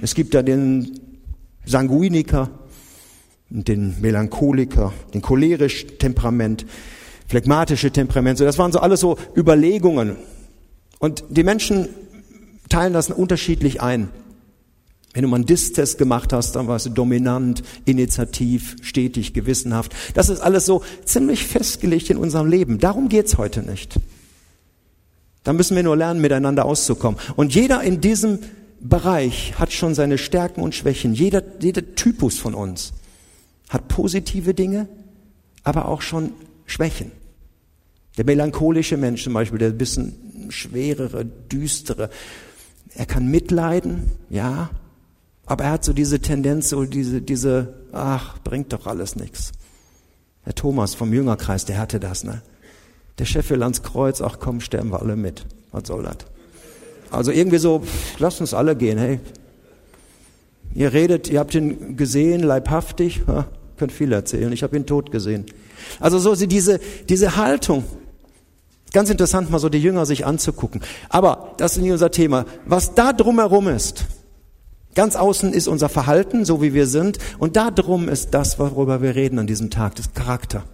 Es 0.00 0.14
gibt 0.14 0.32
da 0.32 0.42
den 0.42 0.98
Sanguiniker, 1.66 2.50
den 3.50 4.00
Melancholiker, 4.00 4.92
den 5.14 5.22
cholerisch 5.22 5.86
Temperament, 5.98 6.66
phlegmatische 7.26 7.90
Temperament. 7.90 8.38
So, 8.38 8.44
das 8.44 8.58
waren 8.58 8.72
so 8.72 8.80
alles 8.80 9.00
so 9.00 9.18
Überlegungen. 9.36 10.16
Und 10.98 11.24
die 11.30 11.44
Menschen 11.44 11.88
teilen 12.68 12.92
das 12.92 13.10
unterschiedlich 13.10 13.80
ein. 13.80 14.08
Wenn 15.14 15.22
du 15.22 15.28
mal 15.28 15.36
einen 15.36 15.46
Dis-Test 15.46 15.96
gemacht 15.96 16.32
hast, 16.32 16.52
dann 16.52 16.68
warst 16.68 16.86
du 16.86 16.90
dominant, 16.90 17.62
initiativ, 17.86 18.76
stetig, 18.82 19.32
gewissenhaft. 19.32 19.94
Das 20.14 20.28
ist 20.28 20.40
alles 20.40 20.66
so 20.66 20.82
ziemlich 21.04 21.44
festgelegt 21.44 22.10
in 22.10 22.18
unserem 22.18 22.46
Leben. 22.46 22.78
Darum 22.78 23.08
geht's 23.08 23.38
heute 23.38 23.62
nicht. 23.62 23.98
Da 25.44 25.54
müssen 25.54 25.74
wir 25.76 25.82
nur 25.82 25.96
lernen, 25.96 26.20
miteinander 26.20 26.66
auszukommen. 26.66 27.18
Und 27.36 27.54
jeder 27.54 27.82
in 27.82 28.02
diesem 28.02 28.40
Bereich 28.80 29.58
hat 29.58 29.72
schon 29.72 29.94
seine 29.94 30.18
Stärken 30.18 30.60
und 30.60 30.74
Schwächen. 30.74 31.14
Jeder, 31.14 31.42
jeder 31.60 31.94
Typus 31.94 32.38
von 32.38 32.54
uns 32.54 32.92
hat 33.68 33.88
positive 33.88 34.54
Dinge, 34.54 34.88
aber 35.62 35.88
auch 35.88 36.02
schon 36.02 36.32
Schwächen. 36.66 37.12
Der 38.16 38.24
melancholische 38.24 38.96
Mensch 38.96 39.24
zum 39.24 39.34
Beispiel, 39.34 39.58
der 39.58 39.68
ein 39.68 39.78
bisschen 39.78 40.50
schwerere, 40.50 41.24
düstere, 41.24 42.10
er 42.94 43.06
kann 43.06 43.30
mitleiden, 43.30 44.10
ja, 44.30 44.70
aber 45.46 45.64
er 45.64 45.70
hat 45.72 45.84
so 45.84 45.92
diese 45.92 46.20
Tendenz, 46.20 46.70
so 46.70 46.84
diese, 46.84 47.22
diese, 47.22 47.74
ach, 47.92 48.38
bringt 48.40 48.72
doch 48.72 48.86
alles 48.86 49.16
nichts. 49.16 49.52
Herr 50.42 50.54
Thomas 50.54 50.94
vom 50.94 51.12
Jüngerkreis, 51.12 51.64
der 51.64 51.78
hatte 51.78 52.00
das, 52.00 52.24
ne? 52.24 52.42
Der 53.18 53.24
Chef 53.24 53.50
will 53.50 53.62
ans 53.62 53.82
Kreuz, 53.82 54.20
ach 54.20 54.38
komm, 54.40 54.60
sterben 54.60 54.90
wir 54.90 55.00
alle 55.00 55.16
mit. 55.16 55.44
Was 55.72 55.88
soll 55.88 56.04
das? 56.04 56.16
Also 57.10 57.30
irgendwie 57.30 57.58
so, 57.58 57.80
pff, 57.80 58.18
lasst 58.18 58.40
uns 58.40 58.54
alle 58.54 58.76
gehen, 58.76 58.98
hey. 58.98 59.20
Ihr 60.74 60.92
redet, 60.92 61.28
ihr 61.28 61.40
habt 61.40 61.54
ihn 61.54 61.96
gesehen, 61.96 62.42
leibhaftig, 62.42 63.22
ja, 63.26 63.46
könnt 63.78 63.92
viel 63.92 64.12
erzählen, 64.12 64.52
ich 64.52 64.62
habe 64.62 64.76
ihn 64.76 64.86
tot 64.86 65.10
gesehen. 65.10 65.46
Also 66.00 66.18
so 66.18 66.34
diese, 66.34 66.80
diese 67.08 67.36
Haltung, 67.36 67.84
ganz 68.92 69.10
interessant 69.10 69.50
mal 69.50 69.58
so 69.58 69.68
die 69.68 69.78
Jünger 69.78 70.06
sich 70.06 70.26
anzugucken. 70.26 70.82
Aber 71.08 71.54
das 71.58 71.76
ist 71.76 71.82
nicht 71.82 71.92
unser 71.92 72.10
Thema. 72.10 72.44
Was 72.66 72.94
da 72.94 73.12
drumherum 73.12 73.68
ist, 73.68 74.06
Ganz 74.98 75.14
außen 75.14 75.52
ist 75.52 75.68
unser 75.68 75.88
Verhalten, 75.88 76.44
so 76.44 76.60
wie 76.60 76.74
wir 76.74 76.88
sind, 76.88 77.18
und 77.38 77.54
da 77.54 77.70
drum 77.70 78.08
ist 78.08 78.34
das, 78.34 78.58
worüber 78.58 79.00
wir 79.00 79.14
reden 79.14 79.38
an 79.38 79.46
diesem 79.46 79.70
Tag, 79.70 79.94
das 79.94 80.12
Charakter. 80.12 80.64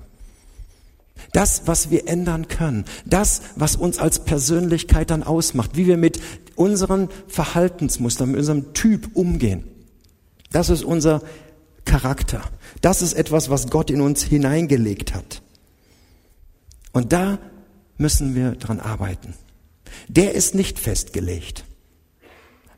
Das, 1.33 1.65
was 1.67 1.91
wir 1.91 2.09
ändern 2.09 2.49
können, 2.49 2.87
das, 3.05 3.43
was 3.57 3.77
uns 3.77 3.99
als 3.99 4.21
Persönlichkeit 4.21 5.11
dann 5.11 5.25
ausmacht, 5.25 5.73
wie 5.75 5.87
wir 5.87 5.99
mit 5.99 6.21
unseren 6.55 7.11
Verhaltensmustern, 7.29 8.31
mit 8.31 8.39
unserem 8.39 8.73
Typ 8.73 9.11
umgehen. 9.13 9.65
Das 10.53 10.71
ist 10.71 10.85
unser 10.85 11.21
Charakter. 11.85 12.43
Das 12.81 13.03
ist 13.03 13.13
etwas, 13.15 13.51
was 13.51 13.71
Gott 13.71 13.91
in 13.91 14.01
uns 14.01 14.23
hineingelegt 14.23 15.15
hat. 15.15 15.43
Und 16.93 17.13
da 17.13 17.39
müssen 17.99 18.35
wir 18.35 18.53
dran 18.53 18.81
arbeiten. 18.81 19.35
Der 20.09 20.35
ist 20.35 20.55
nicht 20.55 20.79
festgelegt 20.79 21.65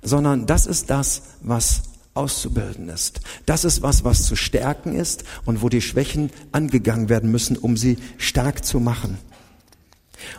sondern 0.07 0.47
das 0.47 0.67
ist 0.67 0.89
das, 0.91 1.23
was 1.43 1.83
auszubilden 2.15 2.89
ist. 2.89 3.21
Das 3.45 3.65
ist 3.65 3.83
was, 3.83 4.05
was 4.05 4.25
zu 4.25 4.37
stärken 4.37 4.95
ist 4.95 5.25
und 5.45 5.63
wo 5.63 5.69
die 5.69 5.83
Schwächen 5.83 6.31
angegangen 6.53 7.09
werden 7.09 7.31
müssen, 7.31 7.57
um 7.57 7.77
sie 7.77 7.99
stark 8.17 8.65
zu 8.65 8.81
machen. 8.81 9.19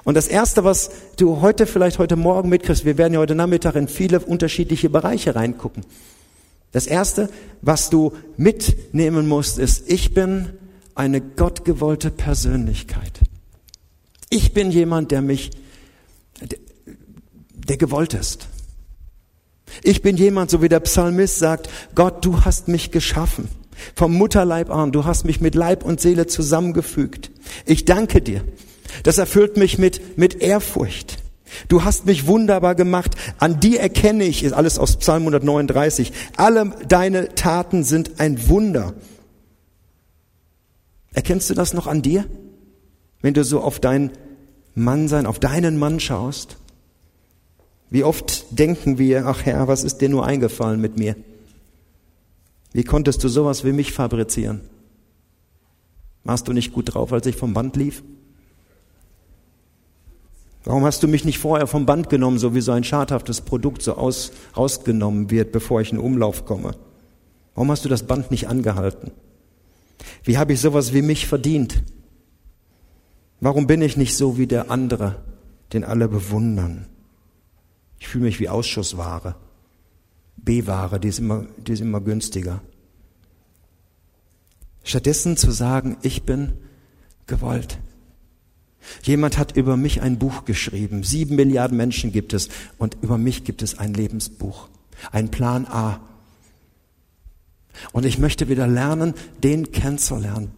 Und 0.04 0.16
das 0.16 0.28
Erste, 0.28 0.64
was 0.64 0.90
du 1.18 1.42
heute 1.42 1.68
vielleicht 1.68 2.00
heute 2.00 2.16
Morgen 2.16 2.50
mitkriegst, 2.50 2.84
wir 2.84 2.98
werden 2.98 3.14
ja 3.14 3.20
heute 3.20 3.36
Nachmittag 3.36 3.76
in 3.76 3.88
viele 3.88 4.20
unterschiedliche 4.20 4.90
Bereiche 4.90 5.36
reingucken. 5.36 5.86
Das 6.78 6.86
Erste, 6.86 7.28
was 7.64 7.90
du 7.90 8.14
mitnehmen 8.38 9.28
musst, 9.28 9.58
ist, 9.58 9.90
ich 9.90 10.14
bin 10.14 10.50
eine 10.94 11.22
gottgewollte 11.22 12.12
Persönlichkeit. 12.12 13.20
Ich 14.30 14.54
bin 14.54 14.70
jemand, 14.70 15.10
der 15.10 15.24
mich, 15.24 15.50
der, 16.40 16.60
der 17.56 17.78
gewollt 17.78 18.14
ist. 18.14 18.48
Ich 19.82 20.04
bin 20.04 20.18
jemand, 20.18 20.52
so 20.52 20.62
wie 20.62 20.70
der 20.70 20.82
Psalmist 20.82 21.40
sagt, 21.40 21.68
Gott, 21.96 22.24
du 22.24 22.46
hast 22.46 22.68
mich 22.68 22.92
geschaffen. 22.92 23.50
Vom 23.96 24.14
Mutterleib 24.14 24.70
an, 24.70 24.92
du 24.92 25.04
hast 25.04 25.26
mich 25.26 25.42
mit 25.42 25.56
Leib 25.56 25.84
und 25.84 26.00
Seele 26.00 26.28
zusammengefügt. 26.28 27.32
Ich 27.66 27.86
danke 27.86 28.22
dir. 28.22 28.44
Das 29.02 29.18
erfüllt 29.18 29.58
mich 29.58 29.80
mit, 29.80 30.20
mit 30.20 30.44
Ehrfurcht. 30.44 31.17
Du 31.68 31.84
hast 31.84 32.06
mich 32.06 32.28
wunderbar 32.28 32.76
gemacht. 32.76 33.16
An 33.40 33.60
dir 33.60 33.80
erkenne 33.80 34.26
ich, 34.26 34.44
ist 34.44 34.54
alles 34.54 34.80
aus 34.80 34.98
Psalm 34.98 35.24
139. 35.24 36.12
Alle 36.36 36.72
deine 36.88 37.36
Taten 37.36 37.84
sind 37.84 38.20
ein 38.20 38.50
Wunder. 38.50 38.94
Erkennst 41.14 41.50
du 41.50 41.54
das 41.54 41.74
noch 41.74 41.88
an 41.88 42.02
dir? 42.02 42.26
Wenn 43.22 43.34
du 43.34 43.44
so 43.44 43.62
auf 43.62 43.80
dein 43.80 44.12
Mannsein, 44.76 45.26
auf 45.26 45.40
deinen 45.40 45.78
Mann 45.80 46.00
schaust? 46.00 46.58
Wie 47.90 48.04
oft 48.04 48.46
denken 48.58 48.98
wir, 48.98 49.26
ach 49.26 49.46
Herr, 49.46 49.68
was 49.68 49.84
ist 49.84 50.00
dir 50.00 50.10
nur 50.10 50.26
eingefallen 50.26 50.80
mit 50.80 50.98
mir? 50.98 51.16
Wie 52.74 52.84
konntest 52.84 53.24
du 53.24 53.30
sowas 53.30 53.64
wie 53.64 53.72
mich 53.72 53.94
fabrizieren? 53.94 54.62
Warst 56.24 56.48
du 56.48 56.54
nicht 56.54 56.74
gut 56.74 56.94
drauf, 56.94 57.14
als 57.14 57.26
ich 57.26 57.38
vom 57.38 57.54
Band 57.54 57.76
lief? 57.78 58.04
Warum 60.68 60.84
hast 60.84 61.02
du 61.02 61.08
mich 61.08 61.24
nicht 61.24 61.40
vorher 61.40 61.66
vom 61.66 61.86
Band 61.86 62.10
genommen, 62.10 62.40
so 62.40 62.54
wie 62.54 62.60
so 62.60 62.74
ein 62.74 62.84
schadhaftes 62.84 63.40
Produkt 63.40 63.82
so 63.82 63.94
aus, 63.96 64.34
rausgenommen 64.58 65.32
wird, 65.32 65.54
bevor 65.54 65.80
ich 65.80 65.94
in 65.94 65.98
Umlauf 65.98 66.44
komme? 66.44 66.76
Warum 67.56 67.72
hast 67.72 67.86
du 67.86 67.90
das 67.90 68.04
Band 68.04 68.32
nicht 68.32 68.50
angehalten? 68.50 69.12
Wie 70.26 70.38
habe 70.38 70.52
ich 70.52 70.60
sowas 70.60 70.92
wie 70.92 71.02
mich 71.02 71.26
verdient? 71.26 71.84
Warum 73.40 73.66
bin 73.66 73.82
ich 73.82 73.96
nicht 73.96 74.18
so 74.18 74.38
wie 74.38 74.46
der 74.46 74.70
andere, 74.70 75.24
den 75.72 75.86
alle 75.86 76.10
bewundern? 76.10 76.88
Ich 77.98 78.10
fühle 78.10 78.26
mich 78.26 78.42
wie 78.42 78.50
Ausschussware. 78.50 79.36
B-Ware, 80.36 81.00
die 81.00 81.12
die 81.12 81.72
ist 81.72 81.80
immer 81.82 82.02
günstiger. 82.02 82.60
Stattdessen 84.84 85.38
zu 85.38 85.52
sagen, 85.52 85.96
ich 86.02 86.24
bin 86.24 86.58
gewollt. 87.26 87.80
Jemand 89.04 89.38
hat 89.38 89.56
über 89.56 89.78
mich 89.78 90.02
ein 90.02 90.20
Buch 90.20 90.46
geschrieben. 90.46 91.04
Sieben 91.04 91.36
Milliarden 91.36 91.78
Menschen 91.78 92.12
gibt 92.12 92.34
es 92.34 92.50
und 92.78 92.98
über 93.02 93.18
mich 93.18 93.44
gibt 93.44 93.62
es 93.62 93.78
ein 93.78 93.94
Lebensbuch, 93.94 94.70
ein 95.12 95.30
Plan 95.30 95.66
A. 95.66 96.02
Und 97.92 98.06
ich 98.06 98.18
möchte 98.18 98.50
wieder 98.50 98.68
lernen, 98.68 99.14
den 99.44 99.72
kennenzulernen, 99.72 100.52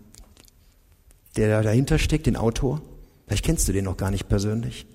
der 1.36 1.62
dahinter 1.64 2.00
steckt, 2.00 2.28
den 2.28 2.36
Autor. 2.36 2.82
Vielleicht 3.28 3.46
kennst 3.46 3.68
du 3.68 3.74
den 3.74 3.86
noch 3.86 3.98
gar 3.98 4.12
nicht 4.12 4.30
persönlich. 4.30 4.86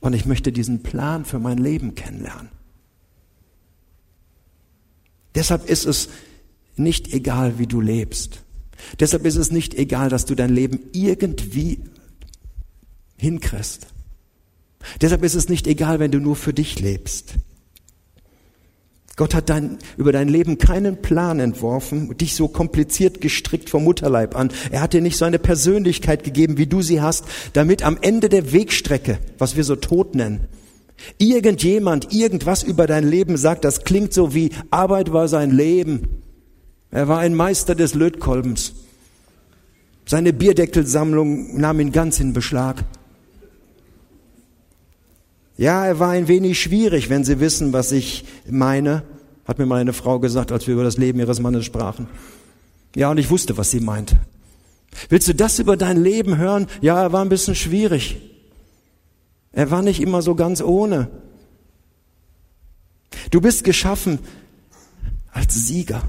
Und 0.00 0.14
ich 0.14 0.26
möchte 0.26 0.52
diesen 0.52 0.82
Plan 0.82 1.24
für 1.24 1.38
mein 1.38 1.58
Leben 1.58 1.94
kennenlernen. 1.94 2.50
Deshalb 5.34 5.68
ist 5.68 5.86
es 5.86 6.08
nicht 6.76 7.12
egal, 7.14 7.58
wie 7.58 7.66
du 7.66 7.80
lebst. 7.80 8.42
Deshalb 9.00 9.24
ist 9.24 9.36
es 9.36 9.50
nicht 9.50 9.74
egal, 9.74 10.08
dass 10.08 10.24
du 10.24 10.34
dein 10.34 10.52
Leben 10.52 10.80
irgendwie 10.92 11.78
hinkriegst. 13.22 13.86
Deshalb 15.00 15.22
ist 15.22 15.34
es 15.34 15.48
nicht 15.48 15.66
egal, 15.66 16.00
wenn 16.00 16.10
du 16.10 16.18
nur 16.18 16.36
für 16.36 16.52
dich 16.52 16.80
lebst. 16.80 17.34
Gott 19.16 19.34
hat 19.34 19.50
dein, 19.50 19.78
über 19.96 20.10
dein 20.10 20.28
Leben 20.28 20.58
keinen 20.58 21.02
Plan 21.02 21.38
entworfen, 21.38 22.16
dich 22.16 22.34
so 22.34 22.48
kompliziert 22.48 23.20
gestrickt 23.20 23.70
vom 23.70 23.84
Mutterleib 23.84 24.34
an. 24.34 24.50
Er 24.70 24.80
hat 24.80 24.94
dir 24.94 25.02
nicht 25.02 25.18
so 25.18 25.24
eine 25.24 25.38
Persönlichkeit 25.38 26.24
gegeben, 26.24 26.56
wie 26.56 26.66
du 26.66 26.82
sie 26.82 27.00
hast, 27.00 27.26
damit 27.52 27.82
am 27.82 27.98
Ende 28.00 28.28
der 28.28 28.52
Wegstrecke, 28.52 29.18
was 29.38 29.54
wir 29.54 29.64
so 29.64 29.76
tot 29.76 30.14
nennen, 30.14 30.48
irgendjemand 31.18 32.12
irgendwas 32.12 32.62
über 32.62 32.86
dein 32.86 33.06
Leben 33.06 33.36
sagt, 33.36 33.64
das 33.64 33.84
klingt 33.84 34.12
so 34.12 34.34
wie 34.34 34.50
Arbeit 34.70 35.12
war 35.12 35.28
sein 35.28 35.50
Leben. 35.50 36.08
Er 36.90 37.06
war 37.06 37.18
ein 37.18 37.34
Meister 37.34 37.74
des 37.74 37.94
Lötkolbens. 37.94 38.72
Seine 40.06 40.32
Bierdeckelsammlung 40.32 41.60
nahm 41.60 41.80
ihn 41.80 41.92
ganz 41.92 42.18
in 42.18 42.32
Beschlag. 42.32 42.84
Ja, 45.56 45.86
er 45.86 45.98
war 45.98 46.10
ein 46.10 46.28
wenig 46.28 46.60
schwierig, 46.60 47.10
wenn 47.10 47.24
Sie 47.24 47.40
wissen, 47.40 47.72
was 47.72 47.92
ich 47.92 48.24
meine, 48.48 49.02
hat 49.44 49.58
mir 49.58 49.66
meine 49.66 49.92
Frau 49.92 50.18
gesagt, 50.18 50.52
als 50.52 50.66
wir 50.66 50.74
über 50.74 50.84
das 50.84 50.96
Leben 50.96 51.18
ihres 51.18 51.40
Mannes 51.40 51.64
sprachen. 51.64 52.08
Ja, 52.96 53.10
und 53.10 53.18
ich 53.18 53.30
wusste, 53.30 53.56
was 53.56 53.70
sie 53.70 53.80
meinte. 53.80 54.18
Willst 55.08 55.28
du 55.28 55.34
das 55.34 55.58
über 55.58 55.76
dein 55.76 56.02
Leben 56.02 56.36
hören? 56.36 56.66
Ja, 56.80 57.02
er 57.02 57.12
war 57.12 57.22
ein 57.22 57.28
bisschen 57.28 57.54
schwierig. 57.54 58.20
Er 59.52 59.70
war 59.70 59.82
nicht 59.82 60.00
immer 60.00 60.22
so 60.22 60.34
ganz 60.34 60.62
ohne. 60.62 61.10
Du 63.30 63.40
bist 63.40 63.64
geschaffen 63.64 64.18
als 65.32 65.54
Sieger, 65.66 66.02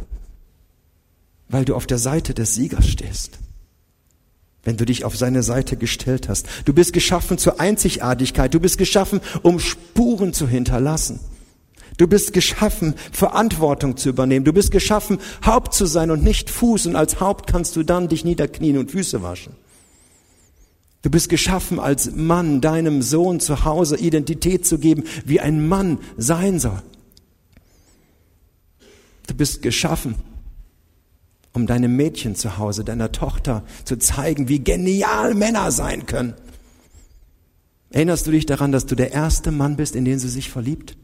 weil 1.49 1.65
du 1.65 1.75
auf 1.75 1.87
der 1.87 1.97
Seite 1.97 2.33
des 2.33 2.55
Siegers 2.55 2.87
stehst 2.87 3.39
wenn 4.63 4.77
du 4.77 4.85
dich 4.85 5.03
auf 5.03 5.17
seine 5.17 5.43
Seite 5.43 5.75
gestellt 5.77 6.29
hast. 6.29 6.47
Du 6.65 6.73
bist 6.73 6.93
geschaffen 6.93 7.37
zur 7.37 7.59
Einzigartigkeit. 7.59 8.53
Du 8.53 8.59
bist 8.59 8.77
geschaffen, 8.77 9.19
um 9.41 9.59
Spuren 9.59 10.33
zu 10.33 10.47
hinterlassen. 10.47 11.19
Du 11.97 12.07
bist 12.07 12.33
geschaffen, 12.33 12.95
Verantwortung 13.11 13.97
zu 13.97 14.09
übernehmen. 14.09 14.45
Du 14.45 14.53
bist 14.53 14.71
geschaffen, 14.71 15.19
Haupt 15.45 15.73
zu 15.73 15.85
sein 15.85 16.11
und 16.11 16.23
nicht 16.23 16.49
Fuß. 16.49 16.87
Und 16.87 16.95
als 16.95 17.19
Haupt 17.19 17.47
kannst 17.47 17.75
du 17.75 17.83
dann 17.83 18.07
dich 18.07 18.25
niederknien 18.25 18.77
und 18.77 18.91
Füße 18.91 19.21
waschen. 19.21 19.53
Du 21.01 21.09
bist 21.09 21.27
geschaffen, 21.27 21.79
als 21.79 22.15
Mann 22.15 22.61
deinem 22.61 23.01
Sohn 23.01 23.41
zu 23.41 23.65
Hause 23.65 23.97
Identität 23.97 24.65
zu 24.65 24.79
geben, 24.79 25.03
wie 25.25 25.41
ein 25.41 25.67
Mann 25.67 25.99
sein 26.15 26.59
soll. 26.59 26.81
Du 29.27 29.35
bist 29.35 29.61
geschaffen, 29.61 30.15
um 31.53 31.67
deinem 31.67 31.95
Mädchen 31.95 32.35
zu 32.35 32.57
Hause, 32.57 32.83
deiner 32.83 33.11
Tochter 33.11 33.63
zu 33.85 33.97
zeigen, 33.97 34.49
wie 34.49 34.59
genial 34.59 35.35
Männer 35.35 35.71
sein 35.71 36.05
können. 36.05 36.33
Erinnerst 37.91 38.25
du 38.25 38.31
dich 38.31 38.47
daran, 38.47 38.71
dass 38.71 38.87
du 38.87 38.95
der 38.95 39.11
erste 39.11 39.51
Mann 39.51 39.75
bist, 39.75 39.95
in 39.95 40.03
den 40.03 40.17
sie 40.17 40.29
sich 40.29 40.49
verliebt? 40.49 40.97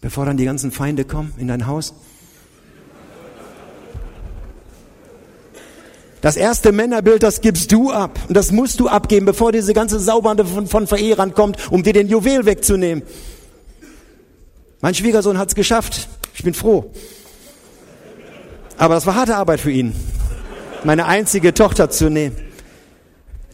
Bevor 0.00 0.26
dann 0.26 0.36
die 0.36 0.44
ganzen 0.44 0.72
Feinde 0.72 1.04
kommen 1.04 1.32
in 1.38 1.46
dein 1.46 1.66
Haus? 1.66 1.94
Das 6.20 6.36
erste 6.36 6.72
Männerbild, 6.72 7.22
das 7.22 7.40
gibst 7.40 7.72
du 7.72 7.90
ab. 7.92 8.18
Und 8.28 8.36
das 8.36 8.50
musst 8.50 8.80
du 8.80 8.88
abgeben, 8.88 9.26
bevor 9.26 9.52
diese 9.52 9.72
ganze 9.72 9.98
Saubande 10.00 10.44
von, 10.44 10.66
von 10.66 10.86
Verehrern 10.86 11.34
kommt, 11.34 11.70
um 11.72 11.82
dir 11.82 11.92
den 11.92 12.08
Juwel 12.08 12.44
wegzunehmen. 12.44 13.04
Mein 14.80 14.94
Schwiegersohn 14.94 15.38
hat's 15.38 15.54
geschafft. 15.54 16.08
Ich 16.34 16.42
bin 16.42 16.52
froh. 16.52 16.92
Aber 18.80 18.94
das 18.94 19.04
war 19.04 19.14
harte 19.14 19.36
Arbeit 19.36 19.60
für 19.60 19.70
ihn, 19.70 19.92
meine 20.84 21.04
einzige 21.04 21.52
Tochter 21.52 21.90
zu 21.90 22.08
nehmen. 22.08 22.34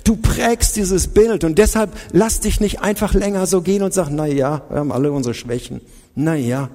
Du 0.05 0.15
prägst 0.15 0.77
dieses 0.77 1.09
Bild 1.09 1.43
und 1.43 1.59
deshalb 1.59 1.91
lass 2.13 2.39
dich 2.39 2.61
nicht 2.61 2.81
einfach 2.81 3.13
länger 3.13 3.49
so 3.49 3.61
gehen 3.61 3.83
und 3.83 3.93
sag, 3.93 4.09
na 4.09 4.27
ja, 4.27 4.63
wir 4.69 4.79
haben 4.79 4.93
alle 4.93 5.11
unsere 5.11 5.35
Schwächen. 5.35 5.81
Na 6.15 6.37
ja. 6.37 6.71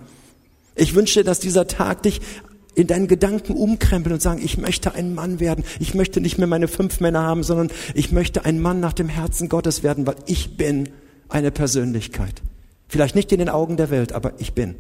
Ich 0.76 0.96
wünsche 0.96 1.24
dass 1.24 1.40
dieser 1.40 1.66
Tag 1.66 2.04
dich 2.04 2.20
in 2.76 2.88
deinen 2.88 3.08
Gedanken 3.08 3.54
umkrempeln 3.54 4.16
und 4.16 4.22
sagen, 4.22 4.42
ich 4.44 4.58
möchte 4.58 4.96
ein 4.96 5.16
Mann 5.16 5.40
werden. 5.40 5.64
Ich 5.80 5.94
möchte 5.94 6.20
nicht 6.20 6.38
mehr 6.38 6.48
meine 6.48 6.68
fünf 6.68 7.00
Männer 7.00 7.24
haben, 7.24 7.44
sondern 7.44 7.70
ich 7.94 8.12
möchte 8.12 8.44
ein 8.44 8.60
Mann 8.60 8.82
nach 8.82 8.94
dem 8.94 9.08
Herzen 9.08 9.48
Gottes 9.48 9.82
werden, 9.82 10.06
weil 10.06 10.16
ich 10.26 10.58
bin 10.58 10.90
eine 11.30 11.52
Persönlichkeit. 11.52 12.42
Vielleicht 12.90 13.16
nicht 13.16 13.32
in 13.32 13.40
den 13.40 13.50
Augen 13.50 13.78
der 13.78 13.92
Welt, 13.92 14.12
aber 14.12 14.34
ich 14.40 14.52
bin 14.52 14.76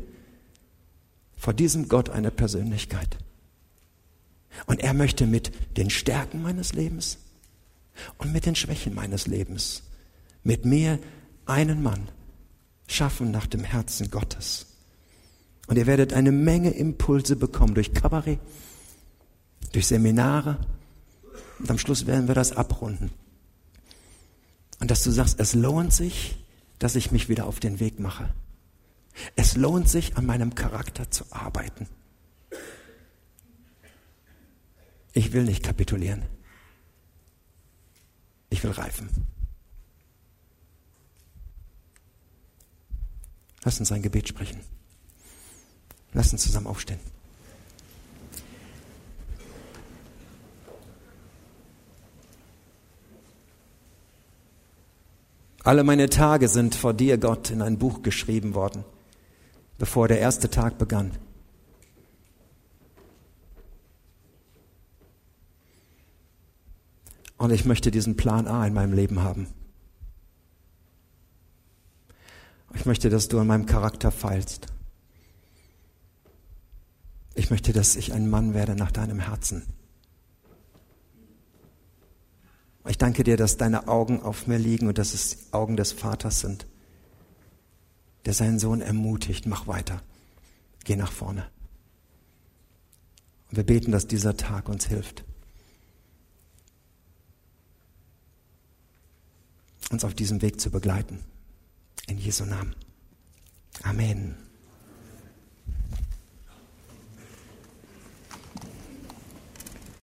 vor 1.37 1.53
diesem 1.53 1.87
Gott 1.87 2.09
eine 2.09 2.31
Persönlichkeit. 2.31 3.17
Und 4.65 4.81
er 4.81 4.93
möchte 4.93 5.25
mit 5.25 5.77
den 5.77 5.89
Stärken 5.89 6.41
meines 6.41 6.73
Lebens 6.73 7.17
und 8.17 8.33
mit 8.33 8.45
den 8.45 8.55
Schwächen 8.55 8.93
meines 8.93 9.27
Lebens 9.27 9.83
mit 10.43 10.65
mir 10.65 10.99
einen 11.45 11.83
Mann 11.83 12.09
schaffen 12.87 13.31
nach 13.31 13.47
dem 13.47 13.63
Herzen 13.63 14.09
Gottes. 14.11 14.67
Und 15.67 15.77
ihr 15.77 15.87
werdet 15.87 16.13
eine 16.13 16.31
Menge 16.31 16.71
Impulse 16.71 17.35
bekommen 17.35 17.75
durch 17.75 17.93
Kabarett, 17.93 18.39
durch 19.71 19.87
Seminare. 19.87 20.57
Und 21.59 21.69
am 21.69 21.77
Schluss 21.77 22.07
werden 22.07 22.27
wir 22.27 22.35
das 22.35 22.51
abrunden. 22.51 23.11
Und 24.79 24.91
dass 24.91 25.03
du 25.03 25.11
sagst, 25.11 25.39
es 25.39 25.53
lohnt 25.53 25.93
sich, 25.93 26.43
dass 26.79 26.95
ich 26.95 27.11
mich 27.11 27.29
wieder 27.29 27.45
auf 27.45 27.59
den 27.59 27.79
Weg 27.79 27.99
mache. 27.99 28.33
Es 29.35 29.55
lohnt 29.55 29.87
sich, 29.87 30.17
an 30.17 30.25
meinem 30.25 30.55
Charakter 30.55 31.11
zu 31.11 31.25
arbeiten. 31.29 31.87
Ich 35.13 35.33
will 35.33 35.43
nicht 35.43 35.63
kapitulieren. 35.63 36.23
Ich 38.49 38.63
will 38.63 38.71
reifen. 38.71 39.09
Lass 43.63 43.79
uns 43.79 43.91
ein 43.91 44.01
Gebet 44.01 44.27
sprechen. 44.27 44.61
Lass 46.13 46.31
uns 46.31 46.43
zusammen 46.43 46.67
aufstehen. 46.67 46.99
Alle 55.63 55.83
meine 55.83 56.09
Tage 56.09 56.47
sind 56.47 56.73
vor 56.73 56.93
dir, 56.93 57.19
Gott, 57.19 57.51
in 57.51 57.61
ein 57.61 57.77
Buch 57.77 58.01
geschrieben 58.01 58.55
worden, 58.55 58.83
bevor 59.77 60.07
der 60.07 60.19
erste 60.19 60.49
Tag 60.49 60.79
begann. 60.79 61.11
Und 67.41 67.49
ich 67.49 67.65
möchte 67.65 67.89
diesen 67.89 68.17
Plan 68.17 68.47
A 68.47 68.67
in 68.67 68.75
meinem 68.75 68.93
Leben 68.93 69.23
haben. 69.23 69.47
Ich 72.75 72.85
möchte, 72.85 73.09
dass 73.09 73.29
du 73.29 73.39
an 73.39 73.47
meinem 73.47 73.65
Charakter 73.65 74.11
feilst. 74.11 74.67
Ich 77.33 77.49
möchte, 77.49 77.73
dass 77.73 77.95
ich 77.95 78.13
ein 78.13 78.29
Mann 78.29 78.53
werde 78.53 78.75
nach 78.75 78.91
deinem 78.91 79.17
Herzen. 79.17 79.63
Ich 82.87 82.99
danke 82.99 83.23
dir, 83.23 83.37
dass 83.37 83.57
deine 83.57 83.87
Augen 83.87 84.21
auf 84.21 84.45
mir 84.45 84.59
liegen 84.59 84.87
und 84.87 84.99
dass 84.99 85.15
es 85.15 85.51
Augen 85.51 85.77
des 85.77 85.93
Vaters 85.93 86.41
sind, 86.41 86.67
der 88.25 88.35
seinen 88.35 88.59
Sohn 88.59 88.81
ermutigt, 88.81 89.47
mach 89.47 89.65
weiter, 89.65 90.03
geh 90.83 90.95
nach 90.95 91.11
vorne. 91.11 91.47
Und 93.49 93.57
wir 93.57 93.65
beten, 93.65 93.91
dass 93.91 94.05
dieser 94.05 94.37
Tag 94.37 94.69
uns 94.69 94.85
hilft, 94.85 95.25
uns 99.91 100.03
auf 100.03 100.13
diesem 100.13 100.41
Weg 100.41 100.59
zu 100.59 100.71
begleiten. 100.71 101.19
In 102.07 102.17
Jesu 102.17 102.45
Namen. 102.45 102.75
Amen. 103.83 104.35